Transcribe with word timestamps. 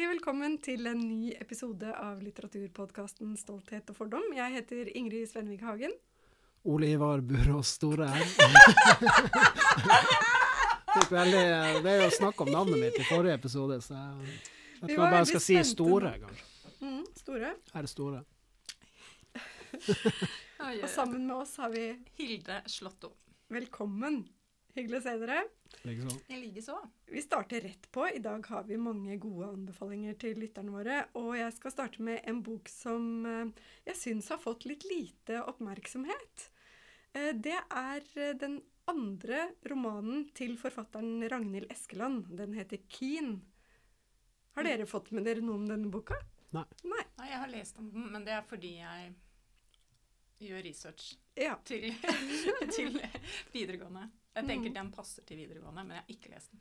Hjertelig 0.00 0.16
velkommen 0.16 0.54
til 0.64 0.86
en 0.88 1.00
ny 1.04 1.34
episode 1.36 1.90
av 1.92 2.22
litteraturpodkasten 2.24 3.34
Stolthet 3.36 3.90
og 3.92 3.98
fordom. 3.98 4.22
Jeg 4.32 4.54
heter 4.54 4.88
Ingrid 4.96 5.28
Svenvik 5.28 5.60
Hagen. 5.60 5.92
Ole 6.64 6.88
Ivar 6.94 7.20
Burås 7.20 7.74
Store 7.76 8.08
det 11.10 11.20
er 11.20 12.00
jo 12.00 12.08
snakk 12.16 12.40
om 12.40 12.48
navnet 12.48 12.80
mitt 12.80 12.96
i 12.96 13.04
forrige 13.10 13.36
episode, 13.42 13.76
så 13.84 13.92
jeg 13.98 14.16
vet 14.24 14.88
ikke 14.88 14.96
om 14.96 15.04
jeg 15.04 15.16
bare 15.18 15.28
skal 15.34 15.44
si 15.50 15.60
Store, 15.68 16.16
kanskje. 16.24 16.48
Mm, 16.80 17.04
store. 17.20 17.52
Her 17.74 17.84
er 17.84 17.92
Store. 17.92 18.24
Og 20.80 20.88
sammen 20.96 21.28
med 21.28 21.36
oss 21.42 21.58
har 21.60 21.76
vi 21.76 21.90
Hilde 22.16 22.62
Slåtto. 22.72 23.12
Velkommen. 23.52 24.22
Hyggelig 24.76 25.00
å 25.00 25.02
se 25.02 25.12
dere. 25.18 25.40
I 26.30 26.36
likeså. 26.38 26.76
Vi 27.10 27.22
starter 27.24 27.60
rett 27.64 27.88
på. 27.92 28.04
I 28.14 28.20
dag 28.22 28.46
har 28.52 28.64
vi 28.68 28.76
mange 28.78 29.16
gode 29.22 29.48
anbefalinger 29.50 30.14
til 30.20 30.38
lytterne 30.38 30.70
våre. 30.74 30.98
Og 31.18 31.32
jeg 31.38 31.52
skal 31.56 31.74
starte 31.74 32.02
med 32.06 32.20
en 32.30 32.42
bok 32.46 32.68
som 32.70 33.26
eh, 33.26 33.50
jeg 33.88 33.98
syns 33.98 34.28
har 34.30 34.38
fått 34.42 34.66
litt 34.70 34.84
lite 34.90 35.40
oppmerksomhet. 35.50 36.46
Eh, 37.14 37.32
Det 37.34 37.56
er 37.58 38.04
eh, 38.16 38.34
den 38.38 38.60
andre 38.90 39.48
romanen 39.70 40.28
til 40.34 40.56
forfatteren 40.58 41.22
Ragnhild 41.30 41.70
Eskeland. 41.70 42.30
Den 42.38 42.54
heter 42.58 42.78
'Keen'. 42.88 43.40
Har 44.56 44.64
dere 44.66 44.86
fått 44.86 45.10
med 45.14 45.24
dere 45.24 45.40
noe 45.42 45.54
om 45.60 45.66
denne 45.68 45.90
boka? 45.90 46.14
Nei. 46.52 46.64
Nei. 46.82 47.04
Nei, 47.18 47.28
jeg 47.30 47.38
har 47.38 47.48
lest 47.52 47.78
om 47.78 47.90
den, 47.94 48.08
men 48.12 48.24
det 48.26 48.32
er 48.34 48.42
fordi 48.42 48.72
jeg 48.80 49.12
gjør 50.40 50.62
research 50.64 51.12
Ja. 51.36 51.54
til, 51.64 51.92
til 52.76 52.98
videregående. 53.54 54.08
Jeg 54.36 54.46
tenker 54.46 54.70
Mm. 54.70 54.74
den 54.74 54.90
passer 54.92 55.22
til 55.26 55.36
videregående, 55.40 55.84
men 55.84 55.96
jeg 55.96 56.04
har 56.04 56.14
ikke 56.14 56.30
lest 56.34 56.50
den. 56.52 56.60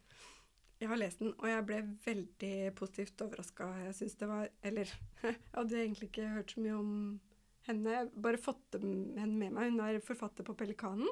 Jeg 0.80 0.88
har 0.89 0.98
lest 0.98 1.20
den, 1.20 1.34
og 1.38 1.48
jeg 1.48 1.66
ble 1.67 1.80
veldig 2.06 2.76
positivt 2.76 3.22
overraska. 3.22 3.67
Jeg 3.86 3.95
syns 3.95 4.16
det 4.17 4.28
var 4.28 4.50
Eller, 4.64 4.86
jeg 5.23 5.36
hadde 5.53 5.76
egentlig 5.78 6.09
ikke 6.09 6.30
hørt 6.34 6.52
så 6.56 6.61
mye 6.64 6.78
om 6.80 7.20
henne. 7.67 7.89
Jeg 7.92 8.11
bare 8.16 8.38
fått 8.42 8.80
henne 8.80 9.28
med 9.38 9.52
meg. 9.52 9.72
Hun 9.72 9.80
er 9.81 10.00
forfatter 10.00 10.44
på 10.48 10.56
Pelikanen. 10.56 11.09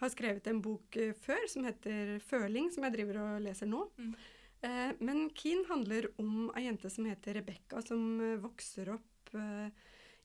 Har 0.00 0.08
skrevet 0.10 0.46
en 0.50 0.60
bok 0.64 0.96
eh, 0.96 1.12
før 1.12 1.46
som 1.48 1.64
heter 1.64 2.18
'Føling', 2.18 2.72
som 2.72 2.82
jeg 2.84 2.92
driver 2.96 3.20
og 3.22 3.42
leser 3.42 3.66
nå. 3.66 3.84
Mm. 3.98 4.14
Eh, 4.64 4.92
men 5.00 5.30
'Keen' 5.30 5.66
handler 5.68 6.08
om 6.18 6.50
ei 6.56 6.64
jente 6.64 6.90
som 6.90 7.04
heter 7.04 7.34
Rebekka, 7.34 7.84
som 7.86 8.20
eh, 8.20 8.36
vokser 8.40 8.88
opp 8.94 9.34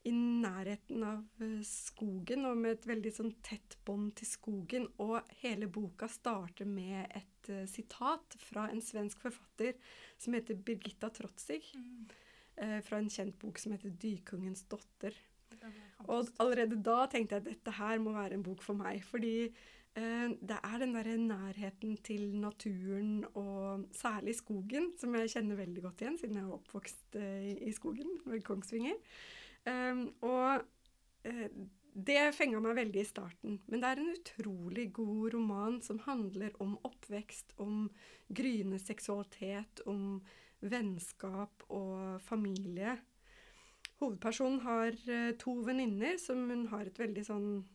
i 0.07 0.11
nærheten 0.15 1.03
av 1.03 1.41
eh, 1.43 1.59
skogen, 1.67 2.45
og 2.47 2.59
med 2.59 2.77
et 2.77 2.87
veldig 2.87 3.11
sånn 3.13 3.33
tett 3.45 3.75
bånd 3.87 4.13
til 4.19 4.29
skogen. 4.29 4.85
Og 5.03 5.17
hele 5.41 5.67
boka 5.71 6.07
starter 6.11 6.67
med 6.69 7.09
et 7.19 7.49
uh, 7.51 7.65
sitat 7.67 8.37
fra 8.39 8.69
en 8.71 8.83
svensk 8.83 9.25
forfatter 9.25 9.75
som 10.19 10.37
heter 10.37 10.59
Birgitta 10.63 11.11
Trotzig, 11.15 11.65
eh, 12.55 12.79
fra 12.85 13.01
en 13.01 13.11
kjent 13.11 13.35
bok 13.41 13.59
som 13.59 13.75
heter 13.75 13.91
'Dykungens 13.91 14.63
datter'. 14.71 15.17
Og 16.07 16.29
allerede 16.39 16.77
da 16.79 17.03
tenkte 17.11 17.35
jeg 17.35 17.43
at 17.43 17.49
dette 17.49 17.71
her 17.75 17.99
må 17.99 18.13
være 18.15 18.37
en 18.37 18.43
bok 18.43 18.61
for 18.63 18.79
meg. 18.79 19.03
Fordi 19.03 19.49
uh, 19.49 20.29
det 20.31 20.61
er 20.63 20.77
den 20.79 20.95
derre 20.95 21.17
nærheten 21.19 21.97
til 22.07 22.37
naturen, 22.39 23.25
og 23.33 23.83
særlig 23.91 24.37
skogen, 24.39 24.93
som 24.95 25.19
jeg 25.19 25.35
kjenner 25.35 25.59
veldig 25.59 25.83
godt 25.83 26.05
igjen, 26.05 26.17
siden 26.21 26.39
jeg 26.39 26.47
er 26.47 26.55
oppvokst 26.55 27.19
i 27.19 27.75
skogen, 27.75 28.15
ved 28.23 28.47
Kongsvinger. 28.47 28.95
Um, 29.69 30.07
og 30.25 30.63
eh, 31.27 31.49
det 31.93 32.33
fenga 32.37 32.59
meg 32.63 32.77
veldig 32.77 33.01
i 33.01 33.07
starten. 33.07 33.59
Men 33.67 33.81
det 33.81 33.87
er 33.89 33.97
en 34.01 34.15
utrolig 34.15 34.93
god 34.95 35.33
roman 35.35 35.81
som 35.85 35.99
handler 36.05 36.51
om 36.63 36.71
oppvekst, 36.87 37.47
om 37.61 37.89
gryende 38.29 38.79
seksualitet, 38.81 39.81
om 39.89 40.21
vennskap 40.59 41.63
og 41.69 42.21
familie. 42.23 42.97
Hovedpersonen 43.99 44.59
har 44.63 44.91
eh, 45.11 45.35
to 45.39 45.61
venninner 45.65 46.17
som 46.21 46.49
hun 46.49 46.67
har 46.71 46.85
et 46.87 46.99
veldig 46.99 47.25
sånn 47.27 47.65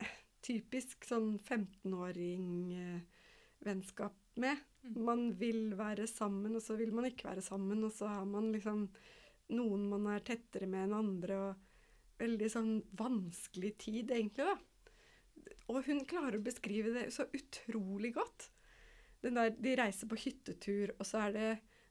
eh, 0.00 0.14
typisk 0.46 1.04
sånn 1.08 1.38
15-åring-vennskap 1.44 4.14
med. 4.40 4.56
Mm. 4.86 5.04
Man 5.04 5.38
vil 5.40 5.76
være 5.76 6.06
sammen, 6.08 6.56
og 6.56 6.62
så 6.64 6.76
vil 6.80 6.92
man 6.96 7.04
ikke 7.10 7.28
være 7.34 7.42
sammen, 7.44 7.84
og 7.84 7.92
så 7.92 8.06
har 8.08 8.24
man 8.28 8.52
liksom 8.54 8.88
noen 9.54 9.88
man 9.90 10.08
er 10.14 10.24
tettere 10.26 10.68
med 10.70 10.86
enn 10.86 10.96
andre, 11.00 11.40
og 11.40 12.20
veldig 12.20 12.50
sånn 12.52 12.72
vanskelig 12.98 13.74
tid, 13.80 14.12
egentlig, 14.14 14.46
da. 14.46 14.56
Og 15.70 15.84
hun 15.86 16.02
klarer 16.08 16.38
å 16.38 16.44
beskrive 16.44 16.92
det 16.94 17.08
så 17.14 17.26
utrolig 17.36 18.12
godt. 18.16 18.50
Den 19.24 19.36
der, 19.38 19.52
de 19.54 19.76
reiser 19.78 20.08
på 20.10 20.18
hyttetur, 20.20 20.94
og 20.98 21.06
så 21.06 21.26
er 21.26 21.36
det 21.36 21.50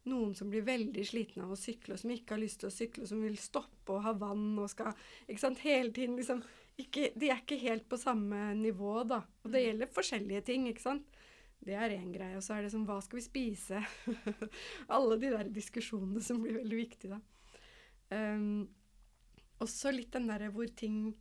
noen 0.09 0.34
som 0.38 0.50
blir 0.52 0.66
veldig 0.66 1.03
slitne 1.06 1.46
av 1.46 1.53
å 1.53 1.59
sykle, 1.59 1.96
og 1.96 2.02
som 2.02 2.14
ikke 2.14 2.36
har 2.36 2.42
lyst 2.42 2.62
til 2.62 2.70
å 2.70 2.74
sykle, 2.74 3.06
og 3.06 3.12
som 3.12 3.24
vil 3.24 3.38
stoppe 3.40 3.96
og 3.96 4.03
ha 4.06 4.14
vann 4.18 4.58
og 4.58 4.70
skal 4.72 4.94
ikke 5.28 5.44
sant, 5.44 5.64
Hele 5.66 5.94
tiden 5.96 6.18
liksom 6.20 6.44
ikke, 6.80 7.09
De 7.20 7.28
er 7.28 7.41
ikke 7.41 7.59
helt 7.59 7.90
på 7.91 8.00
samme 8.00 8.53
nivå, 8.56 9.02
da. 9.09 9.22
Og 9.44 9.52
det 9.52 9.66
gjelder 9.66 9.91
forskjellige 9.96 10.46
ting, 10.47 10.70
ikke 10.70 10.86
sant. 10.86 11.18
Det 11.59 11.76
er 11.76 11.91
én 11.91 12.14
greie. 12.14 12.38
Og 12.40 12.44
så 12.46 12.56
er 12.56 12.64
det 12.64 12.72
sånn 12.72 12.86
Hva 12.88 13.02
skal 13.03 13.20
vi 13.20 13.26
spise? 13.26 13.81
Alle 14.96 15.18
de 15.20 15.34
der 15.34 15.52
diskusjonene 15.52 16.24
som 16.24 16.40
blir 16.44 16.56
veldig 16.62 16.80
viktige, 16.80 17.18
da. 17.18 17.38
Um, 18.09 18.68
også 19.64 19.92
litt 19.94 20.14
den 20.16 20.30
derre 20.30 20.50
hvor 20.53 20.70
ting 20.80 21.12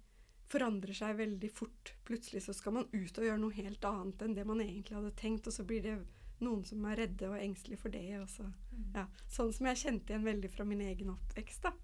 forandrer 0.49 0.97
seg 0.97 1.19
veldig 1.19 1.51
fort. 1.53 1.93
Plutselig 2.09 2.47
så 2.47 2.55
skal 2.57 2.79
man 2.79 2.89
ut 2.93 3.19
og 3.19 3.27
gjøre 3.27 3.41
noe 3.43 3.57
helt 3.57 3.85
annet 3.85 4.23
enn 4.25 4.37
det 4.39 4.47
man 4.49 4.63
egentlig 4.65 4.97
hadde 4.97 5.13
tenkt, 5.19 5.51
og 5.51 5.55
så 5.55 5.67
blir 5.69 5.85
det 5.85 5.99
noen 6.45 6.63
som 6.65 6.85
er 6.89 7.03
redde 7.03 7.29
og 7.29 7.37
engstelige 7.41 7.83
for 7.83 7.93
det. 7.93 8.07
Også. 8.23 8.47
Mm. 8.73 8.89
ja. 8.95 9.05
Sånn 9.29 9.53
som 9.55 9.69
jeg 9.71 9.83
kjente 9.83 10.15
igjen 10.15 10.27
veldig 10.27 10.51
fra 10.55 10.67
min 10.69 10.83
egen 10.87 11.13
oppvekst. 11.13 11.69
da. 11.69 11.75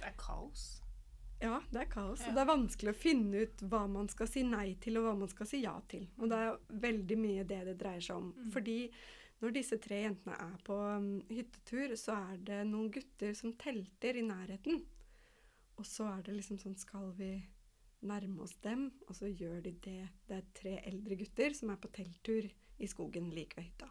Det 0.00 0.08
er 0.10 0.16
kaos. 0.20 0.68
Ja, 1.40 1.62
det 1.72 1.86
er 1.86 1.88
kaos. 1.88 2.20
Ja. 2.20 2.28
Og 2.28 2.36
det 2.36 2.42
er 2.42 2.50
vanskelig 2.50 2.92
å 2.92 3.00
finne 3.00 3.46
ut 3.46 3.62
hva 3.72 3.86
man 3.88 4.10
skal 4.12 4.28
si 4.28 4.42
nei 4.44 4.74
til, 4.82 4.98
og 5.00 5.06
hva 5.06 5.14
man 5.22 5.30
skal 5.32 5.48
si 5.48 5.62
ja 5.62 5.72
til. 5.88 6.04
Og 6.20 6.28
det 6.28 6.40
er 6.44 6.58
veldig 6.84 7.18
mye 7.20 7.46
det 7.48 7.62
det 7.70 7.78
dreier 7.80 8.04
seg 8.04 8.20
om. 8.20 8.28
Mm. 8.36 8.50
Fordi 8.52 8.76
når 9.40 9.54
disse 9.56 9.78
tre 9.80 10.02
jentene 10.02 10.36
er 10.36 10.56
på 10.66 10.76
um, 10.76 11.12
hyttetur, 11.30 11.94
så 11.96 12.18
er 12.32 12.42
det 12.50 12.58
noen 12.68 12.90
gutter 12.92 13.32
som 13.36 13.54
telter 13.60 14.18
i 14.20 14.24
nærheten. 14.26 14.82
Og 15.80 15.86
så 15.88 16.10
er 16.12 16.26
det 16.26 16.36
liksom 16.36 16.58
sånn 16.60 16.76
Skal 16.76 17.14
vi 17.16 17.30
nærme 18.04 18.44
oss 18.44 18.56
dem? 18.64 18.90
Og 19.08 19.16
så 19.16 19.30
gjør 19.30 19.62
de 19.64 19.72
det. 19.86 20.02
Det 20.28 20.36
er 20.36 20.52
tre 20.56 20.74
eldre 20.90 21.16
gutter 21.20 21.56
som 21.56 21.72
er 21.72 21.80
på 21.80 21.92
telttur 21.94 22.50
i 22.80 22.88
skogen 22.88 23.32
like 23.32 23.56
ved 23.56 23.70
hytta. 23.70 23.88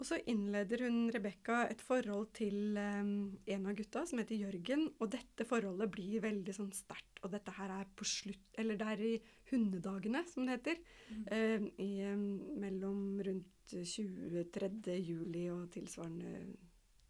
Og 0.00 0.06
så 0.08 0.16
innleder 0.32 0.86
hun 0.86 1.10
Rebekka 1.12 1.66
et 1.68 1.82
forhold 1.84 2.30
til 2.38 2.78
um, 2.80 3.34
en 3.52 3.66
av 3.68 3.74
gutta 3.76 4.06
som 4.08 4.22
heter 4.22 4.38
Jørgen. 4.40 4.86
Og 4.96 5.10
dette 5.12 5.44
forholdet 5.44 5.92
blir 5.92 6.22
veldig 6.24 6.54
sånn 6.56 6.70
sterkt. 6.72 7.20
Og 7.20 7.34
dette 7.34 7.52
her 7.58 7.74
er 7.74 7.90
på 7.92 8.06
slutt 8.08 8.56
Eller 8.60 8.78
det 8.80 8.86
er 8.88 9.02
i 9.04 9.12
hundedagene, 9.50 10.24
som 10.30 10.48
det 10.48 10.56
heter. 10.56 10.80
Mm. 11.10 11.26
em, 11.36 11.66
i, 11.84 11.90
um, 12.08 12.24
mellom 12.64 13.02
rundt 13.26 13.74
23. 13.76 14.96
juli 14.96 15.44
og 15.52 15.68
tilsvarende 15.74 16.32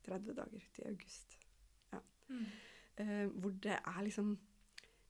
30 0.04 0.36
dager 0.42 0.66
til 0.74 0.90
august. 0.90 1.38
Mm. 2.26 2.44
Uh, 2.98 3.26
hvor 3.38 3.54
det 3.62 3.78
er 3.78 4.02
liksom 4.06 4.34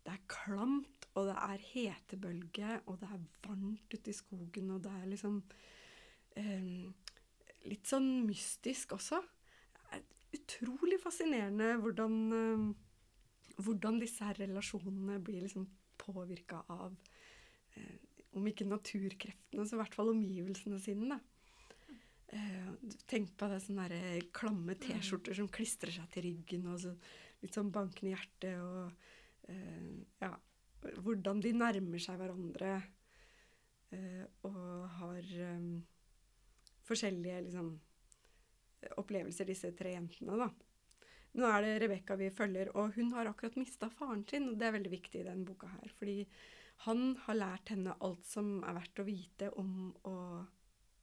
Det 0.04 0.12
er 0.12 0.28
klamt, 0.32 1.08
og 1.14 1.26
det 1.28 1.36
er 1.36 1.64
hetebølge, 1.72 2.80
og 2.86 3.00
det 3.00 3.08
er 3.08 3.24
varmt 3.44 3.94
ute 3.94 4.10
i 4.10 4.16
skogen, 4.16 4.70
og 4.70 4.84
det 4.84 4.92
er 4.96 5.08
liksom 5.10 5.42
Litt 7.68 7.90
sånn 7.90 8.24
mystisk 8.24 8.94
også. 8.96 9.20
Utrolig 10.30 11.00
fascinerende 11.02 11.72
hvordan, 11.82 12.14
eh, 12.36 13.56
hvordan 13.64 13.98
disse 13.98 14.24
her 14.24 14.38
relasjonene 14.38 15.18
blir 15.26 15.42
liksom 15.42 15.66
påvirka 16.00 16.62
av 16.70 16.94
eh, 17.76 17.98
Om 18.30 18.44
ikke 18.46 18.62
naturkreftene, 18.62 19.64
så 19.66 19.74
i 19.74 19.78
hvert 19.80 19.94
fall 19.98 20.12
omgivelsene 20.12 20.76
sine. 20.78 21.08
da. 21.10 21.16
Eh, 22.30 22.68
tenk 23.10 23.32
på 23.34 23.48
det 23.50 23.58
sånne 23.64 23.88
der 23.90 24.28
klamme 24.30 24.76
T-skjorter 24.78 25.34
som 25.34 25.48
klistrer 25.50 25.90
seg 25.90 26.06
til 26.14 26.28
ryggen, 26.28 26.68
og 26.70 26.78
så 26.78 26.92
litt 27.42 27.58
sånn 27.58 27.72
bankende 27.74 28.12
hjerte, 28.12 28.52
og 28.62 28.92
ja, 30.22 30.30
hvordan 31.02 31.40
de 31.42 31.50
nærmer 31.58 31.98
seg 31.98 32.20
hverandre, 32.20 32.76
og 34.46 34.86
har 35.00 35.32
forskjellige 36.90 37.40
liksom, 37.46 37.70
opplevelser, 39.00 39.48
disse 39.48 39.72
tre 39.78 39.94
jentene, 39.94 40.38
da. 40.40 40.50
Nå 41.38 41.46
er 41.46 41.62
det 41.62 41.74
Rebekka 41.84 42.16
vi 42.18 42.30
følger, 42.34 42.72
og 42.74 42.96
hun 42.96 43.12
har 43.14 43.30
akkurat 43.30 43.58
mista 43.60 43.90
faren 43.92 44.24
sin, 44.26 44.48
og 44.50 44.58
det 44.58 44.66
er 44.66 44.74
veldig 44.74 44.92
viktig 44.92 45.20
i 45.20 45.26
denne 45.28 45.46
boka 45.46 45.70
her, 45.70 45.92
fordi 45.98 46.24
han 46.86 47.12
har 47.26 47.36
lært 47.36 47.70
henne 47.74 47.94
alt 48.02 48.24
som 48.26 48.56
er 48.64 48.78
verdt 48.80 49.02
å 49.02 49.06
vite 49.06 49.50
om 49.60 49.74
å 50.08 50.16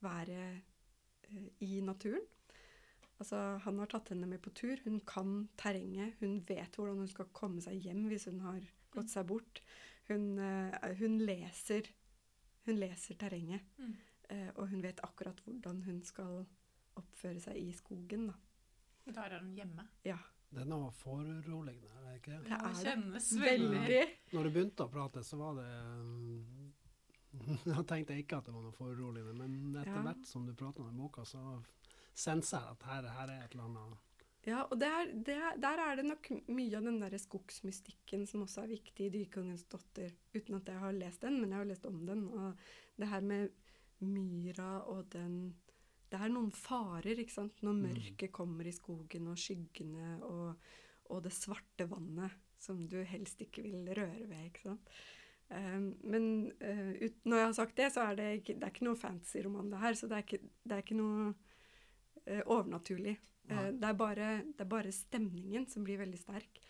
være 0.04 0.40
eh, 0.48 1.46
i 1.64 1.78
naturen. 1.86 2.26
Altså, 3.18 3.38
han 3.64 3.78
har 3.80 3.90
tatt 3.90 4.12
henne 4.12 4.28
med 4.30 4.42
på 4.42 4.52
tur. 4.54 4.78
Hun 4.84 5.00
kan 5.06 5.48
terrenget. 5.58 6.18
Hun 6.20 6.36
vet 6.46 6.76
hvordan 6.78 7.00
hun 7.02 7.10
skal 7.10 7.30
komme 7.34 7.62
seg 7.62 7.80
hjem 7.82 8.04
hvis 8.10 8.28
hun 8.30 8.38
har 8.44 8.60
gått 8.94 9.10
seg 9.10 9.26
bort. 9.26 9.62
Hun, 10.06 10.36
eh, 10.38 10.92
hun 11.00 11.16
leser 11.26 11.88
hun 12.68 12.76
leser 12.76 13.16
terrenget, 13.16 13.64
Mm. 13.78 13.94
Eh, 14.28 14.50
og 14.56 14.68
hun 14.72 14.82
vet 14.82 15.00
akkurat 15.04 15.40
hvordan 15.44 15.82
hun 15.86 16.02
skal 16.06 16.42
oppføre 16.98 17.40
seg 17.40 17.60
i 17.60 17.70
skogen, 17.76 18.28
da. 18.30 19.12
da 19.12 19.28
er 19.28 19.38
hun 19.40 19.54
hjemme. 19.56 19.86
Ja. 20.06 20.18
Er 20.56 20.64
noe 20.64 20.88
foruroligende, 20.96 21.92
er 21.92 22.06
det 22.06 22.14
ikke 22.22 22.38
det? 22.38 22.52
Er 22.56 22.62
det. 22.64 22.76
kjennes 22.80 23.28
veldig. 23.42 24.02
Når 24.32 24.46
du 24.46 24.50
begynte 24.54 24.86
å 24.86 24.92
prate, 24.92 25.22
så 25.26 25.36
var 25.36 25.58
det 25.60 25.68
um, 25.92 26.72
Da 27.68 27.82
tenkte 27.84 28.16
jeg 28.16 28.24
ikke 28.24 28.40
at 28.40 28.48
det 28.48 28.54
var 28.56 28.64
noe 28.64 28.76
foruroligende, 28.76 29.34
men 29.36 29.76
etter 29.76 29.92
Ja. 29.92 30.04
hvert 30.06 30.26
som 30.26 30.46
du 30.48 30.54
prater 30.56 30.82
om 30.82 30.88
den 30.88 31.00
boka, 31.02 31.26
så 31.28 31.42
senser 32.16 32.64
jeg 32.64 32.76
at 32.78 32.86
her, 32.88 33.10
her 33.18 33.34
er 33.34 33.44
et 33.44 33.54
eller 33.54 33.68
annet 33.68 34.04
Ja, 34.48 34.62
og 34.64 34.78
det 34.80 34.88
er, 34.88 35.12
det 35.28 35.36
er, 35.36 35.56
der 35.60 35.84
er 35.84 35.96
det 35.98 36.06
nok 36.08 36.30
mye 36.48 36.78
av 36.78 36.86
den 36.88 37.00
der 37.02 37.18
skogsmystikken 37.20 38.24
som 38.26 38.46
også 38.46 38.64
er 38.64 38.72
viktig 38.72 39.06
i 39.06 39.10
'Dykongens 39.12 39.66
datter', 39.68 40.14
uten 40.34 40.56
at 40.56 40.68
jeg 40.72 40.78
har 40.80 40.92
lest 40.96 41.20
den, 41.22 41.40
men 41.40 41.50
jeg 41.50 41.58
har 41.58 41.68
lest 41.68 41.86
om 41.86 42.06
den. 42.06 42.28
Og 42.32 42.56
det 42.96 43.08
her 43.08 43.20
med 43.20 43.50
myra 44.00 44.84
og 44.86 45.08
den 45.12 45.56
Det 46.08 46.16
er 46.16 46.30
noen 46.32 46.50
farer, 46.50 47.18
ikke 47.20 47.34
sant, 47.34 47.58
når 47.62 47.72
Mm. 47.74 47.80
mørket 47.84 48.32
kommer 48.32 48.64
i 48.64 48.72
skogen, 48.72 49.26
og 49.28 49.36
skyggene 49.36 50.22
og, 50.24 50.54
og 51.10 51.22
det 51.22 51.32
svarte 51.36 51.84
vannet 51.90 52.30
som 52.58 52.80
du 52.88 53.02
helst 53.04 53.40
ikke 53.44 53.62
vil 53.62 53.90
røre 53.92 54.24
ved, 54.26 54.46
ikke 54.46 54.62
sant. 54.62 54.88
Um, 55.50 55.94
men 56.04 56.52
uh, 56.64 56.94
ut, 57.04 57.18
når 57.24 57.36
jeg 57.36 57.46
har 57.46 57.52
sagt 57.52 57.76
det, 57.76 57.92
så 57.92 58.00
er 58.00 58.16
det 58.16 58.28
ikke, 58.38 58.54
det 58.54 58.62
er 58.64 58.72
ikke 58.72 58.84
noe 58.88 58.96
fancy 58.96 59.38
roman, 59.44 59.70
det 59.70 59.78
her, 59.80 59.92
så 59.94 60.08
det 60.08 60.16
er 60.16 60.24
ikke, 60.24 60.40
det 60.64 60.72
er 60.72 60.82
ikke 60.82 60.96
noe 60.96 61.28
uh, 61.28 62.42
overnaturlig. 62.46 63.18
Uh, 63.50 63.68
det, 63.72 63.84
er 63.84 63.92
bare, 63.92 64.30
det 64.44 64.60
er 64.64 64.68
bare 64.68 64.92
stemningen 64.92 65.68
som 65.68 65.84
blir 65.84 66.00
veldig 66.00 66.18
sterk, 66.18 66.60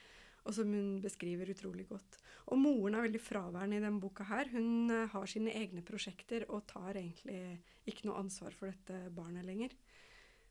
og 0.48 0.54
som 0.56 0.70
hun 0.72 0.96
beskriver 1.04 1.50
utrolig 1.52 1.84
godt. 1.90 2.16
Og 2.48 2.56
moren 2.56 2.96
er 2.96 3.04
veldig 3.04 3.20
fraværende 3.20 3.76
i 3.76 3.82
denne 3.84 4.00
boka 4.00 4.24
her. 4.30 4.48
Hun 4.54 4.88
eh, 4.94 5.08
har 5.12 5.28
sine 5.28 5.52
egne 5.52 5.82
prosjekter 5.84 6.46
og 6.48 6.64
tar 6.70 6.96
egentlig 6.96 7.58
ikke 7.88 8.08
noe 8.08 8.22
ansvar 8.22 8.56
for 8.56 8.72
dette 8.72 9.10
barnet 9.14 9.44
lenger. 9.44 9.74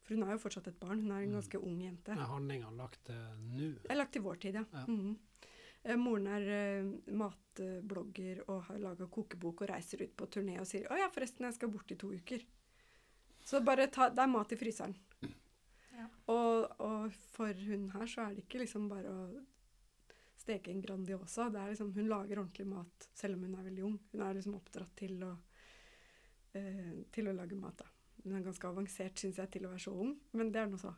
For 0.06 0.16
hun 0.16 0.28
er 0.28 0.36
jo 0.36 0.44
fortsatt 0.44 0.70
et 0.70 0.78
barn. 0.80 1.02
Hun 1.02 1.12
er 1.12 1.24
en 1.24 1.34
Mm. 1.34 1.40
ganske 1.40 1.60
ung 1.60 1.82
jente. 1.82 2.12
Er 2.12 2.30
handlinga 2.30 2.70
lagt 2.78 3.02
til 3.06 3.16
nå? 3.56 3.96
Lagt 3.96 4.14
til 4.14 4.22
vår 4.22 4.40
tid, 4.40 4.54
ja. 4.54 4.66
Ja. 4.72 4.86
Mm 4.88 5.00
-hmm. 5.02 5.98
moren 5.98 6.28
er 6.28 6.84
uh, 6.84 6.94
matblogger 7.08 8.44
og 8.50 8.64
har 8.64 8.78
laga 8.78 9.06
kokebok 9.06 9.62
og 9.62 9.70
reiser 9.70 10.04
ut 10.04 10.16
på 10.18 10.26
turné 10.26 10.60
og 10.60 10.68
sier 10.68 10.88
'Å 10.88 10.98
ja, 10.98 11.08
forresten, 11.10 11.46
jeg 11.46 11.54
skal 11.54 11.70
bort 11.70 11.92
i 11.92 11.96
to 11.96 12.08
uker'. 12.08 12.46
Så 13.44 13.64
bare 13.64 13.88
ta 13.88 14.10
Det 14.10 14.20
er 14.20 14.28
mat 14.28 14.52
i 14.52 14.56
fryseren. 14.56 14.96
Ja. 15.98 16.08
Og, 16.28 16.80
og 16.80 17.12
for 17.12 17.54
hun 17.54 17.90
her 17.90 18.06
så 18.06 18.22
er 18.22 18.34
det 18.34 18.44
ikke 18.44 18.60
liksom 18.60 18.90
bare 18.90 19.10
å 19.10 19.46
steke 20.48 20.72
en 20.72 20.82
Grandiosa. 20.82 21.50
Det 21.52 21.68
liksom, 21.74 21.92
hun 21.96 22.10
lager 22.10 22.40
ordentlig 22.40 22.68
mat 22.70 23.10
selv 23.18 23.38
om 23.38 23.46
hun 23.46 23.58
er 23.58 23.68
veldig 23.68 23.86
ung. 23.90 24.00
Hun 24.14 24.24
er 24.24 24.38
liksom 24.38 24.56
oppdratt 24.58 24.96
til 25.00 25.20
å, 25.28 25.34
eh, 26.56 27.04
til 27.12 27.28
å 27.28 27.36
lage 27.36 27.60
mat. 27.60 27.84
da. 27.84 27.90
Hun 28.24 28.38
er 28.38 28.46
ganske 28.46 28.68
avansert, 28.68 29.20
syns 29.20 29.40
jeg, 29.40 29.52
til 29.54 29.68
å 29.68 29.74
være 29.74 29.84
så 29.84 29.94
ung, 29.96 30.16
men 30.36 30.52
det 30.52 30.62
er 30.62 30.72
nå 30.72 30.80
så. 30.82 30.94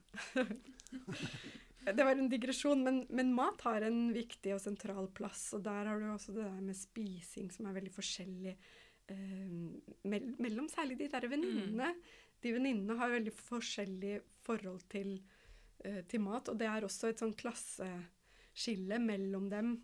det 1.97 2.05
var 2.05 2.15
en 2.15 2.29
digresjon, 2.31 2.83
men, 2.85 3.03
men 3.09 3.33
mat 3.35 3.61
har 3.67 3.85
en 3.85 3.99
viktig 4.15 4.53
og 4.55 4.61
sentral 4.63 5.09
plass. 5.13 5.49
Og 5.57 5.65
der 5.65 5.89
har 5.91 5.99
du 5.99 6.07
også 6.13 6.35
det 6.37 6.45
der 6.45 6.61
med 6.63 6.77
spising 6.77 7.51
som 7.53 7.69
er 7.69 7.77
veldig 7.77 7.93
forskjellig 7.93 8.55
eh, 8.55 9.59
mellom 10.05 10.69
særlig 10.71 11.01
de 11.01 11.11
der 11.11 11.29
venninnene. 11.29 11.93
De 12.39 12.55
venninnene 12.55 12.97
har 12.97 13.11
veldig 13.11 13.35
forskjellig 13.35 14.15
forhold 14.47 14.85
til, 14.89 15.17
eh, 15.83 16.01
til 16.07 16.23
mat, 16.23 16.49
og 16.49 16.57
det 16.57 16.69
er 16.69 16.87
også 16.87 17.11
et 17.11 17.21
sånn 17.21 17.35
klasseskille 18.59 19.00
mellom 19.00 19.50
dem. 19.50 19.83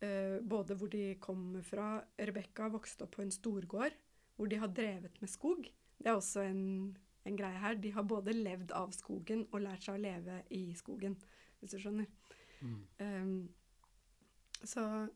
eh, 0.00 0.40
både 0.42 0.74
hvor 0.74 0.88
de 0.88 1.14
kommer 1.20 1.62
fra. 1.62 2.02
Rebekka 2.18 2.68
vokste 2.68 3.04
opp 3.04 3.16
på 3.16 3.22
en 3.22 3.30
storgård 3.30 3.92
hvor 4.36 4.48
de 4.48 4.56
har 4.56 4.68
drevet 4.68 5.20
med 5.20 5.30
skog. 5.30 5.70
Det 5.98 6.08
er 6.08 6.16
også 6.16 6.42
en, 6.42 6.96
en 7.24 7.36
greie 7.36 7.58
her. 7.58 7.74
De 7.74 7.92
har 7.92 8.02
både 8.02 8.32
levd 8.32 8.72
av 8.72 8.90
skogen 8.90 9.46
og 9.52 9.62
lært 9.62 9.84
seg 9.84 9.94
å 9.94 10.02
leve 10.02 10.42
i 10.50 10.74
skogen, 10.74 11.16
hvis 11.60 11.70
du 11.70 11.78
skjønner. 11.78 12.06
Mm. 12.62 12.80
Um, 12.98 13.48
så 14.64 15.06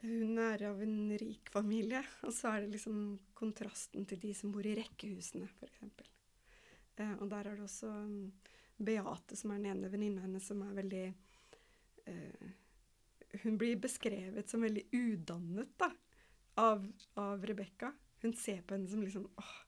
hun 0.00 0.38
er 0.38 0.64
av 0.64 0.80
en 0.80 1.12
rik 1.20 1.50
familie, 1.52 2.00
og 2.22 2.32
så 2.32 2.54
er 2.54 2.64
det 2.64 2.78
liksom 2.78 3.18
kontrasten 3.34 4.06
til 4.06 4.20
de 4.20 4.32
som 4.34 4.52
bor 4.52 4.64
i 4.64 4.76
rekkehusene, 4.78 5.50
f.eks. 5.50 5.82
Uh, 6.96 7.16
og 7.20 7.28
der 7.28 7.44
er 7.50 7.58
det 7.58 7.66
også 7.66 7.90
um, 7.90 8.32
Beate, 8.80 9.36
som 9.36 9.52
er 9.52 9.60
den 9.60 9.74
ene 9.74 9.90
venninna 9.92 10.24
hennes, 10.24 10.46
som 10.48 10.62
er 10.64 10.76
veldig 10.78 11.02
eh, 11.10 11.18
Hun 13.42 13.58
blir 13.58 13.78
beskrevet 13.80 14.50
som 14.50 14.64
veldig 14.64 14.86
udannet 14.92 15.74
da, 15.78 15.90
av, 16.60 16.86
av 17.20 17.44
Rebekka. 17.46 17.92
Hun 18.24 18.34
ser 18.36 18.62
på 18.62 18.74
henne 18.74 18.90
som 18.90 19.02
liksom 19.04 19.28
åh, 19.40 19.58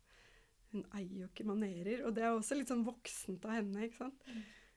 Hun 0.72 0.84
eier 0.96 1.22
jo 1.22 1.28
ikke 1.28 1.46
manerer. 1.46 2.02
Og 2.08 2.14
det 2.16 2.24
er 2.24 2.32
også 2.32 2.56
litt 2.56 2.70
sånn 2.72 2.84
voksent 2.86 3.44
av 3.44 3.58
henne. 3.58 3.86
ikke 3.86 4.00
sant? 4.04 4.26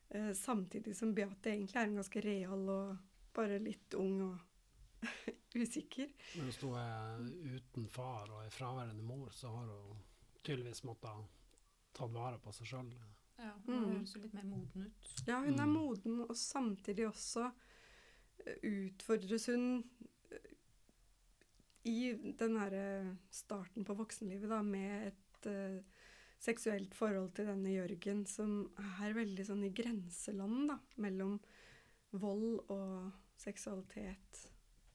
Eh, 0.09 0.31
samtidig 0.37 0.95
som 0.95 1.13
Beate 1.15 1.53
egentlig 1.53 1.79
er 1.79 1.89
en 1.89 2.01
ganske 2.01 2.23
real 2.23 2.67
og 2.71 2.97
bare 3.35 3.59
litt 3.63 3.95
ung 3.99 4.19
og 4.27 5.05
usikker. 5.61 6.11
Men 6.35 6.49
hvis 6.49 6.59
hun 6.63 6.75
er 6.79 7.23
uten 7.55 7.87
far 7.91 8.29
og 8.29 8.43
er 8.43 8.53
fraværende 8.53 9.03
mor, 9.07 9.31
så 9.35 9.51
har 9.55 9.71
hun 9.71 10.03
tydeligvis 10.43 10.83
måttet 10.87 11.25
tatt 11.95 12.13
vare 12.13 12.39
på 12.43 12.53
seg 12.55 12.69
sjøl. 12.69 12.91
Ja, 13.37 13.51
Hun 13.65 13.75
Mm. 13.75 13.89
høres 13.95 14.13
jo 14.15 14.21
litt 14.21 14.33
mer 14.33 14.43
moden 14.45 14.85
ut. 14.85 15.09
Ja, 15.27 15.39
hun 15.41 15.59
er 15.59 15.65
Mm. 15.65 15.73
moden, 15.73 16.21
og 16.21 16.35
samtidig 16.35 17.07
også 17.07 17.51
eh, 18.45 18.55
utfordres 18.63 19.45
hun 19.47 19.83
eh, 20.31 20.37
i 21.85 22.13
den 22.37 22.57
herre 22.57 23.17
starten 23.31 23.85
på 23.85 23.95
voksenlivet 23.95 24.49
da, 24.49 24.61
med 24.61 25.07
et 25.07 25.45
uh, 25.47 25.81
seksuelt 26.39 26.93
forhold 26.95 27.33
til 27.35 27.45
denne 27.45 27.69
Jørgen 27.73 28.25
som 28.25 28.71
er 28.99 29.13
veldig 29.13 29.45
sånn 29.45 29.63
i 29.63 29.69
grenseland 29.73 30.69
da, 30.69 30.79
mellom 30.97 31.39
vold 32.11 32.59
og 32.69 33.11
seksualitet. 33.37 34.41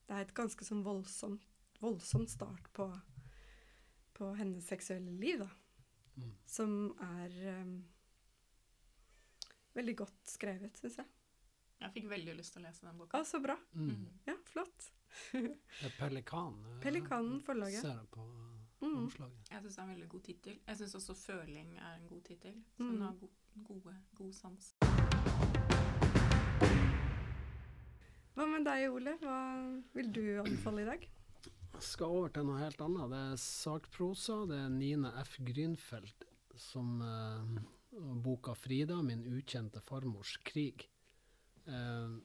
Det 0.06 0.16
er 0.16 0.20
et 0.24 0.34
ganske 0.34 0.64
sånn 0.64 0.82
voldsomt, 0.82 1.42
voldsomt 1.80 2.30
start 2.30 2.72
på, 2.72 2.88
på 4.14 4.34
hennes 4.36 4.66
seksuelle 4.66 5.12
liv, 5.20 5.38
da. 5.38 5.50
Mm. 6.16 6.32
Som 6.46 6.74
er 7.00 7.30
eh, 7.30 7.64
veldig 9.74 9.96
godt 9.96 10.26
skrevet, 10.26 10.76
syns 10.80 10.96
jeg. 11.00 11.06
Jeg 11.80 11.92
fikk 11.94 12.08
veldig 12.10 12.36
lyst 12.36 12.52
til 12.52 12.62
å 12.62 12.66
lese 12.68 12.84
den 12.86 12.98
boka. 12.98 13.20
Å, 13.20 13.24
så 13.24 13.40
bra. 13.40 13.56
Mm. 13.74 13.90
Mm. 13.90 14.08
Ja, 14.26 14.34
flott. 14.44 14.90
Det 15.32 15.86
er 15.88 15.94
Pelikan. 15.98 16.58
eh, 16.66 16.80
Pelikanen 16.84 17.40
forlaget. 17.42 17.80
Ser 17.80 17.96
jeg 17.96 18.10
på 18.10 18.20
eh, 18.20 18.56
Mm. 18.80 18.94
omslaget. 18.96 19.48
Jeg 19.50 19.62
syns 19.62 19.74
det 19.74 19.78
er 19.78 19.82
en 19.84 19.90
veldig 19.94 20.08
god 20.08 20.22
tittel. 20.24 20.54
Jeg 20.66 20.76
syns 20.78 20.94
også 20.96 21.14
'Føling' 21.14 21.74
er 21.78 21.94
en 21.98 22.06
god 22.08 22.22
tittel. 22.24 22.54
Så 22.76 22.82
Mm. 22.82 22.92
den 22.92 23.02
har 23.02 23.12
go 23.12 23.28
gode, 23.64 23.96
god 24.14 24.32
sans. 24.34 24.74
Hva 28.34 28.46
med 28.48 28.64
deg, 28.64 28.86
Ole? 28.94 29.16
Hva 29.20 29.36
vil 29.94 30.12
du 30.12 30.22
anbefale 30.40 30.82
i 30.82 30.88
dag? 30.88 31.08
Jeg 31.74 31.82
skal 31.82 32.06
over 32.06 32.28
til 32.28 32.44
noe 32.44 32.58
helt 32.58 32.80
annet. 32.80 33.10
Det 33.10 33.20
er 33.32 33.36
sakprosa. 33.36 34.46
Det 34.48 34.58
er 34.64 34.68
Nina 34.68 35.12
F. 35.24 35.36
Grünfeldt 35.44 36.24
som 36.56 37.00
eh, 37.02 37.60
boka 38.00 38.54
'Frida 38.54 39.02
min 39.02 39.24
ukjente 39.26 39.80
farmors 39.80 40.36
krig'. 40.44 40.88
Eh, 41.66 42.16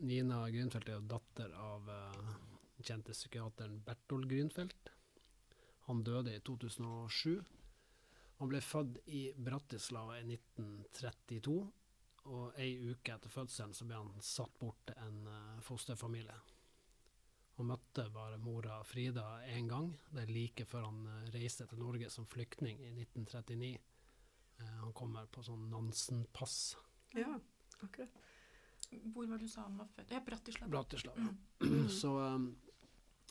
Nina 0.00 0.44
Grünfeldt 0.50 0.88
er 0.88 0.98
jo 0.98 1.08
datter 1.08 1.52
av 1.56 1.90
eh, 1.90 2.30
kjente 2.82 3.12
psykiateren 3.12 3.80
Bertol 3.84 4.26
Grünfeldt. 4.28 4.92
Han 5.88 6.04
døde 6.04 6.36
i 6.36 6.40
2007. 6.40 7.40
Han 8.40 8.48
ble 8.48 8.60
født 8.64 9.02
i 9.12 9.26
Bratislava 9.36 10.16
i 10.20 10.24
1932, 10.24 11.56
og 12.30 12.60
ei 12.60 12.70
uke 12.88 13.12
etter 13.12 13.32
fødselen 13.32 13.74
så 13.76 13.84
ble 13.88 13.98
han 13.98 14.14
satt 14.24 14.56
bort 14.60 14.80
til 14.88 14.96
en 15.04 15.20
eh, 15.28 15.60
fosterfamilie. 15.66 16.38
Han 17.58 17.68
møtte 17.68 18.06
bare 18.14 18.38
mora 18.40 18.78
Frida 18.88 19.42
én 19.52 19.68
gang, 19.68 19.90
det 20.14 20.22
er 20.24 20.32
like 20.32 20.64
før 20.64 20.88
han 20.88 21.02
eh, 21.04 21.30
reiste 21.34 21.66
til 21.68 21.82
Norge 21.82 22.08
som 22.12 22.28
flyktning 22.28 22.80
i 22.80 22.94
1939. 22.94 23.89
Eh, 24.60 24.74
han 24.82 24.92
kommer 24.96 25.26
på 25.32 25.42
sånn 25.44 25.68
Nansen-pass. 25.70 26.58
Ja, 27.16 27.32
akkurat. 27.80 28.20
Hvor 28.90 29.26
var 29.26 29.38
det 29.38 29.46
du 29.46 29.52
sa 29.52 29.64
han 29.66 29.78
var 29.78 29.88
født? 29.94 30.10
Ja, 30.10 30.20
Bratislava. 30.26 30.70
Bratislava. 30.70 31.28
Mm. 31.62 31.88
Så 32.00 32.12
um, 32.18 32.46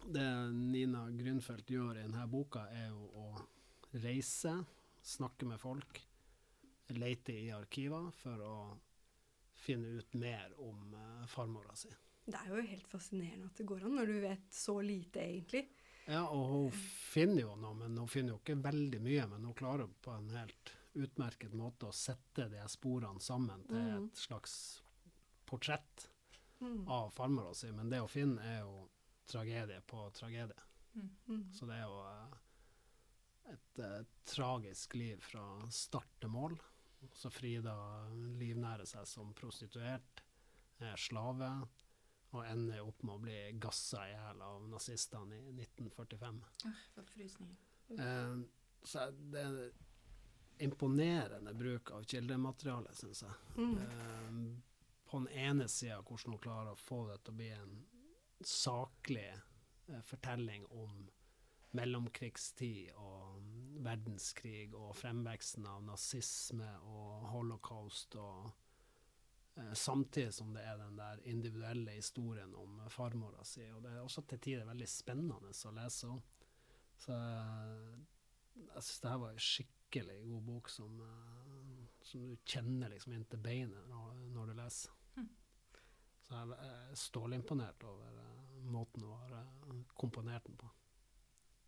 det 0.07 0.27
Nina 0.55 1.05
Grünfeldt 1.11 1.69
gjør 1.69 1.97
i 1.97 2.05
denne 2.05 2.27
boka, 2.31 2.65
er 2.71 2.93
jo 2.93 3.09
å 3.19 3.25
reise, 3.99 4.53
snakke 5.03 5.47
med 5.49 5.59
folk, 5.59 5.99
lete 6.95 7.35
i 7.35 7.49
arkiver 7.53 8.09
for 8.15 8.45
å 8.45 8.55
finne 9.59 9.99
ut 9.99 10.15
mer 10.15 10.55
om 10.63 10.95
uh, 10.95 11.27
farmora 11.27 11.75
si. 11.77 11.91
Det 12.29 12.37
er 12.37 12.53
jo 12.53 12.63
helt 12.63 12.87
fascinerende 12.87 13.49
at 13.49 13.59
det 13.59 13.67
går 13.67 13.85
an, 13.87 13.95
når 13.99 14.09
du 14.09 14.17
vet 14.23 14.49
så 14.53 14.77
lite, 14.85 15.23
egentlig. 15.25 15.65
Ja, 16.09 16.23
og 16.33 16.45
hun 16.49 16.73
finner 16.73 17.43
jo 17.43 17.55
noe, 17.59 17.75
men 17.77 17.97
hun 17.99 18.09
finner 18.09 18.35
jo 18.35 18.39
ikke 18.41 18.57
veldig 18.63 19.01
mye. 19.03 19.25
Men 19.33 19.47
hun 19.49 19.57
klarer 19.57 19.89
på 20.01 20.13
en 20.13 20.29
helt 20.33 20.71
utmerket 21.05 21.53
måte 21.57 21.87
å 21.89 21.93
sette 21.95 22.49
de 22.51 22.61
sporene 22.69 23.21
sammen 23.21 23.65
til 23.67 23.77
Mhm. 23.81 24.05
et 24.09 24.15
slags 24.17 24.55
portrett 25.45 26.09
av 26.61 26.89
av 26.89 27.09
farmora 27.15 27.53
si. 27.55 27.71
Men 27.71 27.89
det 27.89 28.01
å 28.01 28.09
finne 28.09 28.41
er 28.43 28.59
jo 28.61 28.89
tragedie 29.25 29.81
på 29.87 30.11
tragedie. 30.13 30.59
Mm. 30.95 31.09
Mm. 31.27 31.53
Så 31.53 31.65
det 31.69 31.75
er 31.75 31.85
jo 31.85 31.99
eh, 32.01 33.53
et 33.53 33.79
eh, 33.79 34.05
tragisk 34.25 34.93
liv 34.95 35.21
fra 35.21 35.45
start 35.71 36.09
til 36.19 36.29
mål. 36.29 36.57
Så 37.15 37.29
Frida 37.31 37.75
livnærer 38.37 38.85
seg 38.85 39.07
som 39.07 39.33
prostituert, 39.33 40.21
er 40.81 40.95
slave, 40.99 41.67
og 42.33 42.43
ender 42.45 42.83
opp 42.85 43.01
med 43.03 43.15
å 43.15 43.21
bli 43.23 43.37
gassa 43.59 44.03
i 44.05 44.11
hjel 44.11 44.41
av 44.45 44.67
nazistene 44.69 45.35
i 45.39 45.51
1945. 45.55 46.41
Ah, 46.65 46.81
for 46.93 47.03
frysninger. 47.03 47.55
Eh, 47.97 48.43
så 48.83 49.07
det 49.31 49.45
er 49.45 49.71
imponerende 50.59 51.53
bruk 51.53 51.91
av 51.95 52.03
kildemateriale, 52.03 52.93
syns 52.95 53.23
jeg. 53.23 53.37
Mm. 53.57 53.77
Eh, 53.77 54.39
på 55.09 55.17
den 55.17 55.27
ene 55.27 55.67
sida 55.67 56.01
hvordan 56.01 56.35
hun 56.35 56.41
klarer 56.43 56.75
å 56.75 56.79
få 56.79 57.05
det 57.09 57.21
til 57.23 57.33
å 57.33 57.39
bli 57.39 57.49
en 57.55 57.77
saklig 58.45 59.31
uh, 59.89 60.01
fortelling 60.05 60.67
om 60.69 61.07
mellomkrigstid 61.77 62.93
og 62.97 63.41
verdenskrig 63.85 64.73
og 64.77 64.95
fremveksten 64.97 65.67
av 65.69 65.83
nazisme 65.85 66.69
og 66.89 67.27
holocaust 67.33 68.17
og 68.17 68.49
eh, 68.49 69.73
Samtidig 69.77 70.33
som 70.33 70.53
det 70.55 70.63
er 70.65 70.79
den 70.81 70.97
der 70.97 71.21
individuelle 71.29 71.93
historien 71.97 72.55
om 72.57 72.79
farmora 72.89 73.43
si. 73.45 73.67
Og 73.75 73.83
det 73.83 73.93
er 73.93 74.01
også 74.01 74.23
til 74.29 74.41
tider 74.41 74.69
veldig 74.69 74.87
spennende 74.89 75.37
å 75.37 75.75
lese 75.77 76.09
om. 76.09 76.21
Så 76.97 77.13
eh, 77.13 77.99
jeg 78.63 78.85
syns 78.87 79.03
det 79.03 79.13
her 79.13 79.21
var 79.21 79.35
en 79.35 79.45
skikkelig 79.89 80.23
god 80.27 80.41
bok 80.43 80.69
som, 80.69 80.99
eh, 81.01 81.85
som 82.01 82.27
du 82.27 82.35
kjenner 82.45 82.89
liksom 82.89 83.13
inntil 83.13 83.39
beinet 83.39 83.87
når, 83.89 84.19
når 84.33 84.47
du 84.47 84.53
leser. 84.53 84.91
Mm. 85.17 85.29
Så 86.21 86.35
jeg 86.35 86.57
er 86.69 86.95
stålimponert 86.95 87.83
over 87.83 88.19
eh, 88.21 88.59
måten 88.69 89.01
du 89.01 89.07
har 89.09 89.33
eh, 89.39 89.79
komponert 89.97 90.45
den 90.45 90.57
på. 90.57 90.69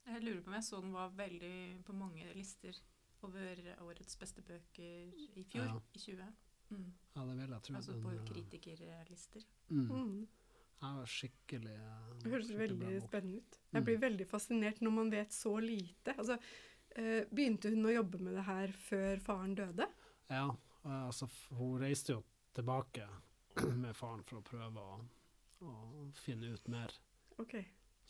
Jeg 0.05 0.23
lurer 0.23 0.41
på 0.41 0.49
om 0.49 0.57
jeg 0.57 0.65
så 0.65 0.81
den 0.81 0.93
var 0.93 1.09
veldig 1.15 1.83
på 1.85 1.93
mange 1.93 2.33
lister 2.35 2.77
over 3.21 3.59
årets 3.85 4.17
beste 4.17 4.41
bøker 4.41 5.13
i 5.37 5.43
fjor, 5.45 5.65
Ja. 5.65 5.79
i 5.93 5.99
20. 5.99 6.29
Mm. 6.71 6.93
Ja, 7.15 7.25
det 7.25 7.35
vil 7.37 7.49
jeg 7.51 7.61
tro. 7.63 7.75
Altså 7.75 7.97
på 8.01 8.13
kritikerlister. 8.33 9.45
Mm. 9.69 9.91
Mm. 9.91 10.27
Jeg 10.81 10.97
var 10.97 11.05
skikkelig 11.13 11.79
Det 12.23 12.31
høres 12.31 12.49
veldig 12.57 13.01
spennende 13.03 13.37
ut. 13.37 13.57
Mm. 13.61 13.75
Jeg 13.75 13.83
blir 13.85 13.99
veldig 14.01 14.27
fascinert 14.27 14.81
når 14.81 14.91
man 14.95 15.11
vet 15.13 15.33
så 15.33 15.53
lite. 15.61 16.15
Altså, 16.17 16.37
begynte 17.31 17.69
hun 17.71 17.85
å 17.87 17.93
jobbe 17.93 18.19
med 18.19 18.35
det 18.35 18.45
her 18.47 18.71
før 18.85 19.21
faren 19.23 19.55
døde? 19.55 19.87
Ja, 20.31 20.47
altså, 20.83 21.27
hun 21.57 21.77
reiste 21.81 22.17
jo 22.17 22.23
tilbake 22.55 23.07
med 23.83 23.95
faren 23.95 24.23
for 24.27 24.39
å 24.41 24.45
prøve 24.45 24.81
å, 24.83 24.97
å 25.67 26.07
finne 26.23 26.51
ut 26.55 26.67
mer. 26.71 26.93
Ok. 27.41 27.55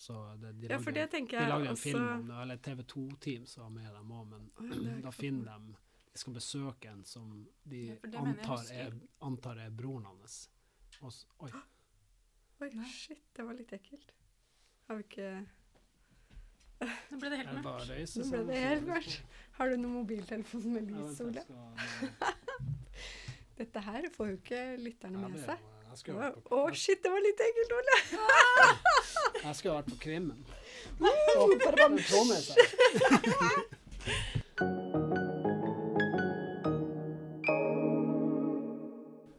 Så 0.02 0.16
det, 0.42 0.54
de 0.58 0.70
Ja, 0.72 0.80
lagde, 0.80 0.92
det 0.98 1.08
de 1.12 1.46
lagde 1.50 1.68
en 1.70 1.76
også 1.76 1.84
film 1.84 2.08
om 2.10 2.28
det, 2.28 2.38
eller 2.42 2.58
TV 2.58 2.82
2-team 2.90 3.46
som 3.46 3.64
var 3.68 3.74
med 3.76 3.94
dem 3.94 4.14
òg, 4.18 4.28
men 4.32 4.48
oh, 4.58 5.02
da 5.06 5.12
finner 5.14 5.52
de 5.60 5.76
De 6.12 6.20
skal 6.20 6.34
besøke 6.36 6.90
en 6.92 7.04
som 7.08 7.28
de 7.64 7.84
Ja, 7.88 7.98
antar, 8.20 8.66
er, 8.76 8.96
antar 9.24 9.62
er 9.64 9.70
broren 9.72 10.10
hans. 10.10 10.50
Og 11.00 11.14
oi, 11.46 11.52
Oi, 12.62 12.70
shit, 12.92 13.22
det 13.34 13.46
var 13.48 13.56
litt 13.58 13.72
ekkelt. 13.74 14.12
Har 14.90 15.00
vi 15.00 15.06
ikke 15.06 15.30
Nå 16.82 17.20
ble 17.22 17.30
det 17.32 17.42
helt 17.42 17.54
mørkt. 17.58 18.16
Nå 18.18 18.28
ble 18.32 18.42
det 18.48 18.62
helt 18.64 18.88
mørkt. 18.90 19.18
Har 19.58 19.70
du 19.70 19.78
noen 19.78 19.98
mobiltelefon 20.00 20.64
med 20.74 20.90
lys, 20.90 21.20
Ole? 21.22 21.44
Dette 23.62 23.84
her 23.86 24.08
får 24.16 24.32
jo 24.32 24.40
ikke 24.40 24.62
lytterne 24.82 25.22
med 25.22 25.38
seg. 25.44 25.62
Å, 25.92 26.30
oh, 26.56 26.70
shit, 26.72 27.02
det 27.04 27.12
var 27.12 27.22
litt 27.22 27.42
ekkelt, 27.44 27.74
Ole! 27.76 27.98
jeg 29.46 29.56
skulle 29.60 29.76
vært 29.76 29.92
på 29.92 29.98
krimmen. 30.08 30.40
Og 31.04 31.54
trommet 31.60 32.46
seg. 32.48 32.58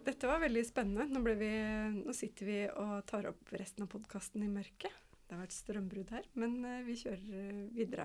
Dette 0.07 0.29
var 0.29 0.45
veldig 0.45 0.63
spennende. 0.69 1.09
Nå, 1.11 1.25
ble 1.25 1.35
vi, 1.41 1.53
nå 1.97 2.15
sitter 2.15 2.47
vi 2.47 2.59
og 2.69 3.01
tar 3.11 3.27
opp 3.33 3.57
resten 3.57 3.89
av 3.89 3.91
podkasten 3.97 4.45
i 4.45 4.53
mørket. 4.53 5.02
Det 5.33 5.39
har 5.39 5.47
vært 5.47 5.55
strømbrudd 5.57 6.11
her, 6.13 6.27
men 6.37 6.59
eh, 6.69 6.81
vi 6.85 6.95
kjører 7.01 7.37
eh, 7.41 7.61
videre. 7.73 8.05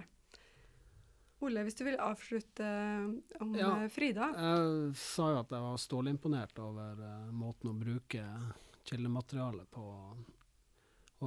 Ole, 1.43 1.65
hvis 1.67 1.75
du 1.75 1.81
vil 1.83 1.97
avslutte 1.99 2.63
eh, 2.63 3.41
om 3.43 3.49
Ja. 3.59 3.71
Frida. 3.91 4.29
Jeg 4.31 4.93
sa 4.95 5.25
jo 5.33 5.41
at 5.41 5.51
jeg 5.51 5.65
var 5.65 5.81
stålimponert 5.83 6.61
over 6.63 7.01
måten 7.35 7.73
å 7.73 7.75
bruke 7.75 8.23
kildematerialet 8.87 9.67
på. 9.75 9.83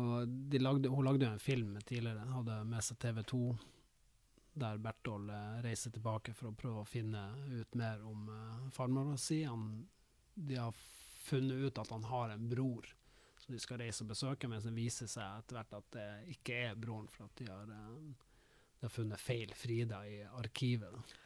Og 0.00 0.32
de 0.48 0.62
lagde, 0.62 0.88
hun 0.88 1.04
lagde 1.04 1.26
jo 1.26 1.34
en 1.34 1.44
film 1.50 1.76
tidligere, 1.84 2.24
hadde 2.32 2.56
med 2.70 2.86
seg 2.86 2.96
TV 3.04 3.20
2, 3.34 3.42
der 4.64 4.80
Bertol 4.80 5.28
reiser 5.66 5.92
tilbake 5.92 6.32
for 6.32 6.48
å 6.48 6.54
prøve 6.56 6.80
å 6.80 6.88
finne 6.88 7.26
ut 7.50 7.76
mer 7.76 8.00
om 8.08 8.24
uh, 8.32 8.70
farmora 8.72 9.20
si. 9.20 9.42
Han, 9.44 9.84
de 10.32 10.56
har 10.56 10.72
funnet 11.26 11.60
ut 11.60 11.84
at 11.84 11.92
han 11.92 12.08
har 12.08 12.32
en 12.32 12.48
bror 12.48 12.88
som 13.50 13.56
de 13.56 13.60
skal 13.60 13.80
reise 13.82 14.04
og 14.04 14.10
besøke, 14.12 14.48
men 14.48 14.62
som 14.62 14.74
viser 14.74 15.08
seg 15.10 15.40
etter 15.40 15.56
hvert 15.58 15.72
at 15.80 15.86
det 15.96 16.08
ikke 16.36 16.58
er 16.68 16.76
broren, 16.78 17.08
for 17.10 17.26
at 17.26 17.40
de 17.40 17.48
har, 17.50 17.72
eh, 17.74 17.96
de 18.78 18.86
har 18.86 18.92
funnet 18.94 19.20
feil 19.20 19.54
Frida 19.54 20.04
i 20.06 20.20
arkivet. 20.22 21.16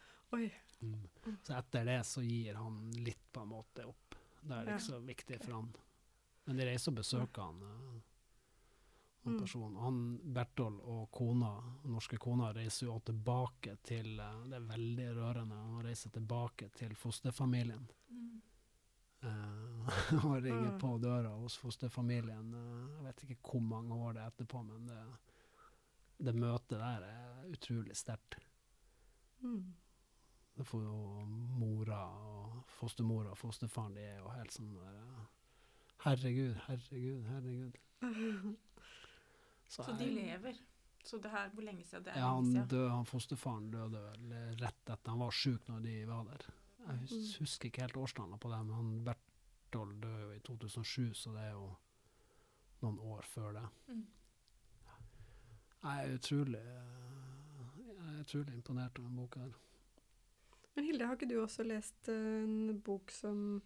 Mm. 0.81 1.07
Så 1.43 1.53
etter 1.53 1.85
det 1.85 1.99
så 2.05 2.23
gir 2.25 2.57
han 2.57 2.79
litt 3.05 3.31
på 3.31 3.43
en 3.45 3.51
måte 3.51 3.85
opp. 3.85 4.17
Det 4.41 4.57
er 4.57 4.73
ikke 4.73 4.87
så 4.87 4.99
viktig 5.05 5.39
for 5.43 5.53
han. 5.59 5.69
Men 6.45 6.57
de 6.57 6.67
reiser 6.67 6.91
og 6.91 6.97
besøker 6.97 7.41
han, 7.45 7.61
eh, 7.61 8.01
han 9.25 9.39
person. 9.41 9.77
Han 9.81 10.01
Bertol 10.33 10.81
og 10.81 11.05
kona, 11.13 11.53
norske 11.85 12.17
kona 12.21 12.51
reiser 12.53 12.87
jo 12.87 12.99
tilbake 13.05 13.77
til 13.85 14.19
eh, 14.19 14.43
Det 14.49 14.57
er 14.57 14.67
veldig 14.73 15.07
rørende. 15.19 15.61
Han 15.77 15.85
reiser 15.85 16.09
tilbake 16.09 16.69
til 16.73 16.97
fosterfamilien. 16.97 17.85
Mm. 18.09 18.41
Eh, 19.25 19.85
og 20.25 20.35
ringer 20.43 20.71
Mm. 20.73 20.79
på 20.81 20.97
døra 21.01 21.29
hos 21.37 21.57
fosterfamilien. 21.61 22.53
eh, 22.53 22.91
jeg 22.97 23.03
vet 23.07 23.23
ikke 23.23 23.37
hvor 23.51 23.61
mange 23.61 23.93
år 23.95 24.13
det 24.17 24.21
er 24.23 24.33
etterpå, 24.33 24.63
men 24.65 24.87
det, 24.89 24.99
det 26.25 26.35
møtet 26.35 26.77
der 26.79 27.05
er 27.09 27.49
utrolig 27.53 27.95
sterkt. 27.95 28.37
Mm. 29.43 29.73
Det 30.55 30.63
får 30.65 30.83
jo 30.85 31.25
mora 31.59 31.99
og 32.15 32.61
fostermora 32.79 33.33
og 33.33 33.37
fosterfaren, 33.37 33.93
de 33.97 34.05
er 34.07 34.17
jo 34.21 34.29
helt 34.37 34.51
sånn 34.55 34.75
eh, 34.79 35.25
Herregud, 36.05 36.55
herregud, 36.67 37.23
herregud. 37.31 37.77
Så 39.67 39.91
de 39.97 40.05
lever. 40.11 40.57
Så 41.05 41.17
det 41.21 41.29
her, 41.31 41.49
hvor 41.53 41.63
lenge 41.65 41.83
siden 41.85 42.03
det 42.05 42.13
er? 42.13 42.19
Ja, 42.19 42.31
han, 42.35 42.51
døde, 42.67 42.89
han 42.89 43.05
fosterfaren 43.05 43.67
døde 43.73 43.99
vel 44.01 44.33
rett 44.61 44.89
etter 44.89 45.11
han 45.13 45.19
var 45.21 45.33
sjuk 45.35 45.67
når 45.69 45.83
de 45.85 45.95
var 46.09 46.23
der. 46.31 46.45
Jeg 46.85 46.99
Mm. 47.09 47.39
husker 47.39 47.65
ikke 47.69 47.81
helt 47.81 47.97
årstallet 47.97 48.39
på 48.39 48.49
det, 48.51 48.59
men 48.65 48.75
han 48.75 49.03
Berthold 49.05 50.01
døde 50.01 50.21
jo 50.21 50.31
i 50.31 50.39
2007, 50.39 51.13
så 51.13 51.31
det 51.33 51.41
er 51.41 51.51
jo 51.51 51.75
noen 52.81 52.99
år 52.99 53.21
før 53.25 53.51
det. 53.53 53.65
Mm. 53.87 54.05
Jeg 55.83 56.05
er 56.09 56.15
utrolig, 56.17 56.59
eh, 56.59 57.79
jeg 57.97 58.15
er 58.15 58.21
utrolig 58.23 58.53
imponert 58.55 58.99
over 58.99 59.07
den 59.09 59.17
boka 59.17 59.39
her. 59.39 59.51
Men 60.75 60.85
Hilde, 60.85 61.05
har 61.07 61.15
ikke 61.15 61.29
du 61.29 61.37
også 61.41 61.63
lest 61.65 62.09
en 62.09 62.79
bok 62.83 63.11
som 63.11 63.61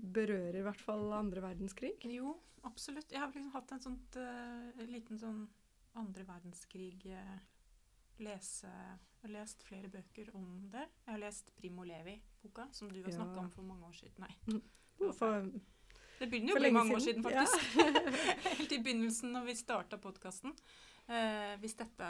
berører 0.00 0.56
i 0.58 0.62
hvert 0.62 0.80
fall 0.80 1.12
andre 1.12 1.40
verdenskrig? 1.44 1.92
Jo, 2.04 2.32
absolutt. 2.64 3.10
Jeg 3.12 3.20
har 3.20 3.28
liksom 3.30 3.52
hatt 3.52 3.72
en 3.72 3.80
sånt, 3.84 4.16
uh, 4.16 4.86
liten 4.88 5.18
sånn 5.20 5.44
andre 5.96 6.24
verdenskrig 6.24 7.06
eh, 7.06 7.38
lese 8.20 8.68
Jeg 8.70 9.28
har 9.28 9.32
lest 9.34 9.62
flere 9.66 9.88
bøker 9.92 10.30
om 10.34 10.46
det. 10.72 10.86
Jeg 11.06 11.12
har 11.12 11.18
lest 11.20 11.50
Primo 11.56 11.82
Levi-boka, 11.84 12.68
som 12.72 12.88
du 12.88 13.02
har 13.02 13.10
Ja. 13.10 13.16
snakka 13.18 13.38
om 13.42 13.50
for 13.50 13.62
mange 13.62 13.84
år 13.84 13.92
siden. 13.92 14.18
Nei. 14.24 14.62
For, 15.12 15.42
Det 16.20 16.28
begynner 16.30 16.48
jo 16.54 16.56
å 16.56 16.60
bli 16.60 16.70
mange 16.70 16.88
mange 16.88 16.94
år 16.96 17.04
siden. 17.04 17.22
faktisk. 17.22 17.76
Ja. 17.76 18.54
Helt 18.58 18.72
i 18.72 18.78
begynnelsen 18.78 19.32
når 19.32 19.44
vi 19.44 19.54
starta 19.54 19.98
podkasten. 19.98 20.54
Eh, 21.08 21.56
hvis 21.60 21.74
dette 21.76 22.08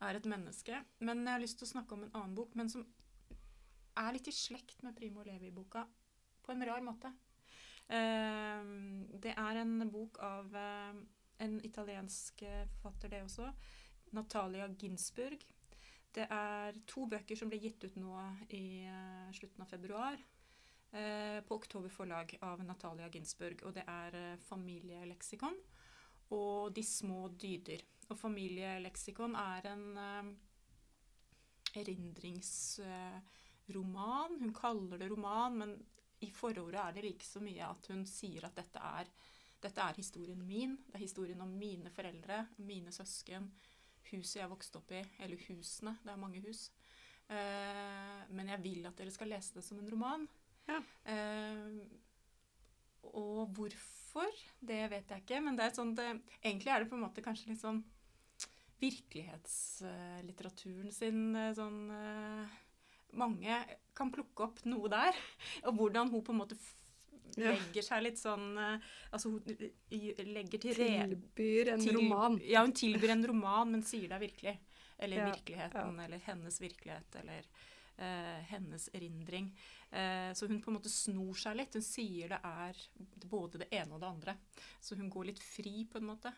er 0.00 0.14
et 0.16 0.24
menneske. 0.26 0.84
Men 1.00 1.24
jeg 1.24 1.32
har 1.32 1.40
lyst 1.40 1.58
til 1.58 1.66
å 1.68 1.72
snakke 1.72 1.92
om 1.96 2.02
en 2.04 2.12
annen 2.14 2.34
bok, 2.34 2.54
men 2.54 2.68
som 2.68 2.84
er 3.96 4.12
litt 4.12 4.28
i 4.28 4.32
slekt 4.32 4.82
med 4.82 4.94
Primo 4.96 5.22
Levi-boka 5.26 5.86
på 6.44 6.52
en 6.52 6.62
rar 6.66 6.80
måte. 6.84 7.12
Eh, 7.88 8.62
det 9.18 9.32
er 9.36 9.60
en 9.62 9.90
bok 9.90 10.18
av 10.22 10.54
eh, 10.54 10.94
en 11.40 11.60
italiensk 11.64 12.42
eh, 12.42 12.66
forfatter, 12.66 13.08
det 13.08 13.22
også. 13.24 13.52
Natalia 14.16 14.68
Ginsburg. 14.78 15.44
Det 16.14 16.26
er 16.32 16.78
to 16.88 17.04
bøker 17.10 17.36
som 17.36 17.50
ble 17.50 17.58
gitt 17.62 17.84
ut 17.84 17.96
nå 18.00 18.14
i 18.56 18.86
eh, 18.88 19.28
slutten 19.36 19.62
av 19.62 19.68
februar 19.70 20.16
eh, 20.16 21.38
på 21.44 21.58
Oktober 21.58 21.90
forlag 21.92 22.32
av 22.42 22.64
Natalia 22.64 23.08
Ginsburg. 23.12 23.62
Og 23.68 23.74
det 23.76 23.84
er 23.86 24.14
eh, 24.16 24.40
familieleksikon 24.48 25.58
og 26.36 26.74
De 26.76 26.82
små 26.84 27.28
dyder. 27.40 27.80
Og 28.08 28.18
familieleksikon 28.20 29.34
er 29.36 29.66
en 29.70 29.98
erindringsroman. 31.76 34.40
Hun 34.40 34.54
kaller 34.56 34.98
det 35.00 35.08
roman, 35.08 35.58
men 35.60 35.70
i 36.24 36.30
forordet 36.34 36.80
er 36.82 36.92
det 36.96 37.04
like 37.06 37.24
så 37.24 37.40
mye 37.40 37.64
at 37.64 37.86
hun 37.92 38.06
sier 38.08 38.44
at 38.48 38.56
dette 38.58 38.78
er, 38.82 39.06
dette 39.62 39.80
er 39.84 39.94
historien 40.00 40.42
min. 40.44 40.76
Det 40.88 40.94
er 40.98 41.06
historien 41.06 41.40
om 41.44 41.58
mine 41.60 41.90
foreldre, 41.94 42.46
mine 42.66 42.92
søsken. 42.92 43.50
Huset 44.12 44.40
jeg 44.40 44.50
vokste 44.50 44.78
opp 44.80 44.90
i, 44.94 45.02
eller 45.24 45.38
husene, 45.48 45.92
det 46.04 46.10
er 46.12 46.20
mange 46.20 46.40
hus. 46.44 46.60
Uh, 47.28 48.20
men 48.32 48.48
jeg 48.54 48.64
vil 48.64 48.86
at 48.88 48.96
dere 48.96 49.12
skal 49.12 49.28
lese 49.34 49.54
det 49.58 49.64
som 49.66 49.78
en 49.80 49.90
roman. 49.92 50.22
Ja. 50.68 50.78
Uh, 51.04 51.80
og 53.08 53.48
hvorfor, 53.56 54.30
det 54.60 54.90
vet 54.92 55.10
jeg 55.12 55.20
ikke. 55.24 55.40
Men 55.44 55.54
det 55.58 55.64
er 55.66 55.74
sånn 55.76 55.92
uh, 55.98 56.20
egentlig 56.40 56.70
er 56.72 56.78
det 56.82 56.90
på 56.90 56.96
en 56.96 57.04
måte 57.04 57.24
kanskje 57.24 57.50
litt 57.52 57.62
sånn 57.62 57.80
virkelighetslitteraturen 58.78 60.92
sin 60.94 61.34
eh, 61.34 61.54
sånn 61.56 61.90
Mange 63.18 63.54
kan 63.96 64.12
plukke 64.14 64.42
opp 64.44 64.58
noe 64.68 64.88
der. 64.92 65.14
Og 65.66 65.72
hvordan 65.80 66.10
hun 66.12 66.22
på 66.22 66.32
en 66.34 66.40
måte. 66.44 66.56
Legger 67.38 67.84
seg 67.86 68.02
litt 68.02 68.18
sånn 68.20 68.58
eh, 68.58 68.86
Altså 69.12 69.30
hun 69.32 69.42
legger 70.34 70.60
til 70.62 70.74
Tilbyr 70.78 71.72
en 71.74 71.80
til- 71.84 71.96
roman. 71.96 72.38
Ja, 72.44 72.62
hun 72.66 72.72
tilbyr 72.76 73.14
en 73.14 73.26
roman, 73.30 73.72
men 73.72 73.82
sier 73.86 74.08
det 74.08 74.16
er 74.18 74.24
virkelig. 74.26 74.54
Eller 74.98 75.16
Ja, 75.22 75.26
virkeligheten, 75.32 76.00
eller 76.04 76.18
hennes 76.26 76.56
virkelighet, 76.60 77.16
eller 77.20 77.44
uh, 78.00 78.40
hennes 78.50 78.88
erindring. 78.92 79.52
Uh, 79.92 80.32
så 80.34 80.48
hun 80.50 80.58
på 80.60 80.72
en 80.72 80.78
måte 80.80 80.90
snor 80.90 81.38
seg 81.38 81.56
litt. 81.60 81.74
Hun 81.78 81.86
sier 81.86 82.28
det 82.34 82.40
er 82.42 82.80
både 83.30 83.60
det 83.62 83.68
ene 83.78 83.94
og 83.94 84.00
det 84.02 84.08
andre. 84.08 84.34
Så 84.82 84.98
hun 84.98 85.08
går 85.10 85.30
litt 85.30 85.42
fri, 85.42 85.84
på 85.86 85.98
en 86.02 86.08
måte. 86.10 86.32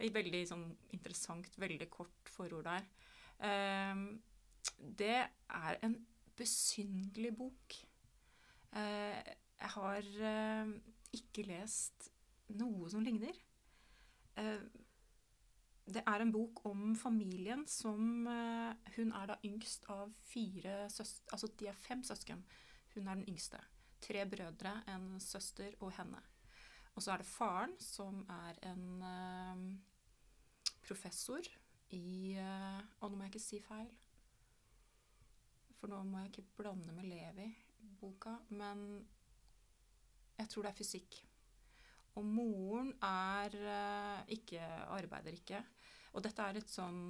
I 0.00 0.10
veldig 0.12 0.42
sånn 0.48 0.66
interessant, 0.92 1.48
veldig 1.56 1.88
kort 1.90 2.28
forord 2.36 2.68
der. 2.68 2.84
Uh, 3.40 4.18
det 4.78 5.16
er 5.48 5.80
en 5.82 5.96
besynderlig 6.36 7.32
bok. 7.36 7.74
Eh, 8.72 9.18
jeg 9.62 9.70
har 9.76 10.08
eh, 10.28 10.72
ikke 11.16 11.46
lest 11.46 12.08
noe 12.58 12.90
som 12.92 13.04
ligner. 13.04 13.36
Eh, 14.40 14.64
det 15.92 16.02
er 16.06 16.22
en 16.22 16.32
bok 16.32 16.62
om 16.70 16.92
familien 16.96 17.64
som 17.68 18.26
eh, 18.30 18.90
Hun 18.96 19.10
er 19.18 19.32
da 19.32 19.38
yngst 19.44 19.88
av 19.90 20.12
fire 20.22 20.86
søstre 20.92 21.34
Altså 21.34 21.50
de 21.58 21.68
er 21.68 21.78
fem 21.78 22.04
søsken. 22.06 22.44
Hun 22.94 23.08
er 23.08 23.18
den 23.18 23.28
yngste. 23.28 23.60
Tre 24.02 24.24
brødre, 24.26 24.76
en 24.90 25.20
søster 25.20 25.74
og 25.80 25.92
henne. 25.96 26.20
Og 26.94 27.02
så 27.02 27.12
er 27.12 27.22
det 27.22 27.26
faren, 27.26 27.74
som 27.80 28.22
er 28.28 28.58
en 28.68 29.02
eh, 29.08 29.66
professor 30.84 31.46
i 31.94 32.34
eh, 32.36 32.80
Å, 33.00 33.08
nå 33.08 33.16
må 33.16 33.26
jeg 33.26 33.34
ikke 33.34 33.44
si 33.46 33.60
feil. 33.64 33.90
For 35.78 35.90
nå 35.90 36.02
må 36.06 36.22
jeg 36.22 36.32
ikke 36.32 36.60
blande 36.60 36.94
med 36.94 37.08
Levi-boka. 37.10 38.36
Men 38.54 39.02
jeg 40.42 40.50
tror 40.52 40.66
det 40.66 40.72
er 40.72 40.80
fysikk. 40.80 41.20
Og 42.18 42.26
moren 42.28 42.90
er 43.06 43.54
eh, 43.56 44.34
ikke 44.36 44.60
Arbeider 44.92 45.38
ikke. 45.38 45.62
Og 46.12 46.24
dette 46.24 46.44
er 46.44 46.58
et 46.60 46.68
sånn 46.68 47.00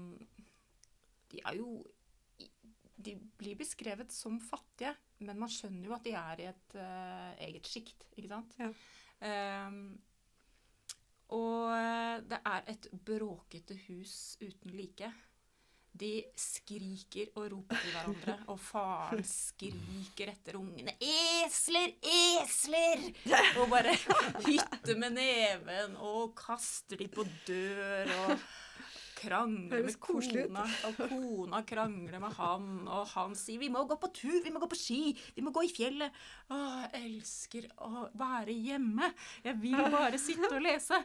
De 1.32 1.40
er 1.42 1.58
jo 1.58 1.80
De 3.02 3.16
blir 3.40 3.58
beskrevet 3.58 4.14
som 4.14 4.38
fattige, 4.38 4.94
men 5.26 5.40
man 5.42 5.50
skjønner 5.50 5.88
jo 5.88 5.96
at 5.96 6.06
de 6.06 6.14
er 6.18 6.42
i 6.42 6.48
et 6.50 6.74
uh, 6.78 7.32
eget 7.42 7.66
sjikt, 7.66 8.06
ikke 8.14 8.30
sant? 8.30 8.54
Ja. 8.60 8.68
Um, 9.66 9.80
og 11.32 11.72
eh, 11.72 12.16
det 12.28 12.38
er 12.44 12.66
et 12.68 12.88
bråkete 13.06 13.76
hus 13.86 14.36
uten 14.42 14.74
like. 14.76 15.08
De 15.92 16.12
skriker 16.40 17.34
og 17.36 17.50
roper 17.52 17.76
til 17.82 17.92
hverandre, 17.92 18.36
og 18.48 18.60
faren 18.64 19.24
skriker 19.28 20.32
etter 20.32 20.56
ungene 20.56 20.94
'Esler! 20.96 21.92
Esler!' 22.00 23.10
Og 23.60 23.68
bare 23.70 23.92
hytter 24.46 24.96
med 24.96 25.18
neven 25.18 25.96
og 26.00 26.32
kaster 26.38 26.96
de 26.96 27.08
på 27.12 27.26
dør 27.46 28.08
og 28.22 28.38
krangler 29.22 29.84
med 29.86 29.98
kona. 30.02 30.64
Og 30.88 30.98
kona 30.98 31.62
krangler 31.68 32.22
med 32.22 32.34
han, 32.38 32.68
og 32.88 33.06
han 33.14 33.36
sier 33.38 33.60
'Vi 33.62 33.70
må 33.72 33.84
gå 33.88 33.96
på 34.00 34.12
tur, 34.12 34.42
vi 34.42 34.50
må 34.50 34.60
gå 34.60 34.68
på 34.70 34.78
ski, 34.78 35.16
vi 35.36 35.42
må 35.42 35.52
gå 35.54 35.64
i 35.64 35.72
fjellet'. 35.72 36.20
Å, 36.50 36.58
jeg 36.92 37.06
elsker 37.06 37.70
å 37.78 38.08
være 38.18 38.52
hjemme. 38.52 39.12
Jeg 39.44 39.60
vil 39.62 39.78
bare 39.92 40.18
sitte 40.18 40.50
og 40.50 40.62
lese. 40.62 40.98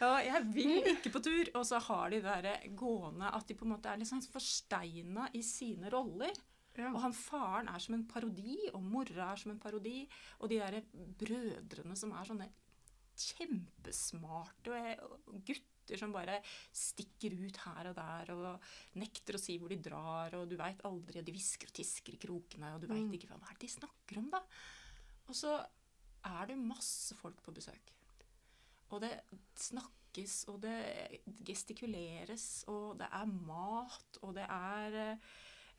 Ja, 0.00 0.18
jeg 0.20 0.46
vil 0.54 0.92
ikke 0.94 1.12
på 1.16 1.22
tur. 1.24 1.50
Og 1.54 1.66
så 1.66 1.78
har 1.78 2.10
de 2.10 2.20
det 2.22 2.38
der 2.46 2.68
gående 2.76 3.32
at 3.32 3.48
de 3.48 3.54
på 3.54 3.66
en 3.66 3.74
måte 3.74 3.90
er 3.90 4.04
sånn 4.04 4.24
forsteina 4.24 5.28
i 5.34 5.42
sine 5.42 5.90
roller. 5.92 6.32
Ja. 6.78 6.88
Og 6.88 7.00
han 7.02 7.12
faren 7.12 7.68
er 7.68 7.80
som 7.84 7.94
en 7.98 8.06
parodi, 8.08 8.56
og 8.72 8.82
mora 8.82 9.32
er 9.32 9.40
som 9.40 9.52
en 9.52 9.60
parodi. 9.60 10.08
Og 10.40 10.48
de 10.52 10.60
der 10.60 10.80
brødrene 11.20 11.96
som 11.98 12.14
er 12.16 12.28
sånne 12.28 12.48
kjempesmarte 13.22 14.78
og 15.02 15.52
gutter 15.82 15.98
som 15.98 16.12
bare 16.14 16.38
stikker 16.72 17.34
ut 17.42 17.56
her 17.66 17.90
og 17.90 17.96
der 17.96 18.32
og 18.34 18.66
nekter 19.00 19.34
å 19.36 19.40
si 19.40 19.58
hvor 19.58 19.68
de 19.72 19.76
drar, 19.82 20.34
og 20.38 20.48
du 20.48 20.56
veit 20.56 20.80
aldri, 20.84 21.18
og 21.20 21.26
de 21.26 21.32
hvisker 21.34 21.68
og 21.68 21.74
tisker 21.74 22.14
i 22.14 22.20
krokene, 22.22 22.74
og 22.74 22.80
du 22.80 22.86
veit 22.86 23.02
Mm. 23.02 23.12
ikke 23.12 23.28
hva, 23.28 23.38
det 23.40 23.50
er 23.50 23.58
de 23.60 23.68
snakker 23.68 24.18
om, 24.18 24.30
da. 24.30 24.42
Og 25.28 25.34
så 25.34 25.66
er 26.24 26.46
det 26.46 26.56
masse 26.58 27.14
folk 27.14 27.40
på 27.42 27.52
besøk. 27.52 27.92
Og 28.90 29.00
det 29.00 29.22
snakkes, 29.56 30.44
og 30.48 30.60
det 30.60 31.22
gestikuleres, 31.44 32.64
og 32.68 32.98
det 32.98 33.08
er 33.10 33.26
mat, 33.26 34.18
og 34.22 34.34
det 34.34 34.44
er 34.48 34.94
eh, 35.12 35.16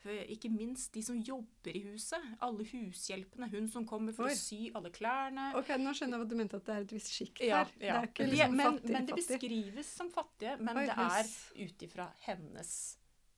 ikke 0.05 0.49
minst 0.51 0.93
de 0.93 1.01
som 1.03 1.19
jobber 1.23 1.75
i 1.75 1.83
huset. 1.87 2.19
Alle 2.43 2.65
hushjelpene. 2.67 3.47
Hun 3.51 3.67
som 3.71 3.85
kommer 3.87 4.13
for 4.13 4.27
Oi. 4.27 4.33
å 4.33 4.37
sy 4.37 4.71
alle 4.75 4.91
klærne. 4.91 5.53
Ok, 5.55 5.69
nå 5.79 5.93
skjønner 5.95 6.17
jeg 6.17 6.23
hva 6.23 6.29
du 6.29 6.35
mente, 6.35 6.57
at 6.59 6.65
det 6.65 6.75
er 6.75 6.81
et 6.87 6.91
visst 6.97 7.13
sjikt 7.13 7.41
Ja, 7.45 7.61
her. 7.63 7.71
Det 7.77 7.87
ja. 7.87 8.01
er 8.01 8.09
ikke 8.09 8.27
liksom 8.27 8.57
men, 8.57 8.65
fattig, 8.65 8.91
men 8.97 9.05
det 9.05 9.15
beskrives 9.15 9.93
som 9.95 10.09
fattige, 10.11 10.57
men 10.59 10.77
Oi, 10.77 10.85
det 10.89 10.97
er 11.07 11.31
ut 11.63 11.85
ifra 11.87 12.09
hennes 12.25 12.73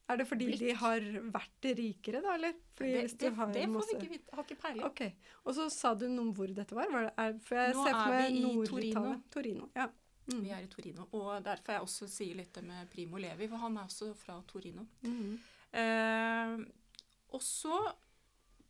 Er 0.10 0.18
det 0.18 0.28
fordi 0.30 0.48
de 0.58 0.74
har 0.78 1.06
vært 1.34 1.68
rikere, 1.80 2.22
da, 2.22 2.36
eller? 2.38 2.54
Fordi 2.78 2.92
Det, 2.94 3.02
det, 3.02 3.32
det 3.56 3.68
får 3.74 3.88
vi 3.90 3.96
ikke 3.96 4.10
vite. 4.12 4.36
Har 4.38 4.44
ikke 4.44 4.60
peiling. 4.62 4.86
Ok. 4.86 5.02
Og 5.46 5.56
så 5.58 5.70
sa 5.74 5.94
du 5.98 6.08
noe 6.10 6.28
om 6.28 6.34
hvor 6.38 6.52
dette 6.54 6.76
var? 6.78 6.90
var 6.94 7.08
det, 7.08 7.14
er, 7.18 7.38
for 7.46 7.56
jeg 7.62 7.74
Nå 7.74 7.86
ser 7.86 7.96
for 8.00 8.14
meg 8.14 8.42
Nord-Italia. 8.42 8.94
Torino. 8.94 9.22
Torino. 9.34 9.70
Ja. 9.76 9.88
Mm. 10.26 10.40
Vi 10.42 10.50
er 10.50 10.62
i 10.66 10.68
Torino. 10.70 11.08
Og 11.14 11.44
derfor 11.46 11.76
jeg 11.76 11.82
også 11.86 12.08
sier 12.10 12.38
litt 12.38 12.54
det 12.58 12.64
med 12.66 12.90
Primo 12.90 13.18
Levi, 13.22 13.48
for 13.50 13.62
han 13.62 13.78
er 13.78 13.86
også 13.90 14.12
fra 14.18 14.40
Torino. 14.50 14.86
Mm. 15.06 15.36
Eh, 15.76 16.56
og 17.36 17.44
så 17.44 17.80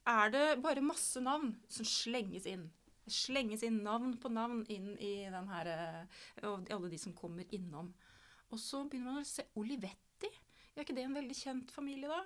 er 0.09 0.33
det 0.33 0.45
bare 0.63 0.85
masse 0.85 1.21
navn 1.21 1.53
som 1.71 1.87
slenges 1.87 2.47
inn. 2.49 2.67
Det 3.05 3.13
slenges 3.13 3.63
inn 3.65 3.83
navn 3.85 4.15
på 4.21 4.31
navn 4.33 4.63
inn 4.73 4.93
i 4.97 5.27
den 5.29 5.49
her 5.51 5.69
eh, 5.69 6.19
alle 6.47 6.89
de 6.89 6.99
som 7.01 7.13
kommer 7.17 7.45
innom. 7.53 7.91
Og 8.53 8.61
så 8.61 8.83
begynner 8.85 9.19
man 9.19 9.25
å 9.25 9.29
se 9.29 9.45
Olivetti. 9.59 10.31
Er 10.73 10.83
ikke 10.83 10.95
det 10.97 11.05
en 11.05 11.17
veldig 11.17 11.37
kjent 11.37 11.73
familie, 11.73 12.09
da? 12.09 12.21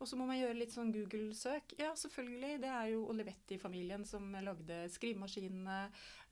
Og 0.00 0.08
så 0.08 0.16
må 0.16 0.24
man 0.24 0.38
gjøre 0.38 0.56
litt 0.56 0.72
sånn 0.72 0.92
Google-søk. 0.94 1.74
Ja, 1.80 1.90
selvfølgelig. 1.98 2.54
Det 2.62 2.70
er 2.72 2.86
jo 2.94 3.02
Olivetti-familien 3.12 4.06
som 4.08 4.30
lagde 4.40 4.78
skrivemaskinene. 4.94 5.80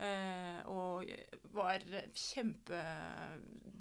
Eh, 0.00 0.61
og 0.72 1.11
var 1.52 1.83
kjempe 2.14 2.78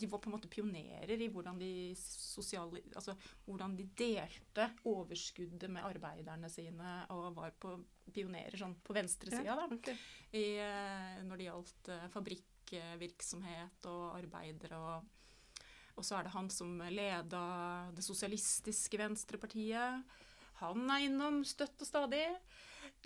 De 0.02 0.08
var 0.10 0.18
på 0.18 0.32
en 0.32 0.34
måte 0.34 0.50
pionerer 0.50 1.22
i 1.22 1.28
hvordan 1.30 1.60
de 1.62 1.70
sosiale 2.02 2.82
Altså 2.98 3.14
hvordan 3.46 3.76
de 3.78 3.86
delte 4.02 4.66
overskuddet 4.90 5.70
med 5.72 5.86
arbeiderne 5.86 6.50
sine, 6.52 6.98
og 7.14 7.30
var 7.38 7.54
på 7.56 7.78
pionerer 8.12 8.60
sånn 8.60 8.76
på 8.84 8.96
venstresida, 8.96 9.56
da. 9.56 9.68
ok. 9.72 9.92
I, 10.36 10.46
eh, 10.64 11.22
når 11.28 11.40
det 11.40 11.48
gjaldt 11.48 11.92
eh, 11.94 12.08
fabrikkvirksomhet 12.12 13.88
og 13.92 14.18
arbeidere 14.18 14.80
og 14.80 15.14
og 15.98 16.06
så 16.06 16.20
er 16.20 16.28
det 16.28 16.36
han 16.36 16.50
som 16.54 16.78
leda 16.94 17.44
det 17.98 18.06
sosialistiske 18.06 19.00
venstrepartiet. 19.02 20.16
Han 20.62 20.90
er 20.94 21.08
innom 21.08 21.42
støtt 21.46 21.82
og 21.82 21.90
stadig. 21.90 22.26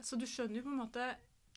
Så 0.02 0.20
du 0.20 0.28
skjønner 0.28 0.60
jo 0.60 0.66
på 0.66 0.72
en 0.72 0.80
måte 0.80 1.06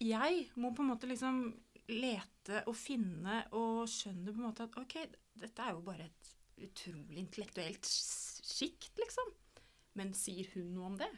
Jeg 0.02 0.48
må 0.58 0.72
på 0.74 0.82
en 0.82 0.90
måte 0.90 1.06
liksom 1.06 1.44
lete 1.92 2.62
og 2.70 2.74
finne 2.78 3.42
og 3.54 3.84
skjønne 3.90 4.32
på 4.32 4.40
en 4.40 4.46
måte 4.48 4.66
at 4.66 4.78
OK, 4.80 4.96
dette 5.38 5.62
er 5.62 5.74
jo 5.76 5.84
bare 5.84 6.08
et 6.08 6.30
utrolig 6.64 7.20
intellektuelt 7.20 7.86
sjikt, 7.88 8.94
liksom. 9.00 9.32
Men 9.98 10.14
sier 10.16 10.48
hun 10.54 10.70
noe 10.74 10.92
om 10.92 10.98
det? 10.98 11.10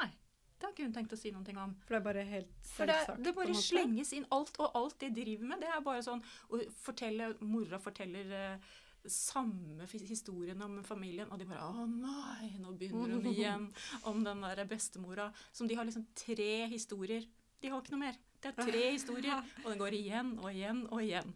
Nei. 0.00 0.10
Det 0.54 0.66
har 0.66 0.72
ikke 0.72 0.86
hun 0.86 0.94
tenkt 0.96 1.14
å 1.14 1.18
si 1.18 1.32
noe 1.34 1.56
om. 1.60 1.74
For 1.84 1.94
det 1.94 1.98
er 1.98 2.06
bare 2.06 2.24
helt 2.28 2.52
selvsagt? 2.62 3.10
For 3.10 3.18
det, 3.18 3.26
det 3.26 3.34
bare 3.36 3.58
slenges 3.58 4.14
inn 4.16 4.26
alt, 4.34 4.56
og 4.62 4.78
alt 4.80 4.96
de 5.02 5.10
driver 5.14 5.50
med, 5.50 5.60
det 5.62 5.70
er 5.70 5.84
bare 5.84 6.04
sånn 6.06 6.22
å 6.48 6.62
fortelle, 6.86 7.34
Mora 7.44 7.80
forteller 7.82 8.34
eh, 8.38 8.72
samme 9.12 9.86
historien 9.90 10.60
om 10.64 10.78
familien, 10.86 11.30
og 11.32 11.40
de 11.40 11.46
bare 11.48 11.66
Å 11.66 11.86
nei, 11.88 12.52
nå 12.62 12.74
begynner 12.78 13.16
hun 13.16 13.28
igjen 13.30 13.66
om 14.10 14.22
den 14.24 14.44
der 14.44 14.64
bestemora. 14.68 15.30
Som 15.52 15.68
de 15.70 15.76
har 15.78 15.86
liksom 15.88 16.06
tre 16.16 16.66
historier. 16.72 17.26
De 17.60 17.72
har 17.72 17.82
ikke 17.82 17.94
noe 17.96 18.06
mer. 18.06 18.18
Det 18.40 18.52
er 18.52 18.68
tre 18.68 18.82
historier, 18.92 19.44
og 19.62 19.70
den 19.70 19.80
går 19.80 19.96
igjen 19.96 20.34
og 20.42 20.50
igjen 20.52 20.82
og 20.92 21.00
igjen. 21.00 21.30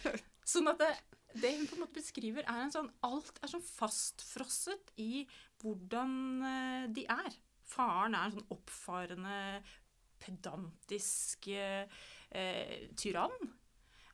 Sånn 0.52 0.68
at 0.72 0.80
det, 0.82 0.90
det 1.40 1.54
hun 1.56 1.68
på 1.70 1.78
en 1.78 1.84
måte 1.86 1.98
beskriver, 2.00 2.44
er 2.44 2.64
en 2.64 2.74
sånn 2.74 2.90
Alt 3.06 3.38
er 3.40 3.52
sånn 3.52 3.64
fastfrosset 3.64 4.92
i 5.00 5.24
hvordan 5.62 6.12
eh, 6.48 6.88
de 6.96 7.06
er. 7.08 7.38
Faren 7.70 8.16
er 8.18 8.26
en 8.26 8.36
sånn 8.36 8.52
oppfarende, 8.52 9.38
pedantisk 10.20 11.48
eh, 11.54 12.02
tyrann. 12.98 13.52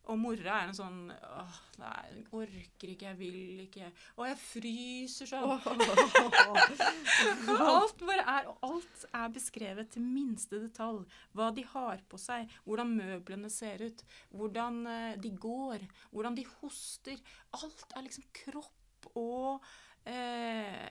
Og 0.07 0.15
mora 0.21 0.61
er 0.61 0.69
en 0.69 0.77
sånn 0.77 1.09
åh, 1.11 1.55
nei, 1.81 2.21
orker 2.39 2.91
ikke, 2.93 3.09
jeg 3.09 3.19
vil 3.19 3.63
ikke. 3.65 3.89
Og 4.21 4.29
jeg 4.29 4.37
fryser 4.39 5.27
sånn. 5.31 5.51
alt 7.67 8.05
bare 8.07 8.25
er, 8.37 8.47
og 8.53 8.57
alt 8.69 9.07
er 9.11 9.33
beskrevet 9.35 9.91
til 9.97 10.05
minste 10.07 10.61
detalj. 10.63 11.03
Hva 11.35 11.47
de 11.57 11.65
har 11.73 11.99
på 12.07 12.17
seg, 12.23 12.47
hvordan 12.69 12.95
møblene 13.01 13.51
ser 13.51 13.83
ut, 13.83 14.05
hvordan 14.31 14.75
eh, 14.93 15.19
de 15.23 15.31
går, 15.43 15.81
hvordan 16.15 16.39
de 16.39 16.45
hoster. 16.61 17.19
Alt 17.59 17.89
er 17.97 18.03
liksom 18.07 18.25
kropp 18.45 19.11
og 19.19 19.67
eh, 20.07 20.87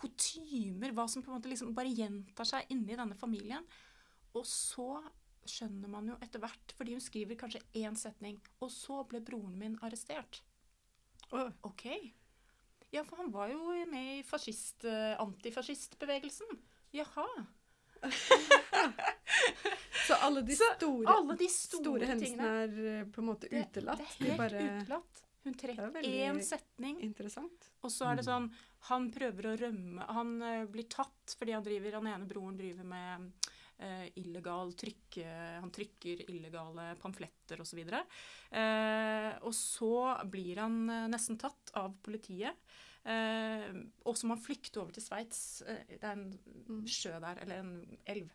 kutymer, 0.00 0.90
hva 0.96 1.06
som 1.10 1.22
på 1.22 1.30
en 1.30 1.38
måte 1.38 1.52
liksom 1.52 1.74
bare 1.76 1.92
gjentar 1.94 2.48
seg 2.48 2.74
inni 2.74 2.98
denne 2.98 3.18
familien. 3.18 3.64
Og 4.34 4.44
så 4.46 4.92
skjønner 5.50 5.88
man 5.90 6.08
jo 6.12 6.16
etter 6.22 6.40
hvert, 6.42 6.72
fordi 6.78 6.92
hun 6.96 7.00
skriver 7.04 7.36
kanskje 7.40 7.60
én 7.82 7.96
setning, 7.98 8.38
og 8.62 8.70
så 8.70 9.02
ble 9.10 9.20
broren 9.20 9.56
min 9.58 9.78
arrestert. 9.82 10.40
Øh, 11.32 11.50
Ok. 11.66 11.86
Ja, 12.92 13.04
for 13.06 13.16
han 13.22 13.30
var 13.30 13.48
jo 13.52 13.60
med 13.86 14.18
i 14.18 14.22
fascist, 14.26 14.84
eh, 14.84 15.14
antifascistbevegelsen. 15.22 16.56
Jaha. 16.92 17.26
Så 20.06 20.14
alle 20.14 20.42
de 20.42 20.56
Så 20.56 20.64
store, 20.76 21.06
Alle 21.12 21.36
de 21.38 21.48
store, 21.48 21.82
store 21.84 22.06
hendelsene 22.08 22.36
tingene. 22.36 22.62
er 22.64 23.00
eh, 23.00 23.04
på 23.12 23.20
en 23.22 23.26
måte 23.28 23.46
utelatt? 23.50 23.98
det 24.00 24.06
er 24.06 24.18
De 24.18 24.30
helt 24.30 24.40
bare 24.40 24.62
utelatt. 24.80 25.22
Hun 25.44 25.52
Det 25.56 25.64
er 25.64 25.74
trekker 25.76 26.02
én 26.04 26.40
setning, 26.44 26.96
og 27.82 27.90
så 27.90 28.10
er 28.10 28.16
det 28.16 28.24
Mm. 28.26 28.30
sånn 28.30 28.50
Han 28.90 29.10
prøver 29.10 29.42
å 29.46 29.56
rømme 29.60 30.06
Han 30.12 30.42
uh, 30.42 30.64
blir 30.66 30.84
tatt 30.88 31.34
fordi 31.38 31.52
han 31.52 31.62
driver 31.64 31.92
Han 31.96 32.06
ene 32.06 32.26
broren 32.28 32.56
driver 32.58 32.84
med 32.84 33.32
illegal 34.20 34.72
trykk 34.78 35.18
Han 35.60 35.70
trykker 35.74 36.24
illegale 36.30 36.94
pamfletter 37.00 37.62
osv. 37.62 37.80
Og, 37.86 38.14
eh, 38.52 39.32
og 39.40 39.54
så 39.56 39.92
blir 40.30 40.60
han 40.62 40.82
eh, 40.90 41.08
nesten 41.12 41.38
tatt 41.40 41.72
av 41.80 41.94
politiet. 42.04 42.56
Eh, 43.04 43.70
og 44.04 44.16
så 44.18 44.28
må 44.28 44.36
han 44.36 44.44
flykte 44.44 44.82
over 44.82 44.92
til 44.92 45.04
Sveits. 45.04 45.62
Eh, 45.66 45.96
det 45.96 46.04
er 46.04 46.12
en 46.12 46.38
Mm. 46.70 46.86
sjø 46.86 47.18
der, 47.20 47.38
eller 47.42 47.58
en 47.58 47.98
elv. 48.06 48.30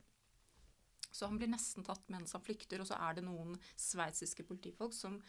Så 1.11 1.27
han 1.27 1.37
blir 1.39 1.47
nesten 1.47 1.85
tatt 1.85 2.09
mens 2.09 2.33
han 2.33 2.41
flykter, 2.41 2.81
og 2.81 2.87
så 2.87 2.97
er 2.99 3.15
det 3.15 3.23
noen 3.23 3.55
sveitsiske 3.79 4.43
politifolk 4.43 4.93
som 4.93 5.21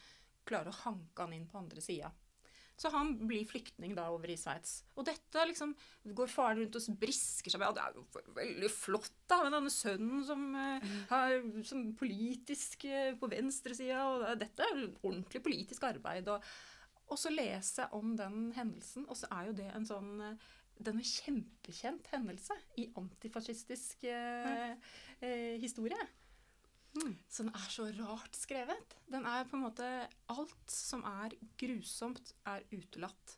klarer 0.44 0.72
å 0.72 0.81
hanke 0.83 1.22
han 1.22 1.33
inn 1.33 1.46
på 1.46 1.59
andre 1.59 1.81
sida. 1.81 2.11
Så 2.77 2.91
han 2.93 3.15
blir 3.25 3.47
flyktning 3.49 3.95
da 3.97 4.11
over 4.12 4.29
i 4.29 4.37
Sveits. 4.37 4.83
Og 5.01 5.07
dette 5.09 5.47
liksom 5.49 5.73
går 6.17 6.29
faren 6.29 6.61
rundt 6.61 6.77
og 6.77 6.99
brisker 7.01 7.53
seg 7.53 7.62
med. 7.62 7.71
Ja, 7.71 7.77
det 7.77 7.85
er 7.87 7.97
jo 7.97 8.35
veldig 8.37 8.71
flott 8.73 9.23
da, 9.31 9.41
med 9.47 9.57
denne 9.57 9.73
sønnen 9.73 10.21
som, 10.29 10.45
er 10.61 10.85
har, 11.09 11.39
som 11.65 11.87
politisk 11.97 12.85
eh, 12.91 13.15
på 13.17 13.31
venstresida. 13.33 14.03
Og 14.11 14.27
dette 14.43 14.67
er 14.67 14.85
ordentlig 15.01 15.41
politisk 15.47 15.89
arbeid. 15.89 16.29
Og, 16.35 16.45
og 17.09 17.23
så 17.23 17.33
lese 17.33 17.89
om 17.97 18.12
den 18.19 18.51
hendelsen, 18.57 19.09
og 19.09 19.17
så 19.17 19.33
er 19.33 19.49
jo 19.49 19.59
det 19.62 19.73
en 19.73 19.89
sånn 19.89 20.15
det 20.77 20.91
er 20.91 20.99
en 20.99 21.09
kjempekjent 21.09 22.09
hendelse 22.12 22.55
i 22.81 22.91
antifascistisk 23.01 24.05
eh, 24.11 24.75
eh, 25.25 25.55
historie. 25.62 25.97
Mm. 26.97 27.17
Så 27.29 27.45
den 27.45 27.53
er 27.55 27.69
så 27.73 27.87
rart 27.99 28.37
skrevet. 28.39 28.95
Den 29.13 29.27
er 29.29 29.45
på 29.49 29.57
en 29.59 29.67
måte 29.67 29.87
Alt 30.33 30.73
som 30.73 31.05
er 31.05 31.35
grusomt, 31.61 32.33
er 32.49 32.65
utelatt. 32.73 33.37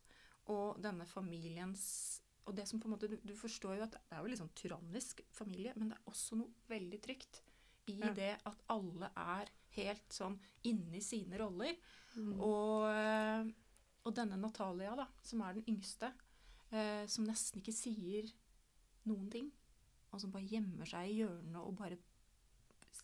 Og 0.49 0.79
denne 0.81 1.05
familiens 1.07 2.21
Og 2.47 2.55
det 2.57 2.65
som 2.69 2.81
på 2.81 2.89
en 2.89 2.95
måte 2.95 3.11
Du, 3.11 3.19
du 3.21 3.35
forstår 3.37 3.77
jo 3.77 3.85
at 3.85 3.97
det 3.97 4.01
er 4.15 4.23
jo 4.23 4.31
litt 4.31 4.41
sånn 4.41 4.55
tyrannisk 4.57 5.21
familie, 5.37 5.75
men 5.77 5.91
det 5.91 5.99
er 5.99 6.09
også 6.13 6.39
noe 6.41 6.49
veldig 6.71 7.01
trygt 7.05 7.43
i 7.89 7.99
Ja. 7.99 8.13
det 8.13 8.35
at 8.45 8.63
alle 8.69 9.09
er 9.17 9.49
helt 9.77 10.13
sånn 10.13 10.39
inne 10.69 10.99
i 10.99 11.05
sine 11.05 11.39
roller. 11.41 11.77
Mm. 12.17 12.35
Og, 12.41 12.85
eh, 12.93 13.47
og 14.05 14.15
denne 14.15 14.37
Natalia, 14.37 14.95
da, 14.97 15.07
som 15.23 15.41
er 15.41 15.55
den 15.57 15.65
yngste, 15.73 16.13
eh, 16.71 17.07
som 17.07 17.25
nesten 17.25 17.63
ikke 17.63 17.73
sier 17.73 18.29
noen 19.09 19.31
ting, 19.33 19.51
og 20.13 20.21
som 20.21 20.31
bare 20.33 20.49
gjemmer 20.49 20.89
seg 20.89 21.09
i 21.09 21.17
hjørnet 21.23 21.61
og 21.63 21.77
bare 21.77 21.97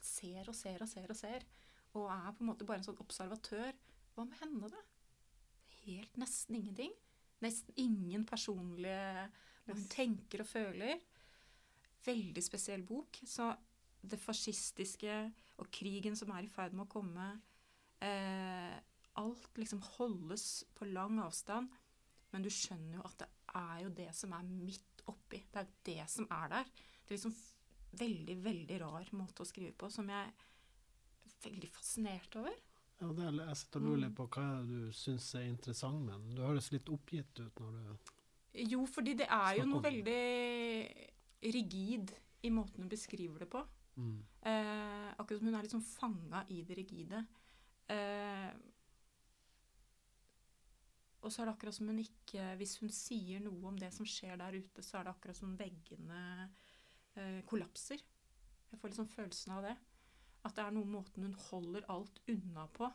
ser 0.02 0.48
og 0.50 0.56
ser 0.56 0.82
og 0.82 0.90
ser 0.90 1.10
og 1.10 1.16
ser, 1.18 1.46
og 1.94 2.10
er 2.10 2.32
på 2.34 2.42
en 2.42 2.50
måte 2.50 2.66
bare 2.66 2.82
en 2.82 2.86
sånn 2.88 3.02
observatør. 3.02 3.72
Hva 4.14 4.26
med 4.26 4.38
henne, 4.40 4.70
da? 4.70 4.80
Helt 5.84 6.16
nesten 6.18 6.58
ingenting. 6.58 6.94
Nesten 7.44 7.76
ingen 7.76 8.24
personlige 8.26 9.28
Hva 9.64 9.74
hun 9.76 9.86
tenker 9.92 10.42
og 10.44 10.48
føler. 10.48 11.02
Veldig 12.04 12.42
spesiell 12.44 12.82
bok. 12.86 13.20
Så 13.26 13.52
det 14.04 14.20
fascistiske 14.20 15.14
og 15.62 15.70
krigen 15.72 16.16
som 16.18 16.32
er 16.34 16.44
i 16.44 16.50
ferd 16.50 16.74
med 16.74 16.86
å 16.86 16.92
komme 16.92 17.28
eh, 18.04 18.74
Alt 19.20 19.60
liksom 19.60 19.78
holdes 19.94 20.64
på 20.74 20.88
lang 20.90 21.20
avstand, 21.22 21.68
men 22.34 22.42
du 22.42 22.48
skjønner 22.50 22.96
jo 22.98 23.04
at 23.06 23.20
det 23.20 23.28
er 23.54 23.76
jo 23.84 23.92
det 23.94 24.08
som 24.18 24.32
er 24.34 24.48
midt 24.48 25.04
oppi. 25.06 25.38
Det 25.54 25.60
er 25.60 25.68
det 25.86 26.06
som 26.10 26.26
er 26.34 26.48
der. 26.50 26.72
Det 27.06 27.14
liksom 27.14 27.36
veldig, 27.98 28.36
veldig 28.44 28.80
rar 28.80 29.10
måte 29.12 29.42
å 29.42 29.48
skrive 29.48 29.72
på, 29.78 29.90
som 29.90 30.08
jeg 30.08 30.28
er 30.28 31.36
veldig 31.44 31.70
fascinert 31.74 32.36
over. 32.40 32.54
Ja, 33.00 33.08
det 33.12 33.24
er, 33.26 33.38
jeg 33.48 33.56
sitter 33.60 33.80
og 33.80 33.86
lurer 33.86 33.96
Mm. 33.98 34.04
litt 34.04 34.16
på 34.16 34.26
hva 34.28 34.66
du 34.66 34.92
syns 34.92 35.34
er 35.34 35.46
interessant 35.48 36.04
med 36.04 36.14
den. 36.14 36.34
Du 36.36 36.42
høres 36.42 36.70
litt 36.72 36.88
oppgitt 36.88 37.40
ut 37.40 37.60
når 37.60 37.72
du 37.72 38.12
Jo, 38.70 38.84
fordi 38.86 39.14
det 39.18 39.26
er 39.28 39.56
jo 39.58 39.64
noe 39.66 39.82
veldig 39.82 41.52
rigid 41.54 42.12
i 42.46 42.50
måten 42.50 42.84
hun 42.84 42.88
beskriver 42.88 43.38
det 43.40 43.50
på. 43.50 43.64
mm. 43.96 44.22
Eh, 44.46 45.14
akkurat 45.18 45.38
som 45.40 45.46
hun 45.48 45.54
er 45.54 45.62
liksom 45.66 45.82
fanga 45.82 46.44
i 46.50 46.62
det 46.62 46.76
rigide. 46.76 47.26
Eh, 47.88 48.52
og 51.24 51.32
så 51.32 51.40
er 51.42 51.46
det 51.48 51.54
akkurat 51.54 51.74
som 51.74 51.88
hun 51.88 51.98
ikke 51.98 52.56
Hvis 52.60 52.78
hun 52.80 52.88
sier 52.92 53.40
noe 53.40 53.68
om 53.68 53.76
det 53.80 53.92
som 53.92 54.06
skjer 54.08 54.36
der 54.40 54.56
ute, 54.58 54.82
så 54.84 54.98
er 55.00 55.04
det 55.04 55.14
akkurat 55.14 55.36
som 55.38 55.56
veggene 55.56 56.50
eh, 57.16 57.40
kollapser. 57.46 58.00
Jeg 58.70 58.80
får 58.80 58.88
liksom 58.90 59.08
følelsen 59.08 59.52
av 59.52 59.62
det. 59.62 59.76
At 60.44 60.54
det 60.56 60.64
er 60.64 60.70
noe 60.76 60.84
måten 60.84 61.22
hun 61.24 61.34
holder 61.50 61.86
alt 61.88 62.20
unna 62.28 62.66
på. 62.74 62.90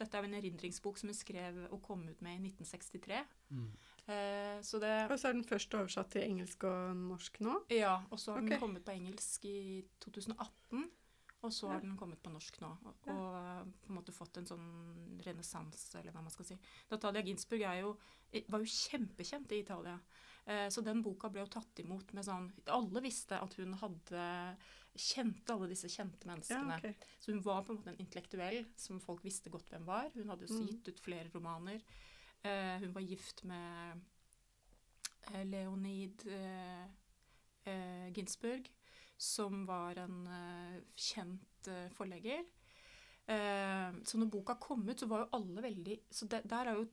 Dette 0.00 0.16
er 0.16 0.22
jo 0.24 0.28
en 0.30 0.38
erindringsbok 0.42 0.96
som 0.98 1.08
hun 1.10 1.14
skrev 1.16 1.58
og 1.70 1.82
kom 1.84 2.06
ut 2.08 2.20
med 2.24 2.38
i 2.40 2.50
1963. 2.50 3.20
Mm. 3.50 3.66
Eh, 4.06 4.60
så 4.64 4.80
det 4.80 5.10
Og 5.10 5.18
så 5.20 5.28
er 5.28 5.32
den 5.36 5.44
først 5.44 5.74
oversatt 5.76 6.10
til 6.10 6.22
engelsk 6.24 6.64
og 6.64 6.96
norsk 6.96 7.40
nå. 7.40 7.58
Ja, 7.70 7.98
og 8.10 8.18
så 8.18 8.32
har 8.32 8.40
den 8.40 8.58
kommet 8.58 8.84
på 8.84 8.92
engelsk 8.96 9.44
i 9.44 9.84
2018. 10.00 10.88
Og 11.42 11.52
så 11.52 11.68
har 11.68 11.74
Ja. 11.80 11.80
den 11.80 11.96
kommet 11.96 12.20
på 12.22 12.30
norsk 12.30 12.60
nå, 12.60 12.68
og, 12.84 12.94
Ja. 13.06 13.12
og 13.12 13.72
på 13.82 13.88
en 13.88 13.94
måte 13.96 14.12
fått 14.12 14.36
en 14.36 14.44
sånn 14.46 15.20
renessanse, 15.24 15.94
eller 15.98 16.12
hva 16.12 16.20
man 16.22 16.30
skal 16.30 16.44
si. 16.44 16.58
Natalia 16.90 17.22
Ginsburg 17.22 17.62
er 17.62 17.80
jo, 17.80 17.96
var 18.48 18.58
jo 18.58 18.66
kjempekjent 18.66 19.50
i 19.52 19.60
Italia. 19.62 19.98
Eh, 20.46 20.68
så 20.72 20.82
den 20.82 21.02
boka 21.02 21.28
ble 21.30 21.40
jo 21.44 21.50
tatt 21.52 21.78
imot 21.82 22.12
med 22.16 22.24
sånn 22.24 22.46
Alle 22.72 23.00
visste 23.04 23.36
at 23.40 23.54
hun 23.60 23.74
hadde 23.74 24.22
Kjente 24.96 25.52
alle 25.54 25.68
disse 25.70 25.86
kjente 25.88 26.26
Ja, 26.26 26.32
menneskene. 26.32 26.94
Så 27.20 27.30
hun 27.32 27.42
var 27.44 27.62
på 27.62 27.70
en 27.72 27.76
måte 27.78 27.90
en 27.92 28.00
intellektuell 28.02 28.64
som 28.76 28.98
folk 29.00 29.22
visste 29.24 29.48
godt 29.52 29.68
hvem 29.70 29.84
var. 29.86 30.08
Hun 30.14 30.28
hadde 30.28 30.46
jo 30.48 30.56
Mm. 30.58 30.66
gitt 30.66 30.88
ut 30.88 30.98
flere 31.00 31.30
romaner. 31.34 31.80
Eh, 32.42 32.78
hun 32.80 32.92
var 32.92 33.00
gift 33.06 33.44
med 33.44 34.00
eh, 35.32 35.44
Leonid 35.44 36.24
Ginsburg, 38.14 38.68
som 39.16 39.64
var 39.66 39.96
en 39.98 40.28
kjent 40.96 41.68
forlegger. 41.94 42.44
Så 44.04 44.18
når 44.18 44.30
boka 44.32 44.56
kom 44.58 44.88
ut, 44.88 44.98
så 44.98 45.06
var 45.06 45.20
jo 45.20 45.28
alle 45.38 45.62
veldig 45.62 46.00
Så 46.10 46.26
der 46.26 46.66
er 46.66 46.74
jo 46.74 46.88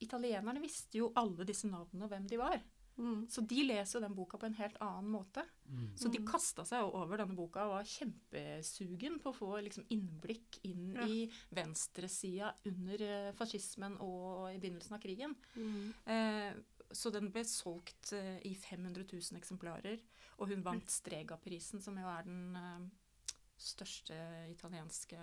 Italienerne 0.00 0.60
visste 0.60 0.98
jo 0.98 1.12
alle 1.16 1.44
disse 1.48 1.68
navnene 1.70 2.04
og 2.04 2.10
hvem 2.10 2.26
de 2.28 2.36
var. 2.40 2.58
Mm. 2.98 3.26
Så 3.28 3.42
de 3.46 3.62
leser 3.66 4.00
den 4.00 4.14
boka 4.16 4.38
på 4.40 4.46
en 4.48 4.54
helt 4.56 4.76
annen 4.80 5.10
måte. 5.12 5.42
Mm. 5.68 5.90
Så 5.96 6.08
de 6.10 6.18
Mm. 6.18 6.26
kasta 6.30 6.64
seg 6.64 6.82
over 6.94 7.18
denne 7.18 7.36
boka 7.36 7.64
og 7.66 7.74
var 7.74 7.84
kjempesugen 7.84 9.18
på 9.20 9.30
å 9.32 9.36
få 9.36 9.50
liksom, 9.62 9.84
innblikk 9.90 10.60
inn 10.64 10.94
Ja. 10.94 11.04
i 11.06 11.30
venstresida 11.52 12.54
under 12.64 13.02
eh, 13.02 13.32
fascismen 13.32 13.98
og 14.00 14.54
i 14.54 14.58
begynnelsen 14.58 14.94
av 14.94 15.00
krigen. 15.02 15.34
Mm. 15.56 15.94
Eh, 16.06 16.54
så 16.92 17.10
den 17.12 17.30
ble 17.30 17.42
solgt 17.44 18.12
eh, 18.12 18.38
i 18.46 18.54
500 18.54 19.04
000 19.12 19.36
eksemplarer, 19.40 20.00
og 20.38 20.48
hun 20.48 20.62
vant 20.62 20.86
Strega-prisen, 20.88 21.82
som 21.82 21.96
jo 21.98 22.06
er 22.06 22.22
den 22.22 22.56
eh, 22.56 22.88
største 23.58 24.14
italienske 24.50 25.18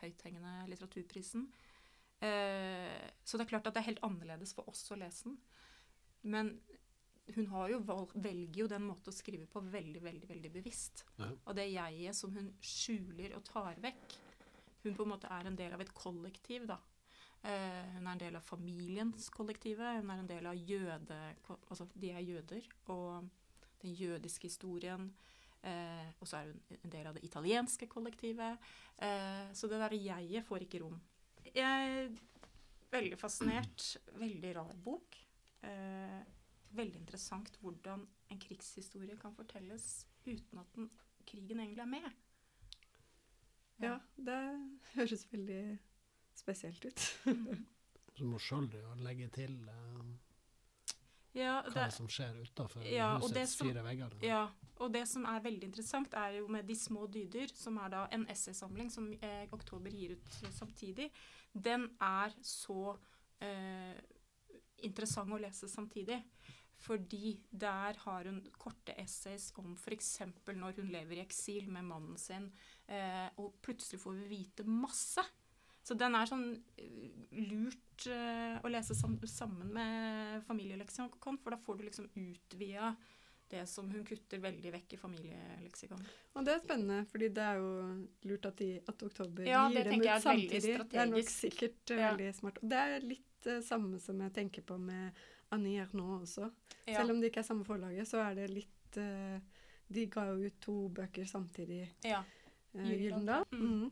høythengende 0.00 0.68
litteraturprisen. 0.68 1.48
Eh, 2.20 3.10
så 3.24 3.36
det 3.38 3.46
er 3.46 3.50
klart 3.52 3.66
at 3.66 3.74
det 3.74 3.82
er 3.82 3.90
helt 3.92 4.02
annerledes 4.06 4.54
for 4.54 4.68
oss 4.68 4.88
å 4.92 4.98
lese 4.98 5.24
den. 5.24 5.38
Men 6.22 6.60
hun 7.34 7.46
har 7.52 7.72
jo 7.72 7.80
valg, 7.86 8.12
velger 8.14 8.62
jo 8.62 8.68
den 8.70 8.86
måten 8.88 9.12
å 9.12 9.16
skrive 9.16 9.48
på 9.50 9.62
veldig, 9.64 10.00
veldig 10.04 10.28
veldig 10.30 10.52
bevisst. 10.54 11.04
Ja. 11.18 11.28
Og 11.44 11.56
det 11.58 11.68
jeget 11.70 12.16
som 12.16 12.32
hun 12.36 12.52
skjuler 12.64 13.36
og 13.36 13.44
tar 13.48 13.80
vekk 13.84 14.18
Hun 14.84 14.94
på 14.94 15.02
en 15.02 15.10
måte 15.10 15.28
er 15.34 15.48
en 15.48 15.56
del 15.58 15.72
av 15.74 15.80
et 15.82 15.90
kollektiv, 15.92 16.68
da. 16.70 16.78
Eh, 17.42 17.96
hun 17.96 18.06
er 18.06 18.12
en 18.12 18.20
del 18.20 18.36
av 18.38 18.46
familiens 18.46 19.26
kollektive. 19.34 19.96
Hun 19.98 20.12
er 20.14 20.22
en 20.22 20.30
del 20.30 20.46
av 20.46 20.54
jøde... 20.54 21.18
Altså, 21.58 21.88
de 21.98 22.12
er 22.14 22.22
jøder. 22.22 22.68
Og 22.94 23.26
den 23.82 23.96
jødiske 23.98 24.46
historien. 24.46 25.10
Eh, 25.66 26.08
og 26.20 26.30
så 26.30 26.38
er 26.38 26.52
hun 26.52 26.78
en 26.78 26.94
del 26.94 27.10
av 27.10 27.18
det 27.18 27.26
italienske 27.26 27.90
kollektivet. 27.90 28.70
Eh, 29.02 29.50
så 29.52 29.70
det 29.70 29.82
derre 29.82 29.98
jeget 29.98 30.46
får 30.46 30.66
ikke 30.66 30.82
rom. 30.84 30.98
jeg 31.50 31.64
er 31.66 32.10
veldig 32.94 33.18
fascinert. 33.18 33.96
Veldig 34.14 34.56
rar 34.56 34.74
bok. 34.84 35.18
Eh, 35.66 36.20
veldig 36.76 37.00
interessant 37.00 37.56
hvordan 37.62 38.06
en 38.30 38.40
krigshistorie 38.40 39.16
kan 39.20 39.34
fortelles 39.36 40.06
uten 40.26 40.58
at 40.60 40.72
den, 40.76 40.90
krigen 41.28 41.60
egentlig 41.60 41.82
er 41.84 41.90
med. 41.92 42.08
Ja, 43.82 43.98
det 44.16 44.38
høres 44.96 45.26
veldig 45.32 45.78
spesielt 46.38 46.84
ut. 46.84 47.04
Mm. 47.26 47.66
Så 48.18 48.26
må 48.26 48.38
sjøl 48.42 48.66
legge 49.04 49.28
til 49.30 49.52
uh, 49.70 50.08
Ja, 51.36 51.60
hva 51.68 51.84
det, 51.84 51.92
som 51.94 52.08
skjer 52.10 52.40
utafor 52.42 52.82
Ja, 52.90 53.12
husets 53.22 53.52
som- 53.60 53.68
fire 53.68 53.84
vegger. 53.86 54.16
ja, 54.26 54.40
og 54.82 54.90
det 54.94 55.04
som 55.08 55.24
er 55.30 55.40
veldig 55.44 55.68
interessant, 55.68 56.14
er 56.14 56.38
jo 56.40 56.48
med 56.48 56.66
De 56.66 56.74
små 56.74 57.06
dyder, 57.06 57.46
som 57.54 57.76
er 57.78 57.88
da 57.94 58.06
en 58.12 58.26
essaysamling 58.30 58.90
som 58.90 59.12
eh, 59.22 59.46
Oktober 59.52 59.90
gir 59.90 60.16
ut 60.16 60.40
samtidig. 60.50 61.10
Den 61.54 61.86
er 62.00 62.34
så 62.42 62.96
eh, 63.40 63.94
interessant 64.82 65.32
å 65.32 65.38
lese 65.38 65.68
samtidig. 65.68 66.18
Fordi 66.78 67.32
der 67.50 67.96
har 68.04 68.28
hun 68.28 68.38
korte 68.58 68.94
essays 69.02 69.50
om 69.58 69.72
f.eks. 69.74 70.12
når 70.46 70.76
hun 70.78 70.92
lever 70.94 71.18
i 71.18 71.24
eksil 71.24 71.66
med 71.74 71.88
mannen 71.88 72.16
sin, 72.20 72.46
eh, 72.86 73.26
og 73.36 73.56
plutselig 73.64 74.00
får 74.00 74.14
vi 74.20 74.28
vite 74.30 74.66
masse. 74.68 75.24
Så 75.82 75.96
den 75.98 76.14
er 76.14 76.28
sånn 76.28 76.50
eh, 76.78 77.08
lurt 77.48 78.06
eh, 78.12 78.58
å 78.62 78.70
lese 78.70 78.94
sam 78.94 79.16
sammen 79.26 79.72
med 79.74 80.42
familieleksikon, 80.46 81.40
for 81.42 81.54
da 81.54 81.58
får 81.64 81.78
du 81.80 81.86
liksom 81.88 82.10
utvida 82.14 82.92
det 83.48 83.62
som 83.66 83.86
hun 83.90 84.04
kutter 84.04 84.42
veldig 84.44 84.70
vekk 84.74 84.92
i 84.92 84.98
familieleksikon. 85.00 86.02
Og 86.36 86.44
det 86.44 86.52
er 86.52 86.60
spennende, 86.60 86.98
fordi 87.08 87.30
det 87.32 87.46
er 87.48 87.62
jo 87.62 87.70
lurt 88.28 88.48
at, 88.50 88.58
de, 88.60 88.74
at 88.92 89.04
Oktober 89.06 89.48
Ja, 89.48 89.62
gir 89.72 89.80
det 89.88 89.94
dem 89.94 90.04
ut 90.04 90.22
samtidig. 90.26 90.74
Det 90.92 91.00
er 91.00 91.08
nok 91.08 91.32
sikkert 91.32 91.94
eh, 91.94 92.02
Ja. 92.02 92.10
veldig 92.12 92.28
smart. 92.36 92.60
Og 92.62 92.70
det 92.74 92.82
er 92.84 93.08
litt 93.14 93.24
det 93.48 93.58
samme 93.64 94.00
som 94.02 94.20
jeg 94.20 94.34
tenker 94.36 94.64
på 94.66 94.76
med 94.82 95.16
Annie 95.54 95.86
nå 95.96 96.06
også. 96.20 96.48
Ja. 96.86 96.98
Selv 96.98 97.14
om 97.14 97.20
det 97.20 97.30
ikke 97.30 97.42
er 97.42 97.48
samme 97.48 97.66
forlaget, 97.66 98.08
så 98.08 98.20
er 98.24 98.36
det 98.38 98.48
litt 98.52 98.98
uh, 99.00 99.38
De 99.88 100.04
ga 100.12 100.26
jo 100.30 100.48
ut 100.48 100.58
to 100.60 100.76
bøker 100.92 101.28
samtidig, 101.28 101.86
ja. 102.04 102.20
uh, 102.76 102.90
Gyldendal. 102.90 103.46
Mm. 103.52 103.88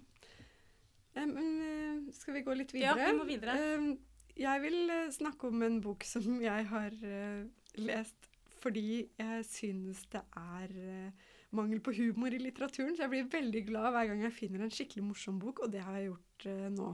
Mm. 1.17 1.37
Um, 1.37 2.11
skal 2.13 2.37
vi 2.37 2.45
gå 2.45 2.57
litt 2.59 2.75
videre? 2.77 2.99
Ja, 3.01 3.09
vi 3.09 3.17
må 3.17 3.25
videre. 3.29 3.57
Um, 3.77 3.95
jeg 4.37 4.63
vil 4.67 4.93
snakke 5.17 5.49
om 5.49 5.65
en 5.65 5.79
bok 5.85 6.05
som 6.05 6.41
jeg 6.51 6.69
har 6.73 6.99
uh, 7.05 7.47
lest 7.81 8.33
fordi 8.57 9.07
jeg 9.15 9.45
synes 9.47 10.01
det 10.11 10.23
er 10.35 10.71
mangel 11.55 11.79
på 11.85 11.93
humor 11.95 12.35
i 12.35 12.41
litteraturen. 12.41 12.97
Så 12.97 13.05
jeg 13.05 13.13
blir 13.13 13.29
veldig 13.31 13.61
glad 13.69 13.93
hver 13.95 14.09
gang 14.11 14.25
jeg 14.25 14.35
finner 14.35 14.65
en 14.65 14.73
skikkelig 14.75 15.05
morsom 15.07 15.37
bok, 15.39 15.61
og 15.63 15.71
det 15.71 15.85
har 15.85 16.01
jeg 16.01 16.09
gjort 16.09 16.47
nå. 16.75 16.89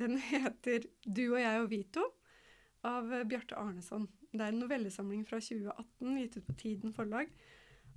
Den 0.00 0.18
heter 0.32 0.88
'Du 1.04 1.22
og 1.36 1.40
jeg 1.40 1.60
og 1.60 1.70
Vito' 1.70 2.08
av 2.86 3.12
Bjarte 3.28 3.56
Arneson. 3.58 4.08
Det 4.32 4.42
er 4.42 4.52
en 4.52 4.60
novellesamling 4.60 5.24
fra 5.28 5.40
2018 5.40 6.18
gitt 6.20 6.36
ut 6.36 6.46
på 6.48 6.56
Tiden 6.60 6.94
forlag. 6.96 7.30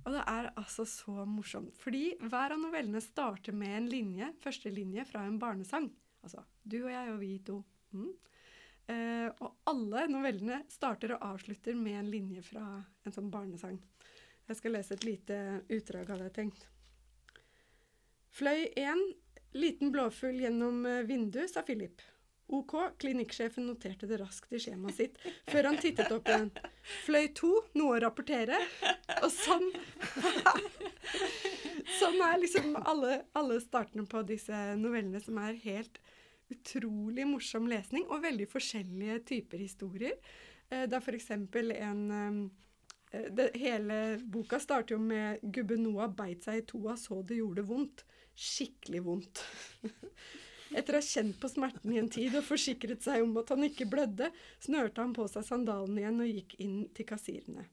Og 0.06 0.14
det 0.14 0.22
er 0.32 0.48
altså 0.56 0.86
så 0.88 1.26
morsomt. 1.28 1.76
Fordi 1.80 2.14
hver 2.22 2.54
av 2.54 2.62
novellene 2.62 3.02
starter 3.04 3.56
med 3.56 3.76
en 3.76 3.90
linje, 3.92 4.30
første 4.40 4.72
linje 4.72 5.04
fra 5.10 5.26
en 5.26 5.38
barnesang. 5.38 5.90
Altså 6.24 6.44
'Du 6.64 6.84
og 6.84 6.90
jeg 6.92 7.12
og 7.12 7.20
vi 7.20 7.38
to'. 7.38 7.62
Mm. 7.92 8.12
Eh, 8.90 9.28
og 9.40 9.56
alle 9.70 10.06
novellene 10.10 10.62
starter 10.68 11.14
og 11.14 11.22
avslutter 11.22 11.74
med 11.74 11.98
en 12.00 12.10
linje 12.10 12.42
fra 12.42 12.64
en 13.04 13.12
sånn 13.12 13.30
barnesang. 13.30 13.78
Jeg 14.48 14.56
skal 14.56 14.72
lese 14.74 14.94
et 14.94 15.04
lite 15.04 15.36
utdrag, 15.68 16.08
hadde 16.08 16.26
jeg 16.26 16.32
tenkt. 16.38 16.66
Fløy 18.34 18.66
1, 18.78 19.04
liten 19.54 19.92
blåfugl 19.92 20.40
gjennom 20.42 20.86
eh, 20.86 21.04
vinduet, 21.06 21.50
sa 21.50 21.62
Philip. 21.62 22.02
OK, 22.50 22.72
klinikksjefen 22.98 23.66
noterte 23.68 24.08
det 24.10 24.18
raskt 24.18 24.52
i 24.52 24.58
skjemaet 24.62 24.96
sitt 24.96 25.18
før 25.50 25.68
han 25.70 25.78
tittet 25.78 26.10
opp 26.14 26.26
igjen. 26.28 26.48
Fløy 27.04 27.28
2, 27.38 27.50
noe 27.78 27.96
å 27.96 28.00
rapportere. 28.02 28.58
Og 29.20 29.30
sånn 29.30 29.68
Sånn 32.00 32.20
er 32.24 32.40
liksom 32.42 32.74
alle, 32.86 33.20
alle 33.38 33.58
startene 33.62 34.06
på 34.08 34.22
disse 34.26 34.56
novellene 34.80 35.20
som 35.22 35.38
er 35.42 35.58
helt 35.64 36.00
utrolig 36.50 37.26
morsom 37.28 37.68
lesning, 37.70 38.06
og 38.10 38.24
veldig 38.24 38.46
forskjellige 38.50 39.20
typer 39.30 39.62
historier. 39.62 40.16
Eh, 40.70 40.86
Det 40.90 40.96
er 40.98 41.04
f.eks. 41.04 41.30
en 41.30 42.02
eh, 42.10 43.28
det, 43.30 43.50
Hele 43.58 44.18
boka 44.26 44.58
starter 44.62 44.96
jo 44.96 45.00
med 45.02 45.42
gubbe 45.42 45.78
Noah 45.78 46.10
beit 46.10 46.46
seg 46.46 46.62
i 46.62 46.66
toa, 46.66 46.96
så 46.98 47.22
det 47.22 47.38
gjorde 47.38 47.66
vondt. 47.66 48.04
Skikkelig 48.34 49.04
vondt. 49.06 49.44
Etter 50.74 50.94
å 50.96 51.00
ha 51.00 51.06
kjent 51.06 51.38
på 51.42 51.48
smerten 51.50 51.92
i 51.92 51.98
en 51.98 52.08
tid 52.12 52.34
og 52.38 52.44
forsikret 52.46 53.02
seg 53.02 53.24
om 53.24 53.36
at 53.40 53.48
han 53.50 53.64
ikke 53.66 53.88
blødde, 53.90 54.30
snørte 54.62 55.02
han 55.02 55.14
på 55.16 55.26
seg 55.32 55.44
sandalene 55.48 55.98
igjen 56.04 56.20
og 56.22 56.30
gikk 56.30 56.54
inn 56.62 56.76
til 56.94 57.08
kassirene. 57.08 57.64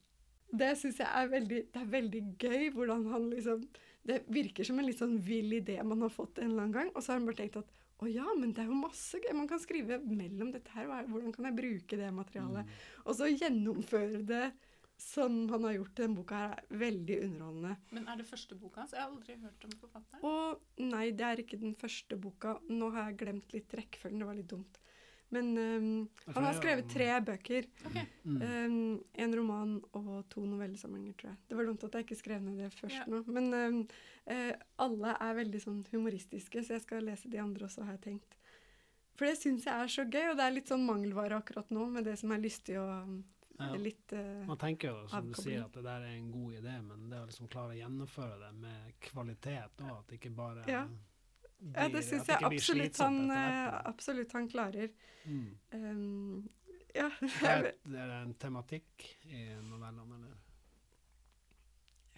Det 0.50 0.70
syns 0.80 0.98
jeg 1.02 1.08
er 1.12 1.28
veldig, 1.28 1.60
det 1.74 1.80
er 1.82 1.90
veldig 1.92 2.22
gøy 2.40 2.70
hvordan 2.72 3.02
han 3.12 3.26
liksom 3.34 3.66
Det 4.08 4.22
virker 4.32 4.64
som 4.64 4.78
en 4.80 4.86
litt 4.86 4.96
sånn 5.02 5.18
vill 5.20 5.52
idé 5.58 5.74
man 5.84 6.00
har 6.00 6.08
fått 6.08 6.38
en 6.40 6.46
eller 6.50 6.62
annen 6.62 6.72
gang, 6.72 6.90
og 6.94 7.02
så 7.02 7.12
har 7.12 7.18
han 7.18 7.26
bare 7.28 7.36
tenkt 7.42 7.58
at 7.60 7.74
å 8.00 8.06
ja, 8.08 8.24
men 8.38 8.52
det 8.54 8.62
er 8.62 8.68
jo 8.70 8.76
masse 8.78 9.18
gøy 9.20 9.34
man 9.36 9.48
kan 9.50 9.58
skrive 9.60 9.98
mellom 10.06 10.52
dette 10.54 10.70
her. 10.72 10.86
er- 10.88 11.08
Hvordan 11.10 11.32
kan 11.34 11.44
jeg 11.48 11.56
bruke 11.58 11.96
det 11.98 12.08
materialet? 12.14 12.66
Og 13.04 13.16
så 13.18 13.26
gjennomføre 13.28 14.22
det 14.24 14.44
som 14.98 15.36
han 15.52 15.64
har 15.64 15.76
gjort 15.76 15.94
til 15.94 16.04
denne 16.08 16.18
boka, 16.18 16.40
her 16.42 16.54
er 16.58 16.80
veldig 16.80 17.16
underholdende. 17.28 17.76
Men 17.94 18.08
er 18.10 18.18
det 18.18 18.26
første 18.26 18.58
boka 18.58 18.82
hans? 18.82 18.96
Jeg 18.96 19.04
har 19.04 19.12
aldri 19.12 19.36
hørt 19.44 19.66
om 19.68 19.76
forfatteren. 19.78 20.24
Og 20.26 20.84
nei, 20.90 21.04
det 21.14 21.26
er 21.28 21.42
ikke 21.44 21.60
den 21.60 21.76
første 21.78 22.18
boka. 22.18 22.56
Nå 22.68 22.90
har 22.96 23.10
jeg 23.10 23.20
glemt 23.22 23.54
litt 23.54 23.76
rekkefølgen, 23.78 24.24
det 24.24 24.28
var 24.28 24.38
litt 24.40 24.50
dumt. 24.50 24.80
Men 25.28 25.50
um, 25.60 26.08
han 26.32 26.46
har 26.46 26.56
skrevet 26.56 26.88
tre 26.88 27.08
bøker. 27.20 27.66
Okay. 27.90 28.06
Mm. 28.24 28.38
Um, 28.42 28.76
en 29.22 29.36
roman 29.36 29.74
og 29.92 30.12
to 30.32 30.42
novellesamlinger, 30.48 31.14
tror 31.20 31.30
jeg. 31.30 31.40
Det 31.50 31.58
var 31.58 31.68
dumt 31.68 31.84
at 31.84 31.98
jeg 31.98 32.06
ikke 32.06 32.20
skrev 32.22 32.42
ned 32.42 32.62
det 32.64 32.72
først 32.74 32.96
Ja. 32.96 33.04
nå. 33.12 33.22
Men 33.28 33.48
um, 33.54 33.80
uh, 34.32 34.52
alle 34.86 35.14
er 35.20 35.38
veldig 35.42 35.62
sånn 35.62 35.82
humoristiske, 35.92 36.64
så 36.64 36.78
jeg 36.78 36.86
skal 36.86 37.04
lese 37.06 37.30
de 37.30 37.42
andre 37.44 37.68
også, 37.68 37.84
har 37.84 37.98
jeg 37.98 38.06
tenkt. 38.08 38.38
For 39.18 39.28
det 39.28 39.36
syns 39.36 39.66
jeg 39.66 39.74
er 39.74 39.90
så 39.92 40.06
gøy, 40.08 40.30
og 40.30 40.38
det 40.38 40.46
er 40.46 40.54
litt 40.54 40.70
sånn 40.70 40.86
mangelvare 40.86 41.38
akkurat 41.42 41.70
nå, 41.74 41.86
med 41.92 42.08
det 42.08 42.16
som 42.20 42.32
er 42.32 42.42
lystig 42.42 42.78
og 42.80 43.18
Ja. 43.58 43.74
litt 43.82 44.12
uh, 44.14 44.46
Man 44.46 44.58
tenker 44.60 44.92
jo, 44.92 45.08
som 45.10 45.26
du 45.26 45.34
sier, 45.34 45.64
at 45.64 45.74
det 45.74 45.82
der 45.82 46.04
er 46.06 46.14
en 46.16 46.30
god 46.30 46.54
idé, 46.60 46.74
men 46.84 47.08
det 47.10 47.18
å 47.18 47.26
liksom 47.26 47.48
klare 47.50 47.74
å 47.74 47.78
gjennomføre 47.78 48.38
det 48.44 48.52
med 48.62 48.92
kvalitet 49.08 49.82
òg, 49.82 49.94
at 49.98 50.06
det 50.12 50.18
ikke 50.20 50.34
bare 50.36 50.64
Ja. 50.70 50.84
blir, 50.86 51.72
Ja, 51.74 51.88
det 51.90 52.04
syns 52.06 52.28
jeg 52.30 52.44
absolutt 52.46 53.00
han, 53.02 53.16
hvert. 53.28 53.80
absolutt 53.90 54.32
han 54.32 54.48
klarer. 54.48 54.92
Mm. 55.24 55.58
Um, 55.74 56.48
ja. 56.94 57.10
Er 57.42 57.62
det 57.62 57.98
er 57.98 58.06
det 58.12 58.20
en 58.22 58.34
tematikk 58.34 59.08
i 59.26 59.42
novellene, 59.66 60.06
eller? 60.20 60.36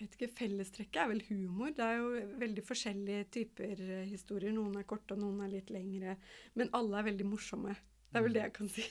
Jeg 0.01 0.07
vet 0.09 0.15
ikke, 0.17 0.29
Fellestrekket 0.39 0.97
er 1.03 1.09
vel 1.11 1.23
humor. 1.29 1.73
Det 1.77 1.85
er 1.85 1.99
jo 1.99 2.37
veldig 2.41 2.63
forskjellige 2.65 3.25
typer 3.37 3.83
eh, 3.85 4.07
historier. 4.09 4.53
Noen 4.57 4.79
er 4.81 4.87
korte, 4.89 5.13
og 5.13 5.21
noen 5.21 5.43
er 5.45 5.51
litt 5.53 5.69
lengre. 5.69 6.15
Men 6.57 6.71
alle 6.73 7.03
er 7.03 7.09
veldig 7.11 7.27
morsomme. 7.29 7.75
Det 8.09 8.17
er 8.17 8.25
vel 8.25 8.33
det 8.39 8.45
jeg 8.47 8.55
kan 8.57 8.71
si. 8.73 8.87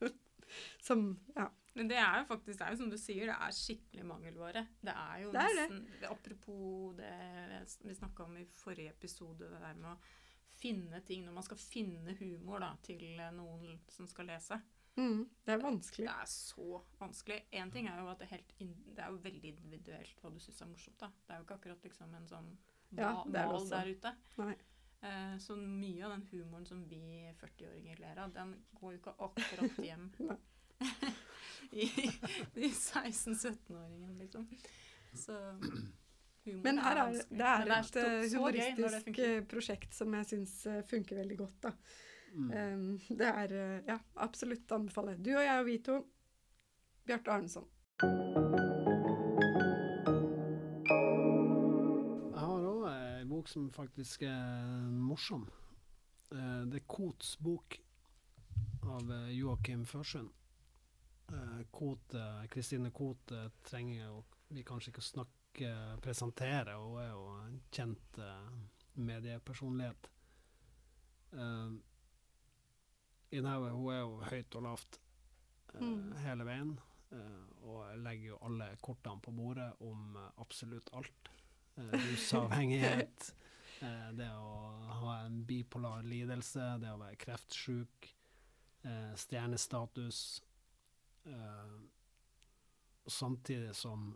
Som 0.86 1.18
Ja. 1.36 1.50
Men 1.74 1.88
det 1.90 1.96
er 1.98 2.20
jo 2.20 2.26
faktisk, 2.28 2.58
det 2.58 2.66
er 2.66 2.74
jo 2.74 2.78
som 2.84 2.90
du 2.92 2.98
sier, 3.00 3.26
det 3.30 3.34
er 3.34 3.54
skikkelig 3.56 4.04
mangelvare. 4.06 4.66
Det 4.84 4.92
er 4.94 5.22
jo 5.24 5.32
Det 5.34 5.42
er 5.42 5.56
det. 5.58 5.78
Apropos 6.10 6.94
det 7.00 7.14
vi 7.82 7.94
snakka 7.98 8.28
om 8.28 8.36
i 8.38 8.44
forrige 8.46 8.92
episode, 8.94 9.48
det 9.50 9.58
der 9.62 9.74
med 9.80 9.90
å 9.90 9.96
finne 10.54 11.00
ting 11.04 11.24
Når 11.26 11.34
man 11.34 11.44
skal 11.44 11.58
finne 11.58 12.14
humor 12.20 12.62
da, 12.62 12.70
til 12.86 13.02
noen 13.34 13.80
som 13.90 14.06
skal 14.08 14.30
lese. 14.30 14.60
Mm, 14.94 15.24
det 15.42 15.52
er 15.52 15.58
vanskelig. 15.58 16.06
Det 16.06 16.14
er 16.14 16.30
så 16.30 16.78
vanskelig. 17.00 17.40
Én 17.58 17.72
ting 17.74 17.88
er 17.90 17.98
jo 17.98 18.12
at 18.12 18.22
det 18.22 18.28
er, 18.28 18.36
helt 18.36 18.54
in, 18.62 18.70
det 18.94 19.02
er 19.02 19.10
jo 19.10 19.18
veldig 19.24 19.50
individuelt 19.50 20.22
hva 20.22 20.30
du 20.30 20.38
syns 20.38 20.62
er 20.62 20.70
morsomt. 20.70 21.00
da. 21.00 21.10
Det 21.26 21.34
er 21.34 21.40
jo 21.40 21.46
ikke 21.48 21.58
akkurat 21.58 21.88
liksom 21.88 22.14
en 22.14 22.30
sånn 22.30 22.52
Ja, 22.94 23.10
mal 23.26 23.56
også. 23.56 23.74
der 23.74 23.90
ute. 23.90 24.14
Nei. 24.38 24.54
Eh, 25.04 25.34
så 25.42 25.56
mye 25.58 26.06
av 26.06 26.14
den 26.14 26.22
humoren 26.30 26.66
som 26.66 26.84
vi 26.88 27.02
40-åringer 27.42 27.98
ler 28.00 28.22
av, 28.22 28.32
den 28.32 28.54
går 28.78 28.94
jo 28.94 29.00
ikke 29.02 29.16
akkurat 29.26 29.82
hjem. 29.82 30.06
i, 31.74 31.90
i 32.54 32.70
16-17-åringen, 32.70 34.18
liksom. 34.18 34.48
Så 35.14 35.32
humor 36.44 36.62
Men 36.62 36.78
her 36.78 37.00
er 37.02 37.12
det 37.12 37.50
er 37.50 37.70
et 37.74 37.92
det 37.94 38.32
humoristisk 38.34 39.20
prosjekt 39.50 39.94
som 39.96 40.14
jeg 40.18 40.28
syns 40.32 40.56
eh, 40.70 40.82
funker 40.86 41.22
veldig 41.22 41.38
godt. 41.38 41.62
da. 41.68 41.72
Mm. 42.34 42.50
Um, 42.50 42.98
det 43.08 43.30
er 43.30 43.54
eh, 43.54 43.80
ja, 43.88 43.98
absolutt 44.26 44.72
anbefaler. 44.72 45.16
Du 45.18 45.32
og 45.36 45.44
jeg 45.44 45.60
og 45.60 45.66
vi 45.66 45.78
to. 45.78 46.00
Bjarte 47.04 47.30
Arneson. 47.30 47.66
Jeg 52.32 52.40
har 52.40 52.68
òg 52.70 52.86
ei 52.90 53.26
bok 53.28 53.50
som 53.52 53.68
faktisk 53.72 54.24
er 54.28 54.88
morsom. 54.88 55.44
Det 56.30 56.80
er 56.80 56.86
Kots 56.88 57.36
bok 57.44 57.76
av 58.88 59.12
Joakim 59.30 59.84
Førsund. 59.86 60.32
Eh, 61.32 61.60
eh, 61.60 62.46
Kristine 62.52 62.90
Koht 62.90 63.32
eh, 63.32 63.48
trenger 63.64 64.04
jo 64.06 64.24
vi 64.54 64.62
kanskje 64.66 64.92
ikke 64.92 65.02
å 65.02 65.08
snakke, 65.08 65.70
presentere, 66.02 66.74
hun 66.78 66.98
er 67.02 67.10
jo 67.10 67.24
en 67.44 67.60
kjent 67.74 68.18
eh, 68.22 68.50
mediepersonlighet. 68.94 70.10
Uh, 71.34 71.74
Inhaug, 73.34 73.64
hun 73.74 73.88
er 73.90 74.02
jo 74.04 74.18
høyt 74.30 74.54
og 74.54 74.62
lavt 74.68 75.00
uh, 75.74 75.80
Mm. 75.82 76.12
hele 76.22 76.44
veien. 76.46 76.76
Uh, 77.10 77.54
og 77.66 77.96
legger 78.04 78.28
jo 78.28 78.38
alle 78.46 78.68
kortene 78.82 79.22
på 79.22 79.32
bordet 79.34 79.72
om 79.82 80.16
eh, 80.20 80.30
absolutt 80.42 80.90
alt. 80.94 81.30
Rusavhengighet, 81.76 83.34
eh, 83.82 84.10
det 84.14 84.28
å 84.30 84.50
ha 85.00 85.14
en 85.24 85.40
bipolar 85.48 86.04
lidelse, 86.06 86.74
det 86.82 86.92
å 86.92 87.00
være 87.00 87.18
kreftsjuk, 87.18 88.10
eh, 88.84 89.14
stjernestatus. 89.18 90.20
Eh, 91.26 91.74
samtidig 93.06 93.74
som 93.76 94.12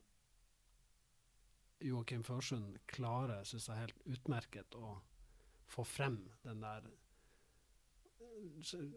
Joakim 1.81 2.25
Førsund 2.25 2.79
klarer, 2.87 3.45
syns 3.47 3.69
jeg, 3.69 3.85
helt 3.85 4.07
utmerket 4.07 4.75
å 4.75 4.97
få 5.69 5.85
frem 5.87 6.25
den 6.43 6.65
der 6.65 6.89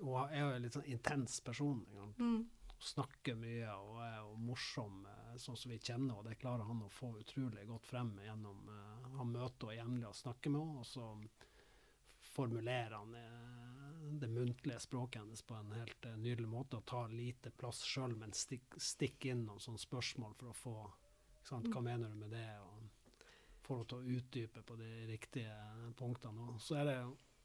Hun 0.02 0.16
er 0.30 0.40
jo 0.40 0.50
en 0.54 0.64
litt 0.64 0.76
sånn 0.78 0.90
intens 0.90 1.40
person. 1.46 1.84
Mm. 2.18 2.44
Snakker 2.82 3.38
mye 3.38 3.74
og 3.78 4.00
er 4.02 4.18
jo 4.20 4.36
morsom, 4.42 5.06
eh, 5.06 5.36
sånn 5.42 5.58
som 5.58 5.72
vi 5.72 5.78
kjenner, 5.80 6.18
og 6.18 6.26
det 6.26 6.40
klarer 6.42 6.66
han 6.66 6.82
å 6.82 6.90
få 6.90 7.12
utrolig 7.20 7.68
godt 7.70 7.90
frem 7.90 8.16
gjennom 8.26 8.70
eh, 8.70 9.10
Han 9.18 9.34
møter 9.34 9.70
henne 9.70 9.78
jevnlig 9.78 10.08
og 10.10 10.18
snakker 10.18 10.54
med 10.54 10.62
henne, 10.62 10.82
og 10.82 10.88
så 10.90 11.06
formulerer 12.32 12.98
han 12.98 13.14
eh, 13.18 13.61
det 14.20 14.28
muntlige 14.30 14.80
språket 14.80 15.22
hennes 15.22 15.42
på 15.42 15.56
en 15.56 15.72
helt 15.72 16.06
eh, 16.06 16.18
nydelig 16.18 16.48
måte, 16.50 16.78
og 16.78 16.86
tar 16.86 17.10
lite 17.14 17.52
plass 17.52 17.82
sjøl, 17.88 18.16
men 18.18 18.34
stikk, 18.34 18.76
stikk 18.82 19.26
inn 19.32 19.46
noen 19.46 19.60
sånne 19.64 19.80
spørsmål 19.82 20.34
for 20.40 20.52
å 20.52 20.58
få 20.58 20.76
ikke 21.42 21.48
sant, 21.50 21.68
Hva 21.74 21.82
mener 21.82 22.10
du 22.10 22.16
med 22.16 22.32
det? 22.32 22.48
og 22.62 22.78
Får 23.62 23.76
henne 23.78 23.88
til 23.92 23.98
å 23.98 24.16
utdype 24.18 24.62
på 24.66 24.76
de 24.76 24.90
riktige 25.08 25.54
punktene. 25.98 26.48
Og 26.54 26.62
så 26.62 26.76
er 26.82 26.86
det 26.90 26.96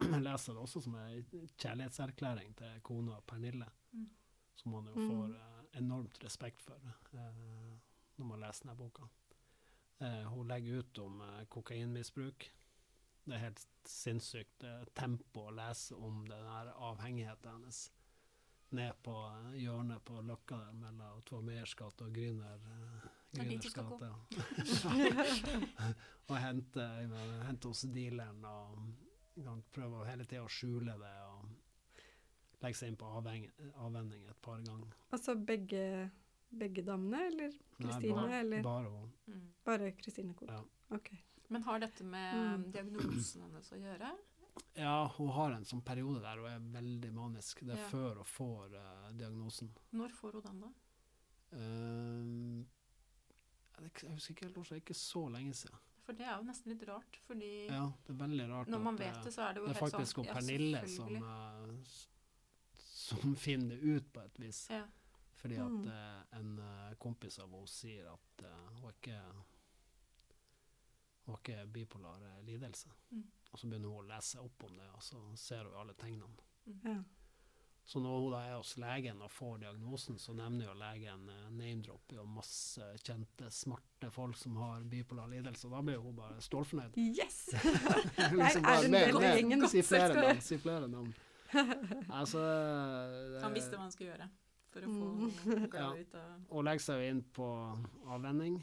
jeg 0.16 0.22
leser 0.24 0.52
det 0.57 0.62
også 0.62 0.81
som 0.85 0.94
en 1.00 1.24
kjærlighetserklæring 1.57 2.55
til 2.57 2.81
kona 2.83 3.20
Pernille, 3.26 3.66
Mm. 3.92 4.09
som 4.57 4.72
man 4.72 4.87
jo 4.87 4.94
Mm. 4.96 5.09
får 5.09 5.35
eh, 5.37 5.79
enormt 5.79 6.18
respekt 6.24 6.61
for 6.62 6.74
eh, 7.14 7.76
når 8.18 8.26
man 8.26 8.40
leser 8.40 8.64
denne 8.66 8.76
boka. 8.76 9.09
Eh, 10.00 10.24
hun 10.33 10.48
legger 10.48 10.79
ut 10.83 10.98
om 10.98 11.20
eh, 11.20 11.44
kokainmisbruk. 11.48 12.50
Det 13.27 13.35
er 13.35 13.43
helt 13.43 13.62
sinnssykt 13.91 14.65
tempo 14.95 15.49
å 15.49 15.55
lese 15.55 15.99
om 15.99 16.23
den 16.29 16.47
her 16.47 16.71
avhengigheten 16.89 17.57
hennes. 17.57 17.81
Ned 18.77 18.99
på 19.03 19.15
eh, 19.27 19.59
hjørnet 19.62 20.03
på 20.07 20.21
Løkka 20.27 20.59
der 20.59 20.79
mellom 20.79 21.23
Tvåmeyers 21.27 21.75
gate 21.79 22.07
og 22.07 22.15
Gryner, 22.15 22.62
eh, 22.71 23.07
gate. 23.37 24.11
og 26.29 26.37
hente, 26.43 26.87
hente 27.47 27.71
hos 27.71 27.85
dealeren 27.95 28.43
og 28.47 29.62
prøve 29.75 30.07
hele 30.09 30.27
tida 30.27 30.43
å 30.47 30.51
skjule 30.51 30.97
det. 30.99 31.15
og 31.31 31.47
Legge 32.65 32.79
seg 32.81 32.93
inn 32.93 32.99
på 32.99 33.09
avvenning 33.11 34.27
et 34.31 34.43
par 34.43 34.62
ganger. 34.65 34.95
Altså 35.12 35.37
begge, 35.39 35.85
begge 36.51 36.83
damene, 36.87 37.27
eller 37.31 37.51
Nei, 37.53 37.81
Kristine, 37.83 38.19
bare, 38.19 38.41
eller 38.41 38.67
bare 38.67 38.93
hun. 38.95 39.11
Mm. 39.27 39.47
bare 39.67 39.91
Kristine 40.01 40.35
Koht? 40.39 40.51
Ja. 40.51 40.62
Ok. 40.97 41.12
Men 41.48 41.62
har 41.62 41.78
dette 41.78 42.04
med 42.04 42.35
Mm. 42.37 42.70
diagnosen 42.72 43.42
hennes 43.42 43.70
å 43.72 43.76
gjøre? 43.78 44.11
Ja, 44.74 45.06
hun 45.16 45.28
har 45.28 45.52
en 45.52 45.64
sånn 45.64 45.82
periode 45.85 46.20
der 46.22 46.37
hun 46.40 46.46
er 46.50 46.80
veldig 46.80 47.12
manisk. 47.12 47.61
Det 47.61 47.74
er 47.76 47.82
Ja. 47.82 47.88
før 47.88 48.14
hun 48.16 48.24
får 48.24 48.74
uh, 48.74 49.12
diagnosen. 49.12 49.70
Når 49.92 50.09
får 50.11 50.32
hun 50.32 50.42
den, 50.42 50.61
da? 50.61 50.72
Uh, 51.52 52.64
jeg 53.78 53.90
husker 54.14 54.35
ikke 54.35 54.46
helt, 54.48 54.68
det 54.70 54.82
ikke 54.82 54.94
så 54.96 55.28
lenge 55.30 55.54
siden. 55.54 55.78
For 56.06 56.12
det 56.14 56.24
er 56.26 56.37
jo 56.38 56.44
nesten 56.46 56.70
litt 56.72 56.85
rart, 56.88 57.16
fordi 57.26 57.66
Ja, 57.68 57.92
det 58.06 58.14
er 58.14 58.18
veldig 58.26 58.48
rart. 58.48 58.68
når 58.68 58.82
man 58.82 58.96
vet 58.96 59.16
eh, 59.16 59.22
det, 59.24 59.32
så 59.35 59.42
er 59.48 59.54
det 59.54 59.61
jo 59.62 59.66
helt 59.66 59.76
sånn 59.76 59.90
Det 59.90 59.92
er 59.92 59.98
faktisk 59.98 60.14
sånn 60.14 60.28
Pernille 60.35 60.80
ja, 60.80 60.87
som, 60.87 61.16
eh, 61.16 61.96
som 62.87 63.35
finner 63.37 63.76
det 63.76 63.82
ut 63.82 64.12
på 64.12 64.24
et 64.24 64.38
vis. 64.38 64.68
Ja. 64.70 64.85
Fordi 65.35 65.56
at 65.59 65.70
Mm. 65.70 65.88
eh, 65.88 66.22
en 66.38 66.59
eh, 66.59 66.94
kompis 66.94 67.38
av 67.40 67.50
henne 67.50 67.66
sier 67.68 68.06
at 68.12 68.44
eh, 68.44 68.68
hun 68.80 68.88
er 68.88 68.92
ikke 69.02 69.20
hun 71.27 71.35
har 71.35 71.41
ikke 71.43 71.67
bipolar 71.75 72.23
eh, 72.23 72.41
lidelse. 72.47 72.89
Mm. 73.11 73.25
Og 73.53 73.59
så 73.59 73.67
begynner 73.69 73.89
hun 73.93 74.05
å 74.05 74.09
lese 74.15 74.41
opp 74.43 74.65
om 74.69 74.77
det, 74.79 74.89
og 74.95 75.03
så 75.03 75.21
ser 75.37 75.65
hun 75.67 75.79
alle 75.81 75.95
tegnene. 75.99 76.49
Ja. 76.85 76.97
Så 77.87 78.01
når 78.03 78.17
hun 78.19 78.33
da 78.33 78.39
er 78.49 78.57
hos 78.59 78.73
legen 78.83 79.21
og 79.23 79.31
får 79.31 79.61
diagnosen, 79.62 80.17
så 80.19 80.33
nevner 80.35 80.67
jo 80.67 80.73
legen 80.81 81.29
eh, 81.31 81.45
name-drop 81.55 82.15
og 82.19 82.27
masse 82.35 82.89
kjente, 83.07 83.47
smarte 83.55 84.11
folk 84.11 84.35
som 84.41 84.57
har 84.59 84.83
bipolar 84.91 85.29
lidelse. 85.31 85.69
Og 85.69 85.77
da 85.77 85.83
blir 85.87 86.01
hun 86.03 86.17
bare 86.19 86.41
stålfornøyd. 86.43 86.99
Yes! 86.99 87.45
Liksom 88.35 88.67
bare, 88.67 88.89
mer- 88.91 89.21
gjengen. 89.37 89.69
Si 89.71 89.83
flere 89.87 90.15
navn. 90.19 90.41
Si 90.43 90.59
flere 90.59 90.89
navn. 90.91 91.15
Altså 92.11 92.41
det- 92.43 93.43
Han 93.45 93.55
visste 93.55 93.77
hva 93.79 93.85
han 93.87 93.93
skulle 93.95 94.11
gjøre 94.17 94.27
for 94.75 94.83
å 94.83 94.91
få 94.93 95.11
Mm. 95.17 96.01
ut 96.03 96.15
av 96.19 96.41
Og 96.51 96.65
legger 96.67 96.83
seg 96.85 96.99
jo 97.01 97.11
inn 97.15 97.23
på 97.39 97.47
avvenning. 98.12 98.59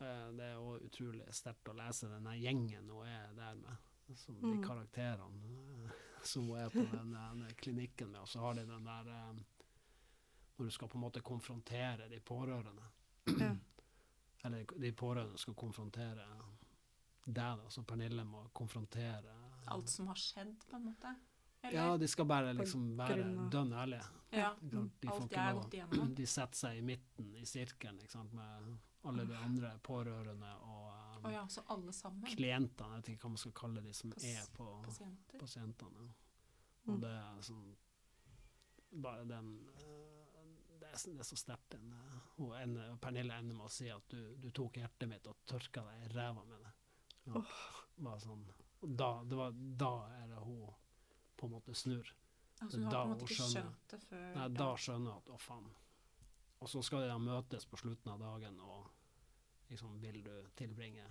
Eh, 0.00 0.30
Det 0.36 0.44
er 0.44 0.54
jo 0.54 0.78
utrolig 0.88 1.26
sterkt 1.34 1.68
å 1.70 1.74
lese 1.76 2.08
denne 2.10 2.34
gjengen 2.40 2.88
hun 2.90 3.06
er 3.06 3.32
der 3.36 3.54
med. 3.54 3.76
Som 4.16 4.34
de 4.40 4.46
Mm. 4.46 4.62
karakterene 4.64 5.86
eh, 5.86 5.90
som 6.22 6.46
hun 6.48 6.58
er 6.58 6.68
på 6.70 6.82
den, 6.92 7.12
den 7.12 7.54
klinikken 7.56 8.10
med. 8.10 8.20
Og 8.20 8.28
så 8.28 8.40
har 8.40 8.54
de 8.54 8.66
den 8.66 8.84
der 8.84 9.08
eh, 9.08 9.34
Når 10.58 10.64
du 10.66 10.70
skal 10.70 10.88
på 10.88 10.94
en 10.98 11.00
måte 11.02 11.20
konfrontere 11.20 12.08
de 12.08 12.20
pårørende. 12.20 12.82
Ja. 13.40 13.54
Eller 14.44 14.64
de 14.78 14.92
pårørende 14.92 15.38
skal 15.38 15.54
konfrontere 15.54 16.14
deg, 17.26 17.34
da. 17.34 17.56
Så 17.70 17.82
Pernille 17.82 18.24
må 18.24 18.44
konfrontere 18.52 19.32
alt 19.66 19.88
som 19.88 20.06
har 20.06 20.14
skjedd, 20.20 20.58
på 20.68 20.76
en 20.76 20.84
måte. 20.84 21.14
Eller? 21.62 21.72
Ja, 21.74 21.96
de 21.96 22.06
skal 22.06 22.26
bare 22.28 22.52
liksom 22.54 22.90
være 22.98 23.48
dønn 23.50 23.72
ærlige. 23.72 24.04
Ja, 24.32 24.50
De. 24.60 24.90
De. 25.00 25.86
De 26.18 26.26
setter 26.26 26.54
seg 26.58 26.78
i 26.78 26.82
midten 26.82 27.34
i 27.40 27.44
sirkelen 27.48 27.98
ikke 28.02 28.12
sant? 28.12 28.32
med 28.36 28.76
alle 29.10 29.24
de 29.28 29.36
andre 29.36 29.70
pårørende 29.84 30.50
og 30.64 31.16
um, 31.18 31.24
oh 31.28 31.32
ja, 31.32 31.42
så 31.48 31.62
alle 31.72 31.92
sammen? 31.92 32.28
klientene, 32.36 32.90
jeg 32.96 33.02
vet 33.02 33.08
ikke 33.14 33.26
hva 33.26 33.32
man 33.34 33.42
skal 33.42 33.52
kalle 33.60 33.82
de 33.84 33.92
som 33.96 34.12
Pas- 34.12 34.24
er 34.30 34.46
på 34.56 34.68
Pasienter? 34.84 35.38
pasientene. 35.40 36.06
Mm. 36.84 36.92
Og 36.94 37.00
det 37.00 37.10
er 37.16 37.42
sånn 37.46 37.70
Bare 39.04 39.24
den 39.26 39.46
eh, 39.74 40.42
Det 40.80 40.86
er, 40.90 40.98
det 41.16 41.20
er 41.24 41.26
så 41.26 41.36
sterkt. 41.40 41.70
den, 41.70 42.76
eh, 42.76 42.96
Pernille 43.02 43.34
ender 43.40 43.56
med 43.56 43.66
å 43.66 43.72
si 43.72 43.88
at 43.90 44.04
du, 44.12 44.36
du 44.38 44.50
tok 44.54 44.76
hjertet 44.78 45.08
mitt 45.10 45.26
og 45.26 45.40
tørka 45.50 45.82
deg 45.88 46.04
i 46.04 46.12
ræva 46.12 46.44
med 46.44 46.60
det. 46.62 46.72
Ja, 47.26 47.40
bare 48.04 48.20
sånn. 48.22 48.44
Og 48.84 48.92
da, 49.00 49.08
det 49.24 49.38
var, 49.40 49.56
da 49.80 49.90
er 50.20 50.28
det 50.34 50.42
hun 50.44 50.68
på 51.40 51.48
en 51.48 51.54
måte 51.56 51.74
snur. 51.74 52.12
Altså, 52.60 52.76
hun 52.78 52.84
har 52.86 52.92
da 52.92 53.00
på 53.00 53.04
en 53.08 53.14
måte 53.16 53.24
ikke 53.24 53.34
skjønner. 53.40 53.64
skjønt 53.64 53.88
det 53.94 54.00
før 54.04 54.26
Nei, 54.36 54.48
da 54.60 54.68
skjønner 54.76 55.10
hun 55.10 55.22
at 55.24 55.32
å, 55.34 55.38
faen. 55.42 55.70
Og 56.60 56.70
så 56.70 56.82
skal 56.86 57.08
de 57.08 57.16
møtes 57.24 57.66
på 57.66 57.80
slutten 57.80 58.12
av 58.14 58.20
dagen, 58.22 58.60
og 58.62 58.90
liksom 59.74 60.00
Vil 60.00 60.22
du 60.24 60.34
tilbringe 60.58 61.06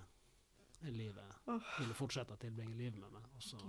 livet 0.91 1.47
oh. 1.51 1.59
Vil 1.79 1.91
du 1.91 1.95
fortsette 1.97 2.35
å 2.35 2.39
tilbringe 2.39 2.75
livet 2.79 2.99
med 2.99 3.11
meg? 3.11 3.27
Og 3.35 3.43
så. 3.43 3.59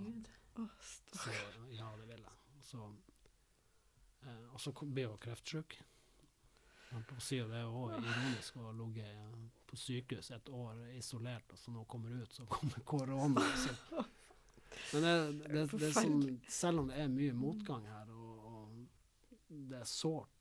Åh, 0.59 0.87
så 1.11 1.35
ja, 1.71 1.89
det 1.99 2.07
vil 2.09 2.23
jeg. 2.23 2.39
Så, 2.63 2.87
eh, 4.23 4.45
og 4.53 4.61
så 4.61 4.73
blir 4.81 5.11
hun 5.11 5.21
kreftsjuk. 5.21 5.77
Hun 6.89 7.21
sier 7.23 7.47
det 7.51 7.63
òg 7.67 7.95
ironisk 7.97 8.59
å 8.59 8.69
ha 8.69 8.73
ligget 8.77 9.39
på 9.67 9.79
sykehus 9.79 10.31
et 10.31 10.51
år 10.53 10.79
isolert, 10.95 11.51
og 11.51 11.59
så 11.59 11.73
når 11.73 11.83
hun 11.83 11.89
kommer 11.91 12.13
ut, 12.21 12.33
så 12.33 12.45
kommer 12.47 12.85
korona. 12.87 13.43
Så. 13.65 14.03
Men 14.93 15.05
det, 15.05 15.11
det, 15.53 15.61
det, 15.71 15.87
er 15.87 15.93
sånn, 15.95 16.23
selv 16.51 16.81
om 16.81 16.89
det 16.91 16.97
er 16.99 17.11
mye 17.11 17.35
motgang 17.35 17.85
her, 17.87 18.09
og, 18.11 18.47
og 18.51 19.59
det 19.71 19.79
er 19.79 19.87
sårt 19.87 20.34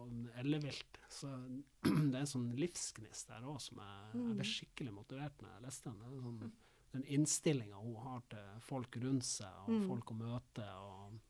og 0.00 0.38
ellevilt, 0.42 0.98
så 1.12 1.30
det 1.82 2.14
er 2.14 2.20
en 2.24 2.30
sånn 2.32 2.48
livsgnist 2.58 3.28
der 3.30 3.46
òg 3.48 3.60
som 3.60 3.78
jeg, 3.84 4.10
jeg 4.14 4.34
ble 4.34 4.44
Mm. 4.44 4.50
skikkelig 4.54 4.92
motivert 4.96 5.40
når 5.42 5.52
jeg 5.54 5.64
leste 5.66 5.90
den. 5.90 5.98
Det 6.00 6.10
er 6.10 6.26
sånn, 6.26 6.52
den 6.92 7.04
innstillinga 7.16 7.80
hun 7.84 7.96
har 8.04 8.22
til 8.32 8.60
folk 8.66 8.96
rundt 9.04 9.24
seg, 9.28 9.60
og 9.64 9.68
Mm. 9.76 9.86
folk 9.88 10.10
å 10.10 10.18
møte, 10.18 10.66
og 10.80 11.20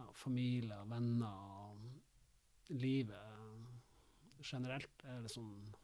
ja, 0.00 0.06
familie 0.12 0.76
og 0.80 0.88
venner, 0.90 1.70
og 1.70 2.70
livet 2.70 4.42
generelt 4.42 5.04
er 5.04 5.26
sånn 5.28 5.74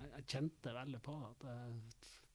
jeg, 0.00 0.10
jeg 0.16 0.26
kjente 0.26 0.72
veldig 0.74 1.00
på. 1.04 1.14
At 1.30 1.44
jeg, 1.46 1.76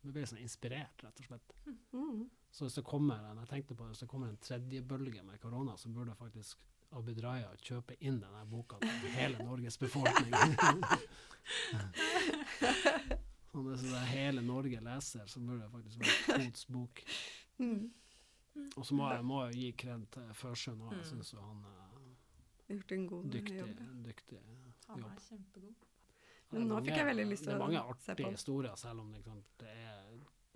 jeg 0.05 0.13
ble 0.15 0.25
sånn 0.29 0.41
inspirert, 0.41 1.03
rett 1.03 1.19
og 1.21 1.27
slett. 1.27 1.53
Mm. 1.93 2.21
Så 2.53 2.65
hvis 2.67 2.77
det 2.79 2.85
kommer 2.87 3.25
en, 3.27 3.41
jeg 3.43 3.49
tenkte 3.51 3.75
på 3.75 3.83
det, 3.83 3.91
hvis 3.95 4.03
det 4.05 4.09
kommer 4.09 4.31
en 4.31 4.37
tredje 4.41 4.81
bølge 4.87 5.23
med 5.27 5.39
korona, 5.43 5.75
så 5.77 5.89
burde 5.93 6.15
faktisk 6.17 6.63
Abid 6.95 7.19
Raja 7.23 7.49
kjøpe 7.61 7.95
inn 7.99 8.19
denne 8.21 8.45
boka 8.47 8.77
til 8.79 9.09
hele 9.11 9.37
Norges 9.43 9.77
befolkning. 9.77 10.31
sånn 13.51 13.67
at 13.73 13.81
det 13.83 14.03
hele 14.11 14.41
Norge 14.45 14.79
leser, 14.83 15.25
så 15.29 15.39
burde 15.43 15.63
det 15.65 15.71
faktisk 15.73 15.97
være 16.03 16.45
Kods 16.45 16.65
bok. 16.71 17.01
Mm. 17.59 17.89
Og 18.77 18.85
så 18.87 18.95
må 18.97 19.09
jeg, 19.13 19.25
må 19.27 19.41
jeg 19.47 19.57
gi 19.59 19.67
kred 19.83 20.05
til 20.13 20.31
Førsund 20.37 20.81
òg. 20.87 20.93
Jeg 20.95 21.03
Mm. 21.03 21.09
syns 21.11 21.33
jo 21.33 21.41
han 21.41 21.65
er 21.65 21.73
Gjort 22.67 22.91
en 22.91 23.05
god 23.07 23.23
dyktig. 23.31 23.57
jobb. 23.59 23.77
ja. 23.79 23.85
dyktig 24.07 24.39
Han 24.87 25.03
er 25.03 25.19
kjempegod. 25.27 25.75
Er 26.49 26.57
Men 26.57 26.67
nå 26.67 26.79
fikk 26.83 26.95
jeg 26.97 27.05
veldig 27.05 27.25
lyst 27.27 27.43
til 27.43 27.51
å 27.51 27.53
se 27.53 27.57
på. 27.57 27.67
Det 27.67 27.75
er 27.77 27.83
mange 27.83 27.83
artige 27.91 28.31
historier, 28.31 28.75
selv 28.75 28.99
om 29.01 29.11
liksom, 29.13 29.43
det 29.59 29.67
er 29.67 30.03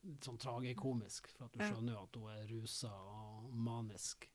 litt 0.03 0.23
sånn 0.25 0.37
tragikomisk. 0.39 1.27
For 1.37 1.45
at 1.45 1.51
du 1.53 1.59
skjønner 1.59 1.93
jo 1.93 2.03
at 2.03 2.15
hun 2.15 2.29
er 2.31 2.47
rusa 2.51 2.91
og 2.91 3.53
manisk. 3.53 4.27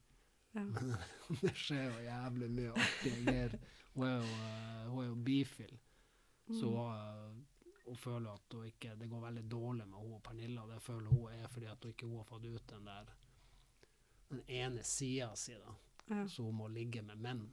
Ja. 0.57 0.65
det 1.43 1.53
skjer 1.59 1.85
jo 1.91 2.05
jævlig 2.07 2.49
mye 2.57 2.73
artige 2.73 3.19
greier. 3.27 3.59
Hun 3.97 4.07
er 4.09 4.17
jo, 4.17 4.31
eh, 4.47 4.87
hun 4.93 5.03
er 5.05 5.09
jo 5.11 5.19
bifil, 5.27 5.77
så 6.61 6.71
Mm. 6.73 6.97
eh, 6.97 7.45
hun 7.87 7.97
føler 7.97 8.31
at 8.33 8.53
hun 8.57 8.65
ikke, 8.67 8.97
det 8.99 9.09
går 9.11 9.21
veldig 9.29 9.45
dårlig 9.51 9.87
med 9.87 9.99
hun 9.99 10.15
og 10.17 10.23
Pernilla. 10.27 10.65
Det 10.73 10.81
føler 10.83 11.09
hun 11.13 11.33
er 11.33 11.47
fordi 11.49 11.67
at 11.71 11.85
hun 11.85 11.93
ikke 11.93 12.07
hun 12.09 12.17
har 12.17 12.25
fått 12.25 12.45
ut 12.47 12.67
den 12.73 12.85
der 12.89 13.13
den 14.31 14.41
ene 14.49 14.83
sida 14.83 15.29
si, 15.39 15.53
da. 15.55 15.75
Ja. 16.11 16.25
Så 16.29 16.43
hun 16.43 16.55
må 16.59 16.67
ligge 16.69 17.03
med 17.03 17.17
menn. 17.17 17.45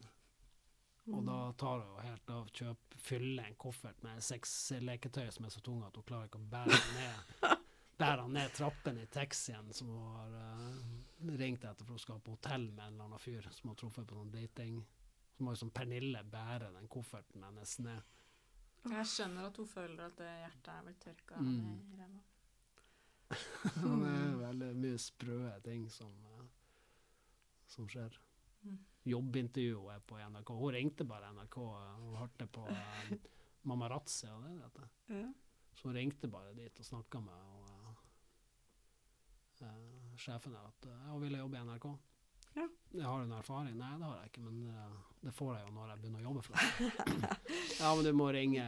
Og 1.08 1.20
Mm. 1.22 1.26
da 1.28 1.51
tar 1.51 1.80
hun 1.82 1.88
jo 1.95 1.99
helt 2.10 2.30
av, 2.30 2.47
kjøp, 2.49 2.78
fyller 2.97 3.43
en 3.45 3.56
koffert 3.56 4.04
med 4.04 4.22
sexleketøy 4.24 5.32
som 5.32 5.45
er 5.45 5.49
så 5.49 5.62
tunge 5.62 5.86
at 5.86 5.95
hun 5.95 6.04
klarer 6.04 6.30
ikke 6.30 6.39
å 6.39 6.49
bære 6.49 6.72
den 6.72 6.95
ned, 6.95 7.58
bære 8.04 8.26
han 8.26 8.34
ned 8.36 8.54
trappen 8.58 8.99
i 8.99 9.06
taxien 9.12 9.72
som 9.74 9.89
hun 9.93 10.16
har 10.18 10.34
uh, 10.36 11.36
ringt 11.39 11.64
etter 11.64 11.86
for 11.88 11.95
hun 11.95 12.04
skal 12.04 12.20
på 12.24 12.36
hotell 12.36 12.68
med 12.72 12.84
en 12.86 12.93
eller 12.97 13.08
annen 13.10 13.22
fyr 13.24 13.47
som 13.49 13.70
hun 13.70 13.74
har 13.76 13.80
truffet 13.84 14.08
på 14.10 14.18
noen 14.20 14.32
dating. 14.34 14.82
Så 15.34 15.43
må 15.43 15.54
liksom 15.56 15.72
som 15.72 15.78
Pernille 15.80 16.22
bære 16.30 16.70
den 16.76 16.88
kofferten 16.91 17.43
hennes 17.47 17.78
ned. 17.82 18.01
Jeg 18.91 19.08
skjønner 19.08 19.47
at 19.47 19.58
hun 19.58 19.68
føler 19.72 20.06
at 20.10 20.20
hjertet 20.22 20.70
er 20.74 20.82
vel 20.89 20.95
tørka 20.99 21.39
Mm. 21.39 21.78
i 21.93 21.95
ræva. 22.01 22.22
det 23.34 24.10
er 24.10 24.36
veldig 24.41 24.72
mye 24.84 24.97
sprø 24.99 25.38
ting 25.64 25.86
som, 25.89 26.12
eh, 26.34 26.49
som 27.72 27.88
skjer. 27.89 28.18
Mm. 28.64 28.78
Jobbintervjuet 29.10 29.95
er 29.95 30.04
på 30.08 30.20
NRK. 30.20 30.51
Hun 30.60 30.74
ringte 30.76 31.08
bare 31.08 31.32
NRK 31.34 31.58
eh, 31.64 32.04
og 32.04 32.18
hørte 32.20 32.47
på 32.47 32.68
eh, 32.70 33.16
Mamma 33.64 33.88
Razzia, 33.89 34.36
det 34.43 34.51
det 34.58 34.68
heter. 34.68 34.89
Ja. 35.16 35.32
Så 35.74 35.88
hun 35.88 35.95
ringte 35.97 36.28
bare 36.30 36.54
dit 36.54 36.80
og 36.80 36.86
snakka 36.86 37.20
med 37.24 37.34
og, 37.34 37.62
eh, 39.64 40.18
sjefen 40.20 40.57
her 40.57 40.68
at 40.70 40.89
eh, 40.89 41.05
hun 41.11 41.24
ville 41.24 41.41
jobbe 41.41 41.59
i 41.59 41.64
NRK. 41.68 41.88
Ja. 42.53 42.68
Jeg 42.91 43.05
har 43.05 43.22
en 43.22 43.32
erfaring? 43.32 43.78
Nei, 43.78 43.95
det 43.97 44.05
har 44.05 44.18
jeg 44.22 44.30
ikke, 44.30 44.41
men 44.45 44.66
eh, 44.70 44.97
det 45.24 45.32
får 45.34 45.55
jeg 45.55 45.64
jo 45.66 45.72
når 45.74 45.93
jeg 45.93 46.01
begynner 46.03 46.20
å 46.20 46.28
jobbe 46.28 46.43
for 46.45 46.59
deg. 46.59 46.68
ja, 47.82 47.93
men 47.95 48.05
du 48.05 48.11
må 48.14 48.28
ringe 48.36 48.66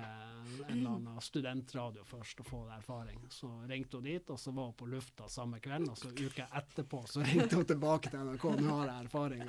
en 0.65 0.71
eller 0.71 0.95
annen 0.95 1.21
studentradio 1.21 2.05
først 2.07 2.41
og 2.41 2.47
få 2.49 2.61
erfaring. 2.73 3.19
Så 3.29 3.49
ringte 3.69 3.99
hun 3.99 4.07
dit, 4.09 4.29
og 4.33 4.39
så 4.41 4.53
var 4.55 4.71
hun 4.71 4.77
på 4.79 4.89
lufta 4.89 5.29
samme 5.29 5.59
kveld, 5.61 5.89
og 5.91 5.99
så 5.99 6.09
uka 6.09 6.47
etterpå 6.61 7.03
så 7.09 7.21
ringte 7.29 7.59
hun 7.59 7.69
tilbake 7.69 8.13
til 8.13 8.25
NRK. 8.25 8.47
Nå 8.65 8.79
har 8.79 8.91
jeg 8.91 9.05
erfaring. 9.05 9.45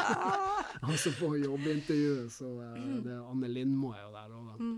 og 0.88 0.96
så 1.04 1.14
på 1.18 1.34
jobbintervjuet, 1.42 2.32
så 2.32 2.54
eh, 2.70 2.90
det 3.04 3.16
er 3.18 3.28
Anne 3.28 3.52
Lindmo 3.52 3.92
er 3.96 4.06
jo 4.06 4.12
der 4.16 4.36
òg, 4.38 4.50
da. 4.52 4.72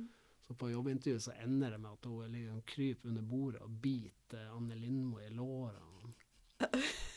Så 0.44 0.54
på 0.54 0.70
jobbintervjuet 0.70 1.22
så 1.22 1.32
ender 1.40 1.70
det 1.70 1.78
med 1.80 1.92
at 1.92 2.04
hun 2.04 2.32
ligger 2.32 2.56
og 2.58 2.66
kryper 2.68 3.08
under 3.08 3.22
bordet 3.22 3.60
og 3.64 3.70
biter 3.82 4.50
Anne 4.52 4.74
Lindmo 4.76 5.18
i 5.20 5.28
lårene. 5.32 6.12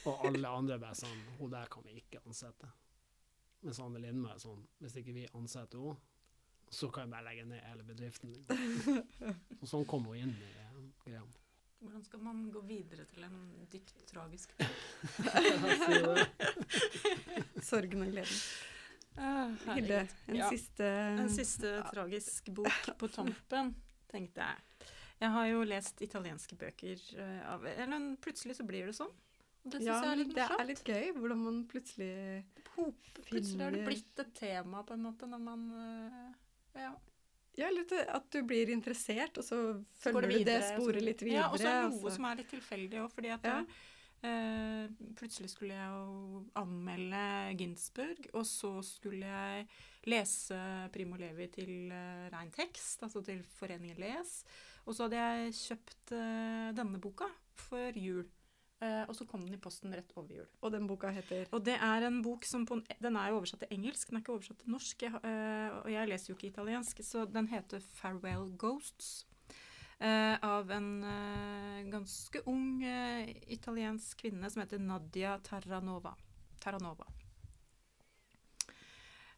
Og 0.08 0.28
alle 0.28 0.50
andre 0.50 0.80
bare 0.80 0.96
sånn 0.96 1.20
Hun 1.38 1.52
der 1.52 1.68
kan 1.72 1.84
vi 1.86 1.98
ikke 2.00 2.20
ansette. 2.26 2.68
Mens 3.66 3.80
Anne 3.84 4.00
Lindmo 4.02 4.30
er 4.32 4.40
sånn 4.42 4.64
Hvis 4.80 4.96
ikke 5.02 5.14
vi 5.16 5.28
ansetter 5.36 5.84
henne, 5.84 5.98
så 6.70 6.90
kan 6.92 7.08
vi 7.08 7.12
bare 7.16 7.24
legge 7.30 7.46
ned 7.48 7.62
hele 7.64 7.84
bedriften. 7.88 8.34
Og 9.62 9.68
sånn 9.72 9.86
kom 9.88 10.04
hun 10.10 10.18
inn 10.20 10.34
i 10.36 10.50
eh, 10.52 10.80
greia. 11.06 11.22
Hvordan 11.80 12.04
skal 12.04 12.20
man 12.26 12.42
gå 12.52 12.60
videre 12.68 13.06
til 13.08 13.24
en 13.24 13.38
dypt 13.72 14.02
tragisk 14.10 14.52
Sorgen 17.70 18.04
og 18.04 18.12
gleden. 18.12 18.42
Ah, 19.18 19.50
Hilde, 19.74 20.08
en 20.28 20.36
Ja. 20.36 20.50
siste 20.50 20.86
En 20.86 21.30
siste 21.30 21.84
tragisk 21.92 22.50
bok 22.54 22.90
på 22.98 23.08
tampen, 23.10 23.74
tenkte 24.12 24.46
jeg. 24.46 24.88
Jeg 25.20 25.34
har 25.34 25.48
jo 25.50 25.64
lest 25.66 26.02
italienske 26.06 26.56
bøker 26.56 27.02
eh, 27.18 27.40
av 27.50 27.66
Eller 27.66 28.16
plutselig 28.22 28.56
så 28.60 28.66
blir 28.68 28.86
det 28.86 28.94
sånn. 28.94 29.12
Det 29.64 29.82
syns 29.82 29.88
Ja, 29.88 29.98
jeg 30.04 30.12
er 30.12 30.20
litt 30.22 30.36
det 30.36 30.46
er 30.48 30.68
litt 30.70 30.84
gøy 30.86 31.12
hvordan 31.18 31.42
man 31.44 31.58
plutselig 31.68 32.46
Plutselig 33.28 33.64
har 33.64 33.74
det 33.74 33.84
blitt 33.88 34.20
et 34.22 34.34
tema, 34.38 34.84
på 34.86 34.94
en 34.94 35.02
måte, 35.04 35.28
når 35.28 35.42
man 35.42 35.68
eh, 35.74 36.82
Ja. 36.84 36.94
Ja, 37.58 37.72
litt 37.74 37.92
at 37.92 38.30
du 38.30 38.44
blir 38.46 38.70
interessert, 38.70 39.38
og 39.42 39.44
så 39.44 39.84
Så 39.98 40.12
følger 40.12 40.22
du 40.22 40.28
det 40.28 40.38
videre, 40.38 40.62
du 40.62 40.62
det 40.62 40.78
sporet 40.78 41.02
litt 41.02 41.22
videre. 41.26 41.40
Ja, 41.42 41.50
og 41.50 41.58
så 41.58 41.66
er 41.66 41.82
det 41.82 41.90
noe 41.90 41.98
altså. 41.98 42.16
som 42.16 42.26
er 42.30 42.36
litt 42.38 42.52
tilfeldig 42.54 43.00
òg, 43.02 43.12
fordi 43.16 43.32
at 43.34 43.48
Ja. 43.50 43.64
Eh, 44.26 44.88
plutselig 45.20 45.52
skulle 45.52 45.76
jeg 45.76 45.90
jo 45.92 46.44
anmelde 46.60 47.58
Ginsburg, 47.60 48.30
og 48.34 48.46
så 48.50 48.72
skulle 48.86 49.28
jeg 49.28 49.68
lese 50.08 50.58
Primo 50.94 51.20
Levi 51.20 51.50
til 51.52 51.92
uh, 51.92 52.30
rein 52.32 52.54
tekst, 52.56 53.04
altså 53.04 53.22
til 53.26 53.44
Foreningen 53.44 54.00
Les. 54.00 54.34
Og 54.88 54.96
så 54.96 55.06
hadde 55.06 55.20
jeg 55.20 55.56
kjøpt 55.60 56.16
uh, 56.16 56.70
denne 56.78 57.02
boka 57.04 57.28
før 57.68 57.98
jul. 58.00 58.26
Eh, 58.78 59.04
og 59.10 59.16
så 59.18 59.26
kom 59.26 59.42
den 59.42 59.56
i 59.58 59.62
posten 59.62 59.94
rett 59.96 60.12
over 60.14 60.36
jul. 60.36 60.50
Og 60.62 60.72
den 60.74 60.86
boka 60.90 61.10
heter 61.10 61.48
Og 61.52 61.64
det 61.66 61.80
er 61.82 62.06
en 62.06 62.20
bok 62.22 62.46
som 62.46 62.66
på, 62.66 62.78
Den 63.02 63.16
er 63.18 63.32
jo 63.32 63.40
oversatt 63.40 63.64
til 63.66 63.74
engelsk, 63.74 64.10
den 64.10 64.18
er 64.18 64.22
ikke 64.22 64.36
oversatt 64.36 64.60
til 64.62 64.70
norsk. 64.70 65.02
Jeg, 65.02 65.14
eh, 65.24 65.78
og 65.82 65.90
jeg 65.92 66.08
leser 66.08 66.30
jo 66.30 66.36
ikke 66.38 66.52
italiensk, 66.52 67.02
så 67.04 67.26
den 67.26 67.48
heter 67.48 67.80
'Farewell 67.80 68.54
Ghosts'. 68.58 69.26
Eh, 70.00 70.36
av 70.46 70.72
en 70.72 71.04
eh, 71.04 71.84
ganske 71.92 72.42
ung 72.46 72.84
eh, 72.84 73.30
italiensk 73.54 74.22
kvinne 74.22 74.50
som 74.50 74.62
heter 74.64 74.80
Nadia 74.80 75.38
Terranova. 75.46 76.16
Terranova. 76.60 77.08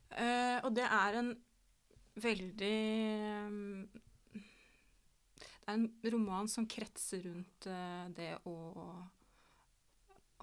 Eh, 0.09 0.57
og 0.65 0.73
det 0.75 0.87
er 0.87 1.19
en 1.19 1.35
veldig 2.19 2.77
Det 5.59 5.67
er 5.69 5.75
en 5.77 5.85
roman 6.11 6.49
som 6.49 6.65
kretser 6.67 7.21
rundt 7.27 7.67
det 8.17 8.31
å 8.49 8.55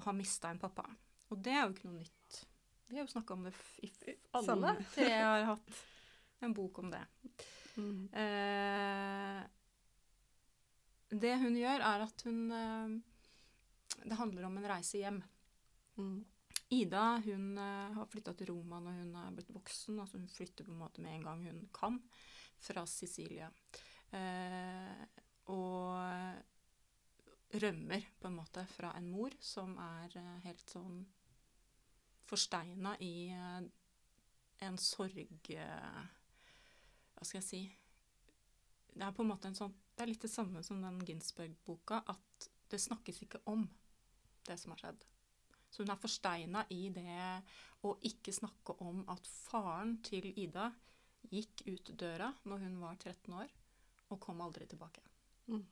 ha 0.04 0.12
mista 0.14 0.52
en 0.52 0.60
pappa. 0.62 0.86
Og 1.34 1.40
det 1.42 1.52
er 1.52 1.64
jo 1.64 1.74
ikke 1.74 1.88
noe 1.88 1.98
nytt. 2.04 2.38
Vi 2.86 2.94
har 2.94 3.02
jo 3.02 3.10
snakka 3.10 3.34
om 3.34 3.42
det 3.42 3.52
i 3.82 3.90
alle 4.38 4.76
tre 4.94 5.10
har 5.10 5.48
hatt 5.50 5.80
en 6.46 6.54
bok 6.54 6.78
om 6.78 6.92
det. 6.92 7.02
mm. 7.74 8.08
Eh, 8.22 9.40
det 11.22 11.34
hun 11.42 11.56
gjør, 11.58 11.82
er 11.82 12.06
at 12.06 12.24
hun 12.26 12.40
eh, 12.52 12.96
Det 14.06 14.18
handler 14.18 14.48
om 14.48 14.56
en 14.58 14.68
reise 14.70 15.00
hjem. 15.00 15.20
Mm. 15.96 16.24
Ida 16.68 17.22
hun 17.24 17.58
eh, 17.58 17.92
har 17.94 18.08
flytta 18.10 18.34
til 18.34 18.50
Roma 18.50 18.80
når 18.82 18.98
hun 19.00 19.14
er 19.20 19.34
blitt 19.36 19.52
voksen. 19.54 20.00
altså 20.02 20.18
Hun 20.18 20.28
flytter 20.30 20.66
på 20.66 20.74
en 20.74 20.82
måte 20.82 21.02
med 21.04 21.14
en 21.14 21.26
gang 21.28 21.44
hun 21.46 21.62
kan, 21.74 22.00
fra 22.58 22.86
Sicilia. 22.90 23.50
Eh, 24.10 25.04
og 25.54 25.94
rømmer 27.62 28.08
på 28.18 28.26
en 28.28 28.38
måte 28.40 28.66
fra 28.66 28.90
en 28.98 29.08
mor 29.10 29.34
som 29.40 29.76
er 29.78 30.18
eh, 30.18 30.36
helt 30.48 30.66
sånn 30.70 31.04
forsteina 32.26 32.96
i 33.06 33.30
en 33.30 34.78
sorg 34.82 35.46
Hva 35.46 37.22
skal 37.22 37.38
jeg 37.38 37.46
si 37.46 37.60
Det 38.90 39.04
er 39.04 39.14
på 39.14 39.22
en 39.22 39.30
måte 39.30 39.46
en 39.46 39.54
sånn 39.54 39.76
Det 39.96 40.04
er 40.04 40.10
litt 40.10 40.24
det 40.26 40.28
samme 40.28 40.60
som 40.60 40.82
den 40.84 40.98
Ginsberg-boka, 41.08 42.02
at 42.04 42.48
det 42.68 42.80
snakkes 42.82 43.22
ikke 43.24 43.40
om 43.48 43.62
det 44.44 44.58
som 44.60 44.74
har 44.74 44.82
skjedd. 44.82 45.06
Så 45.70 45.82
hun 45.82 45.92
er 45.92 46.00
forsteina 46.00 46.64
i 46.72 46.90
det 46.92 47.22
å 47.88 47.94
ikke 48.04 48.34
snakke 48.34 48.76
om 48.84 49.02
at 49.12 49.24
faren 49.28 49.96
til 50.04 50.28
Ida 50.36 50.68
gikk 51.32 51.64
ut 51.66 51.94
døra 51.98 52.28
når 52.44 52.66
hun 52.66 52.76
var 52.82 53.00
13 53.00 53.34
år, 53.40 53.50
og 54.12 54.20
kom 54.22 54.44
aldri 54.44 54.68
tilbake. 54.68 55.02
Mm. 55.48 55.64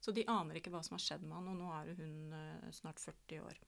Så 0.00 0.12
de 0.16 0.26
aner 0.32 0.58
ikke 0.58 0.72
hva 0.72 0.82
som 0.84 0.96
har 0.96 1.04
skjedd 1.04 1.22
med 1.22 1.36
han, 1.38 1.52
og 1.52 1.60
nå 1.60 1.70
er 1.76 1.94
hun 2.00 2.34
eh, 2.36 2.70
snart 2.74 3.00
40 3.02 3.46
år. 3.46 3.60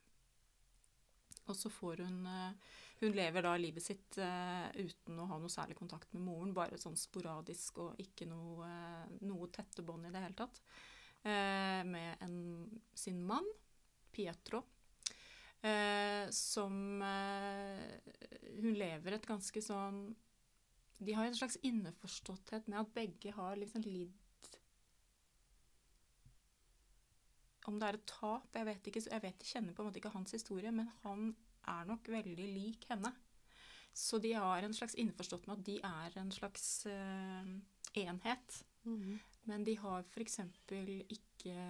Og 1.47 1.57
så 1.59 1.71
får 1.71 2.03
hun 2.07 2.27
eh, 2.27 2.75
Hun 3.03 3.17
lever 3.19 3.43
da 3.43 3.57
livet 3.59 3.83
sitt 3.83 4.19
uh, 4.23 4.69
uten 4.79 5.19
å 5.19 5.27
ha 5.27 5.39
noe 5.43 5.51
særlig 5.51 5.75
kontakt 5.75 6.13
med 6.15 6.23
moren, 6.23 6.53
bare 6.55 6.79
sånn 6.79 6.95
sporadisk 6.99 7.81
og 7.83 7.99
ikke 8.03 8.29
noe, 8.31 8.69
eh, 8.69 9.17
noe 9.27 9.49
tette 9.51 9.83
bånd 9.83 10.07
i 10.07 10.13
det 10.15 10.23
hele 10.23 10.39
tatt. 10.39 10.61
uh, 11.25 11.83
med 11.87 12.23
en, 12.23 12.37
sin 12.95 13.19
mann, 13.27 13.49
Pietro, 14.13 14.65
Uh, 15.63 16.27
som 16.35 16.75
Hun 18.59 18.73
lever 18.75 19.15
et 19.15 19.27
ganske 19.29 19.61
sånn 19.63 20.01
De 20.99 21.15
har 21.15 21.29
en 21.29 21.37
slags 21.39 21.55
innforståtthet 21.63 22.67
med 22.67 22.81
at 22.81 22.91
begge 22.97 23.31
har 23.37 23.55
liksom 23.61 23.85
lidd 23.87 24.51
Om 27.71 27.79
det 27.79 27.93
er 27.93 28.01
et 28.01 28.11
tap, 28.11 28.49
jeg 28.59 28.67
vet 28.67 28.91
ikke. 28.91 29.05
Jeg 29.07 29.23
vet, 29.23 29.47
kjenner 29.47 29.77
på 29.77 29.85
en 29.85 29.93
måte 29.93 30.03
ikke 30.03 30.15
hans 30.17 30.35
historie, 30.35 30.75
men 30.75 30.91
han 31.05 31.31
er 31.69 31.87
nok 31.89 32.09
veldig 32.09 32.49
lik 32.55 32.87
henne. 32.91 33.13
Så 33.93 34.19
de 34.19 34.33
har 34.33 34.65
en 34.65 34.75
slags 34.75 34.95
innforstått 34.97 35.47
med 35.47 35.59
at 35.59 35.67
de 35.67 35.77
er 35.85 36.19
en 36.21 36.33
slags 36.33 36.87
uh, 36.89 37.49
enhet. 38.01 38.63
Mm. 38.89 39.19
Men 39.51 39.67
de 39.67 39.75
har 39.83 40.07
f.eks. 40.15 40.39
ikke 41.13 41.67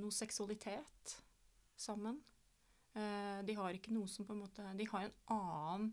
noe 0.00 0.14
seksualitet 0.14 1.18
sammen. 1.76 2.18
Uh, 2.96 3.44
de 3.44 3.56
har 3.58 3.76
ikke 3.76 3.92
noe 3.92 4.08
som 4.08 4.24
på 4.26 4.32
en 4.32 4.44
måte 4.46 4.64
De 4.78 4.86
har 4.88 5.08
en 5.08 5.16
annen 5.36 5.88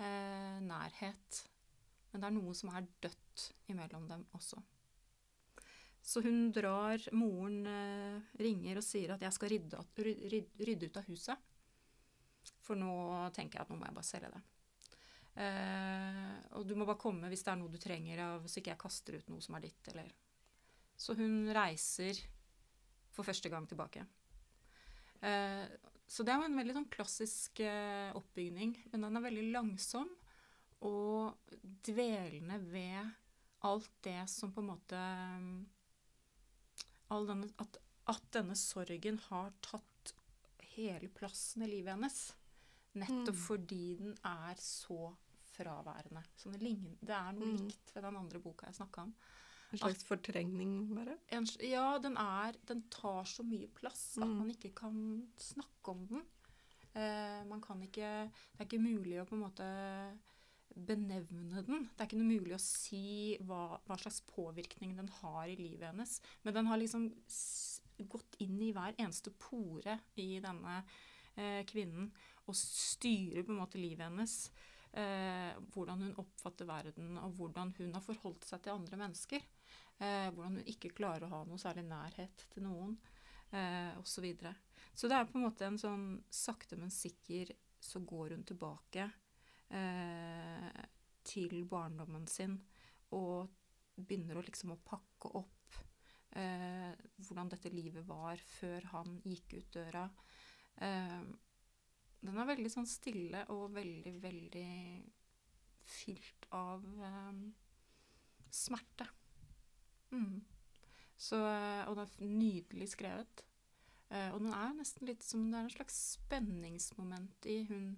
uh, 0.00 0.58
nærhet. 0.66 1.42
Men 2.10 2.22
det 2.22 2.30
er 2.30 2.38
noe 2.40 2.54
som 2.58 2.74
er 2.74 2.90
dødt 3.04 3.48
imellom 3.70 4.08
dem 4.10 4.26
også. 4.34 4.58
Så 6.04 6.20
hun 6.20 6.50
drar 6.52 7.00
Moren 7.16 7.62
ringer 8.36 8.76
og 8.76 8.84
sier 8.84 9.14
at 9.14 9.22
'jeg 9.24 9.32
skal 9.32 9.48
rydde, 9.48 9.78
at- 9.78 10.02
ryd- 10.04 10.26
ryd- 10.32 10.60
rydde 10.60 10.86
ut 10.90 10.96
av 11.00 11.06
huset'. 11.08 11.53
For 12.64 12.78
nå 12.78 12.92
tenker 13.36 13.58
jeg 13.58 13.66
at 13.66 13.72
nå 13.72 13.78
må 13.78 13.88
jeg 13.88 13.96
bare 13.96 14.08
selge 14.08 14.32
det. 14.34 14.42
Eh, 15.34 16.34
og 16.54 16.66
du 16.68 16.76
må 16.78 16.86
bare 16.86 17.00
komme 17.00 17.28
hvis 17.30 17.42
det 17.42 17.50
er 17.52 17.58
noe 17.58 17.72
du 17.72 17.80
trenger 17.82 18.22
av, 18.22 18.44
så 18.46 18.60
ikke 18.60 18.74
jeg 18.74 18.82
kaster 18.84 19.18
ut 19.18 19.32
noe 19.32 19.42
som 19.44 19.56
er 19.58 19.66
ditt, 19.66 19.90
eller 19.92 20.12
Så 20.96 21.16
hun 21.18 21.50
reiser 21.50 22.20
for 23.14 23.26
første 23.26 23.50
gang 23.50 23.66
tilbake. 23.66 24.04
Eh, 25.20 25.64
så 26.06 26.22
det 26.22 26.34
er 26.34 26.38
jo 26.38 26.48
en 26.50 26.60
veldig 26.60 26.76
sånn 26.76 26.92
klassisk 26.92 27.62
eh, 27.64 28.12
oppbygning, 28.14 28.76
men 28.92 29.06
den 29.06 29.18
er 29.18 29.24
veldig 29.24 29.46
langsom 29.54 30.10
og 30.84 31.54
dvelende 31.86 32.58
ved 32.68 33.14
alt 33.64 33.90
det 34.04 34.20
som 34.28 34.52
på 34.52 34.60
en 34.60 34.68
måte 34.68 35.00
all 37.14 37.26
denne, 37.28 37.48
at, 37.62 37.78
at 38.12 38.26
denne 38.36 38.56
sorgen 38.58 39.18
har 39.30 39.54
tatt 39.64 39.93
hele 40.76 41.08
plassen 41.08 41.62
i 41.62 41.66
livet 41.70 41.94
hennes. 41.94 42.32
Nettopp 42.94 43.34
Mm. 43.34 43.42
fordi 43.46 43.96
den 43.98 44.16
er 44.24 44.54
så 44.58 45.14
fraværende. 45.54 46.22
Så 46.36 46.50
det, 46.52 46.60
ligner, 46.62 46.96
det 47.00 47.10
er 47.14 47.32
noe 47.32 47.46
Mm. 47.52 47.56
likt 47.66 47.94
ved 47.94 48.02
den 48.02 48.16
andre 48.16 48.38
boka 48.40 48.66
jeg 48.66 48.74
snakka 48.74 49.02
om. 49.02 49.14
En 49.72 49.78
slags 49.78 50.04
fortrengning, 50.04 50.94
bare. 50.94 51.18
En, 51.32 51.44
ja, 51.60 51.98
den 51.98 52.16
er 52.16 52.52
Den 52.66 52.82
tar 52.90 53.24
så 53.24 53.42
mye 53.42 53.66
plass 53.74 54.18
at 54.18 54.24
Mm. 54.28 54.36
man 54.38 54.50
ikke 54.50 54.74
kan 54.74 55.28
snakke 55.36 55.88
om 55.88 56.06
den. 56.06 56.22
Eh, 56.94 57.44
man 57.44 57.60
kan 57.60 57.80
ikke 57.82 58.30
Det 58.30 58.60
er 58.60 58.64
ikke 58.66 58.78
mulig 58.80 59.20
å 59.20 59.26
på 59.26 59.32
en 59.34 59.42
måte 59.50 60.18
benevne 60.74 61.62
den. 61.62 61.86
Det 61.90 62.02
er 62.02 62.08
ikke 62.08 62.20
noe 62.20 62.34
mulig 62.34 62.56
å 62.56 62.62
si 62.62 63.36
hva, 63.46 63.78
hva 63.86 63.98
slags 64.00 64.20
påvirkning 64.28 64.96
den 64.98 65.10
har 65.20 65.48
i 65.50 65.56
livet 65.58 65.88
hennes. 65.90 66.18
Men 66.42 66.56
den 66.56 66.70
har 66.70 66.80
liksom 66.80 67.08
gått 68.10 68.38
inn 68.42 68.58
i 68.62 68.72
hver 68.74 68.96
eneste 68.98 69.32
pore 69.38 70.00
i 70.20 70.40
denne 70.42 70.80
eh, 71.36 71.62
kvinnen 71.68 72.10
og 72.44 72.56
styrer 72.58 73.44
på 73.44 73.54
en 73.54 73.60
måte 73.62 73.80
livet 73.80 74.08
hennes. 74.08 74.36
Eh, 74.94 75.54
hvordan 75.74 76.04
hun 76.04 76.18
oppfatter 76.22 76.68
verden, 76.68 77.16
og 77.18 77.34
hvordan 77.38 77.72
hun 77.78 77.94
har 77.96 78.04
forholdt 78.04 78.46
seg 78.46 78.62
til 78.62 78.76
andre 78.76 79.00
mennesker. 79.00 79.42
Eh, 79.98 80.28
hvordan 80.34 80.60
hun 80.60 80.70
ikke 80.70 80.92
klarer 80.94 81.26
å 81.26 81.32
ha 81.32 81.42
noe 81.48 81.60
særlig 81.62 81.86
nærhet 81.88 82.46
til 82.52 82.66
noen, 82.66 82.94
eh, 83.50 83.90
osv. 83.98 84.10
Så, 84.16 84.22
videre. 84.22 84.54
så 84.94 85.10
det 85.10 85.18
er 85.18 85.28
på 85.30 85.38
en 85.38 85.46
måte 85.48 85.66
en 85.66 85.80
sånn 85.80 86.08
sakte, 86.30 86.78
men 86.78 86.94
sikker 86.94 87.54
så 87.84 88.00
går 88.00 88.36
hun 88.36 88.44
tilbake 88.46 89.08
eh, 89.70 90.84
til 91.24 91.64
barndommen 91.68 92.26
sin 92.28 92.58
og 93.14 93.48
begynner 93.94 94.38
å 94.38 94.44
liksom 94.44 94.74
å 94.74 94.82
pakke 94.84 95.30
opp 95.38 95.78
eh, 96.36 96.92
hvordan 97.22 97.50
dette 97.52 97.72
livet 97.72 98.06
var 98.08 98.40
før 98.58 98.88
han 98.92 99.18
gikk 99.24 99.56
ut 99.58 99.74
døra. 99.78 100.04
Eh, 100.82 101.20
den 102.24 102.40
er 102.40 102.48
veldig 102.48 102.72
sånn 102.72 102.88
stille 102.88 103.44
og 103.52 103.74
veldig, 103.76 104.14
veldig 104.22 104.70
fylt 105.84 106.48
av 106.56 106.84
eh, 107.08 107.42
smerte. 108.54 109.08
Mm. 110.14 110.42
Så, 111.14 111.38
eh, 111.38 111.84
og 111.88 111.98
den 111.98 112.06
er 112.06 112.38
nydelig 112.38 112.94
skrevet. 112.96 113.46
Og 114.14 114.36
den 114.44 114.52
er 114.54 114.74
nesten 114.76 115.08
litt 115.08 115.24
som 115.26 115.46
det 115.50 115.56
er 115.58 115.64
en 115.66 115.72
slags 115.72 115.94
spenningsmoment 116.12 117.46
i 117.50 117.64
hun 117.66 117.96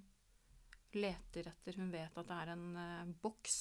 leter 0.98 1.50
etter 1.50 1.76
Hun 1.80 1.92
vet 1.92 2.16
at 2.16 2.28
det 2.28 2.38
er 2.42 2.52
en 2.54 2.66
eh, 2.80 3.12
boks 3.22 3.58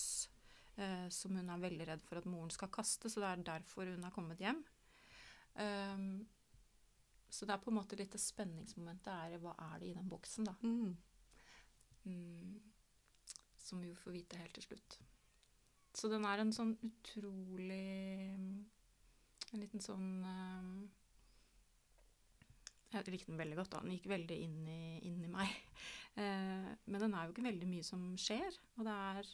eh, 0.77 1.07
som 1.13 1.35
hun 1.35 1.49
er 1.51 1.65
veldig 1.65 1.89
redd 1.91 2.05
for 2.05 2.19
at 2.19 2.29
moren 2.29 2.53
skal 2.53 2.71
kaste, 2.73 3.11
så 3.11 3.23
det 3.23 3.31
er 3.31 3.49
derfor 3.51 3.91
hun 3.91 4.07
er 4.07 4.15
kommet 4.15 4.41
hjem. 4.43 4.63
Um, 5.55 6.25
så 7.31 7.47
det 7.47 7.55
er 7.55 7.63
på 7.63 7.71
en 7.71 7.77
måte 7.79 7.97
litt 7.99 8.11
det 8.15 8.21
spenningsmomentet 8.21 9.11
er 9.11 9.39
hva 9.43 9.55
er 9.71 9.79
det 9.81 9.89
i 9.89 9.95
den 9.95 10.09
boksen, 10.11 10.47
da. 10.47 10.55
Mm. 10.63 10.95
Mm, 12.05 12.59
som 13.65 13.81
vi 13.81 13.89
jo 13.89 13.97
får 13.97 14.15
vite 14.15 14.39
helt 14.39 14.55
til 14.55 14.67
slutt. 14.69 14.99
Så 15.95 16.11
den 16.11 16.27
er 16.27 16.43
en 16.43 16.51
sånn 16.53 16.75
utrolig 16.83 18.35
En 18.35 19.61
liten 19.61 19.79
sånn 19.79 20.09
um, 20.27 20.71
Jeg 22.91 23.07
likte 23.07 23.31
den 23.31 23.39
veldig 23.39 23.55
godt. 23.61 23.71
da, 23.77 23.83
Den 23.85 23.95
gikk 23.95 24.09
veldig 24.11 24.37
inn 24.43 24.59
i, 24.67 24.81
inn 25.07 25.23
i 25.23 25.31
meg. 25.31 25.55
Eh, 26.15 26.69
men 26.85 27.01
den 27.01 27.15
er 27.15 27.25
jo 27.25 27.33
ikke 27.33 27.47
veldig 27.49 27.67
mye 27.67 27.85
som 27.87 28.03
skjer. 28.19 28.59
Og 28.77 28.87
det 28.87 28.99
er 29.09 29.33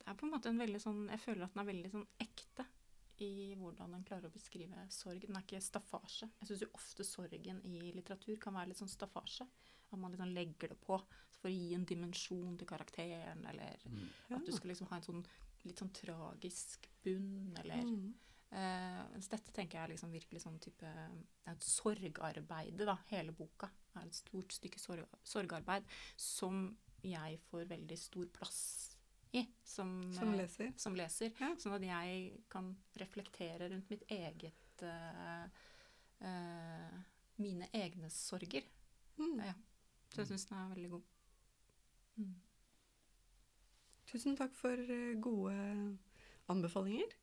Det 0.00 0.06
er 0.08 0.18
på 0.18 0.26
en 0.26 0.32
måte 0.32 0.48
en 0.50 0.58
veldig 0.58 0.80
sånn 0.82 1.00
Jeg 1.10 1.20
føler 1.22 1.44
at 1.44 1.52
den 1.54 1.62
er 1.62 1.72
veldig 1.72 1.90
sånn 1.92 2.06
ekte 2.18 2.66
i 3.20 3.54
hvordan 3.60 3.92
den 3.92 4.04
klarer 4.08 4.30
å 4.30 4.32
beskrive 4.32 4.86
sorg. 4.88 5.26
Den 5.26 5.36
er 5.36 5.44
ikke 5.44 5.60
staffasje. 5.60 6.30
Jeg 6.40 6.48
syns 6.48 6.62
jo 6.64 6.70
ofte 6.78 7.04
sorgen 7.04 7.58
i 7.68 7.90
litteratur 7.92 8.38
kan 8.40 8.56
være 8.56 8.70
litt 8.70 8.80
sånn 8.80 8.88
staffasje. 8.88 9.44
At 9.90 9.98
man 10.00 10.14
liksom 10.14 10.32
legger 10.32 10.72
det 10.72 10.78
på 10.80 10.96
for 10.96 11.50
å 11.50 11.52
gi 11.52 11.74
en 11.76 11.84
dimensjon 11.84 12.56
til 12.56 12.68
karakteren, 12.68 13.44
eller 13.50 13.76
at 14.30 14.46
du 14.46 14.52
skal 14.52 14.72
liksom 14.72 14.88
ha 14.90 14.96
en 14.96 15.04
sånn 15.04 15.20
litt 15.68 15.80
sånn 15.80 15.92
tragisk 15.92 16.88
bunn, 17.04 17.54
eller 17.60 17.84
Mm. 17.84 18.14
Uh, 18.50 19.04
Mens 19.12 19.28
dette 19.30 19.52
tenker 19.54 19.78
jeg 19.78 19.84
er 19.84 19.92
liksom 19.92 20.10
virkelig 20.10 20.40
sånn 20.42 20.56
type 20.58 20.82
Det 20.82 21.46
er 21.46 21.52
et 21.52 21.62
sorgarbeide, 21.62 22.84
da. 22.88 22.96
Hele 23.12 23.30
boka 23.30 23.68
er 23.96 24.06
et 24.06 24.16
stort 24.16 24.54
stykke 24.54 24.80
sorg, 24.80 25.04
sorgarbeid 25.26 25.86
som 26.16 26.68
jeg 27.02 27.38
får 27.48 27.68
veldig 27.70 27.98
stor 27.98 28.28
plass 28.34 28.60
i 29.32 29.44
som, 29.64 30.12
Som 30.12 30.32
eh, 30.34 30.36
leser. 30.42 30.72
som 30.76 30.96
leser. 30.98 31.30
Ja. 31.38 31.52
Sånn 31.58 31.76
at 31.76 31.86
jeg 31.86 32.42
kan 32.50 32.72
reflektere 32.98 33.70
rundt 33.70 33.90
mitt 33.92 34.02
eget 34.10 34.82
uh, 34.82 35.46
uh, 36.26 36.98
Mine 37.40 37.70
egne 37.72 38.10
sorger. 38.12 38.66
Mm. 39.16 39.38
Ja. 39.46 39.54
Så 40.10 40.24
jeg 40.24 40.32
syns 40.32 40.48
den 40.50 40.58
er 40.58 40.74
veldig 40.74 40.90
god. 40.96 41.06
Mm. 42.20 42.34
Tusen 44.10 44.36
takk 44.36 44.52
for 44.58 44.82
gode 45.22 45.54
anbefalinger. 46.50 47.14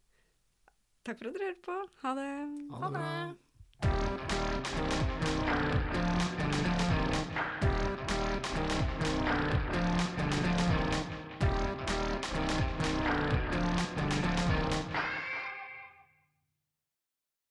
Takk 1.05 1.19
for 1.19 1.29
at 1.29 1.37
dere 1.37 1.51
hørte 1.51 1.67
på. 1.67 1.77
Ha 2.01 2.15
det. 2.17 2.31
Ha 2.71 2.89
det 2.95 3.05
Ha 3.83 5.05
det! 5.11 5.16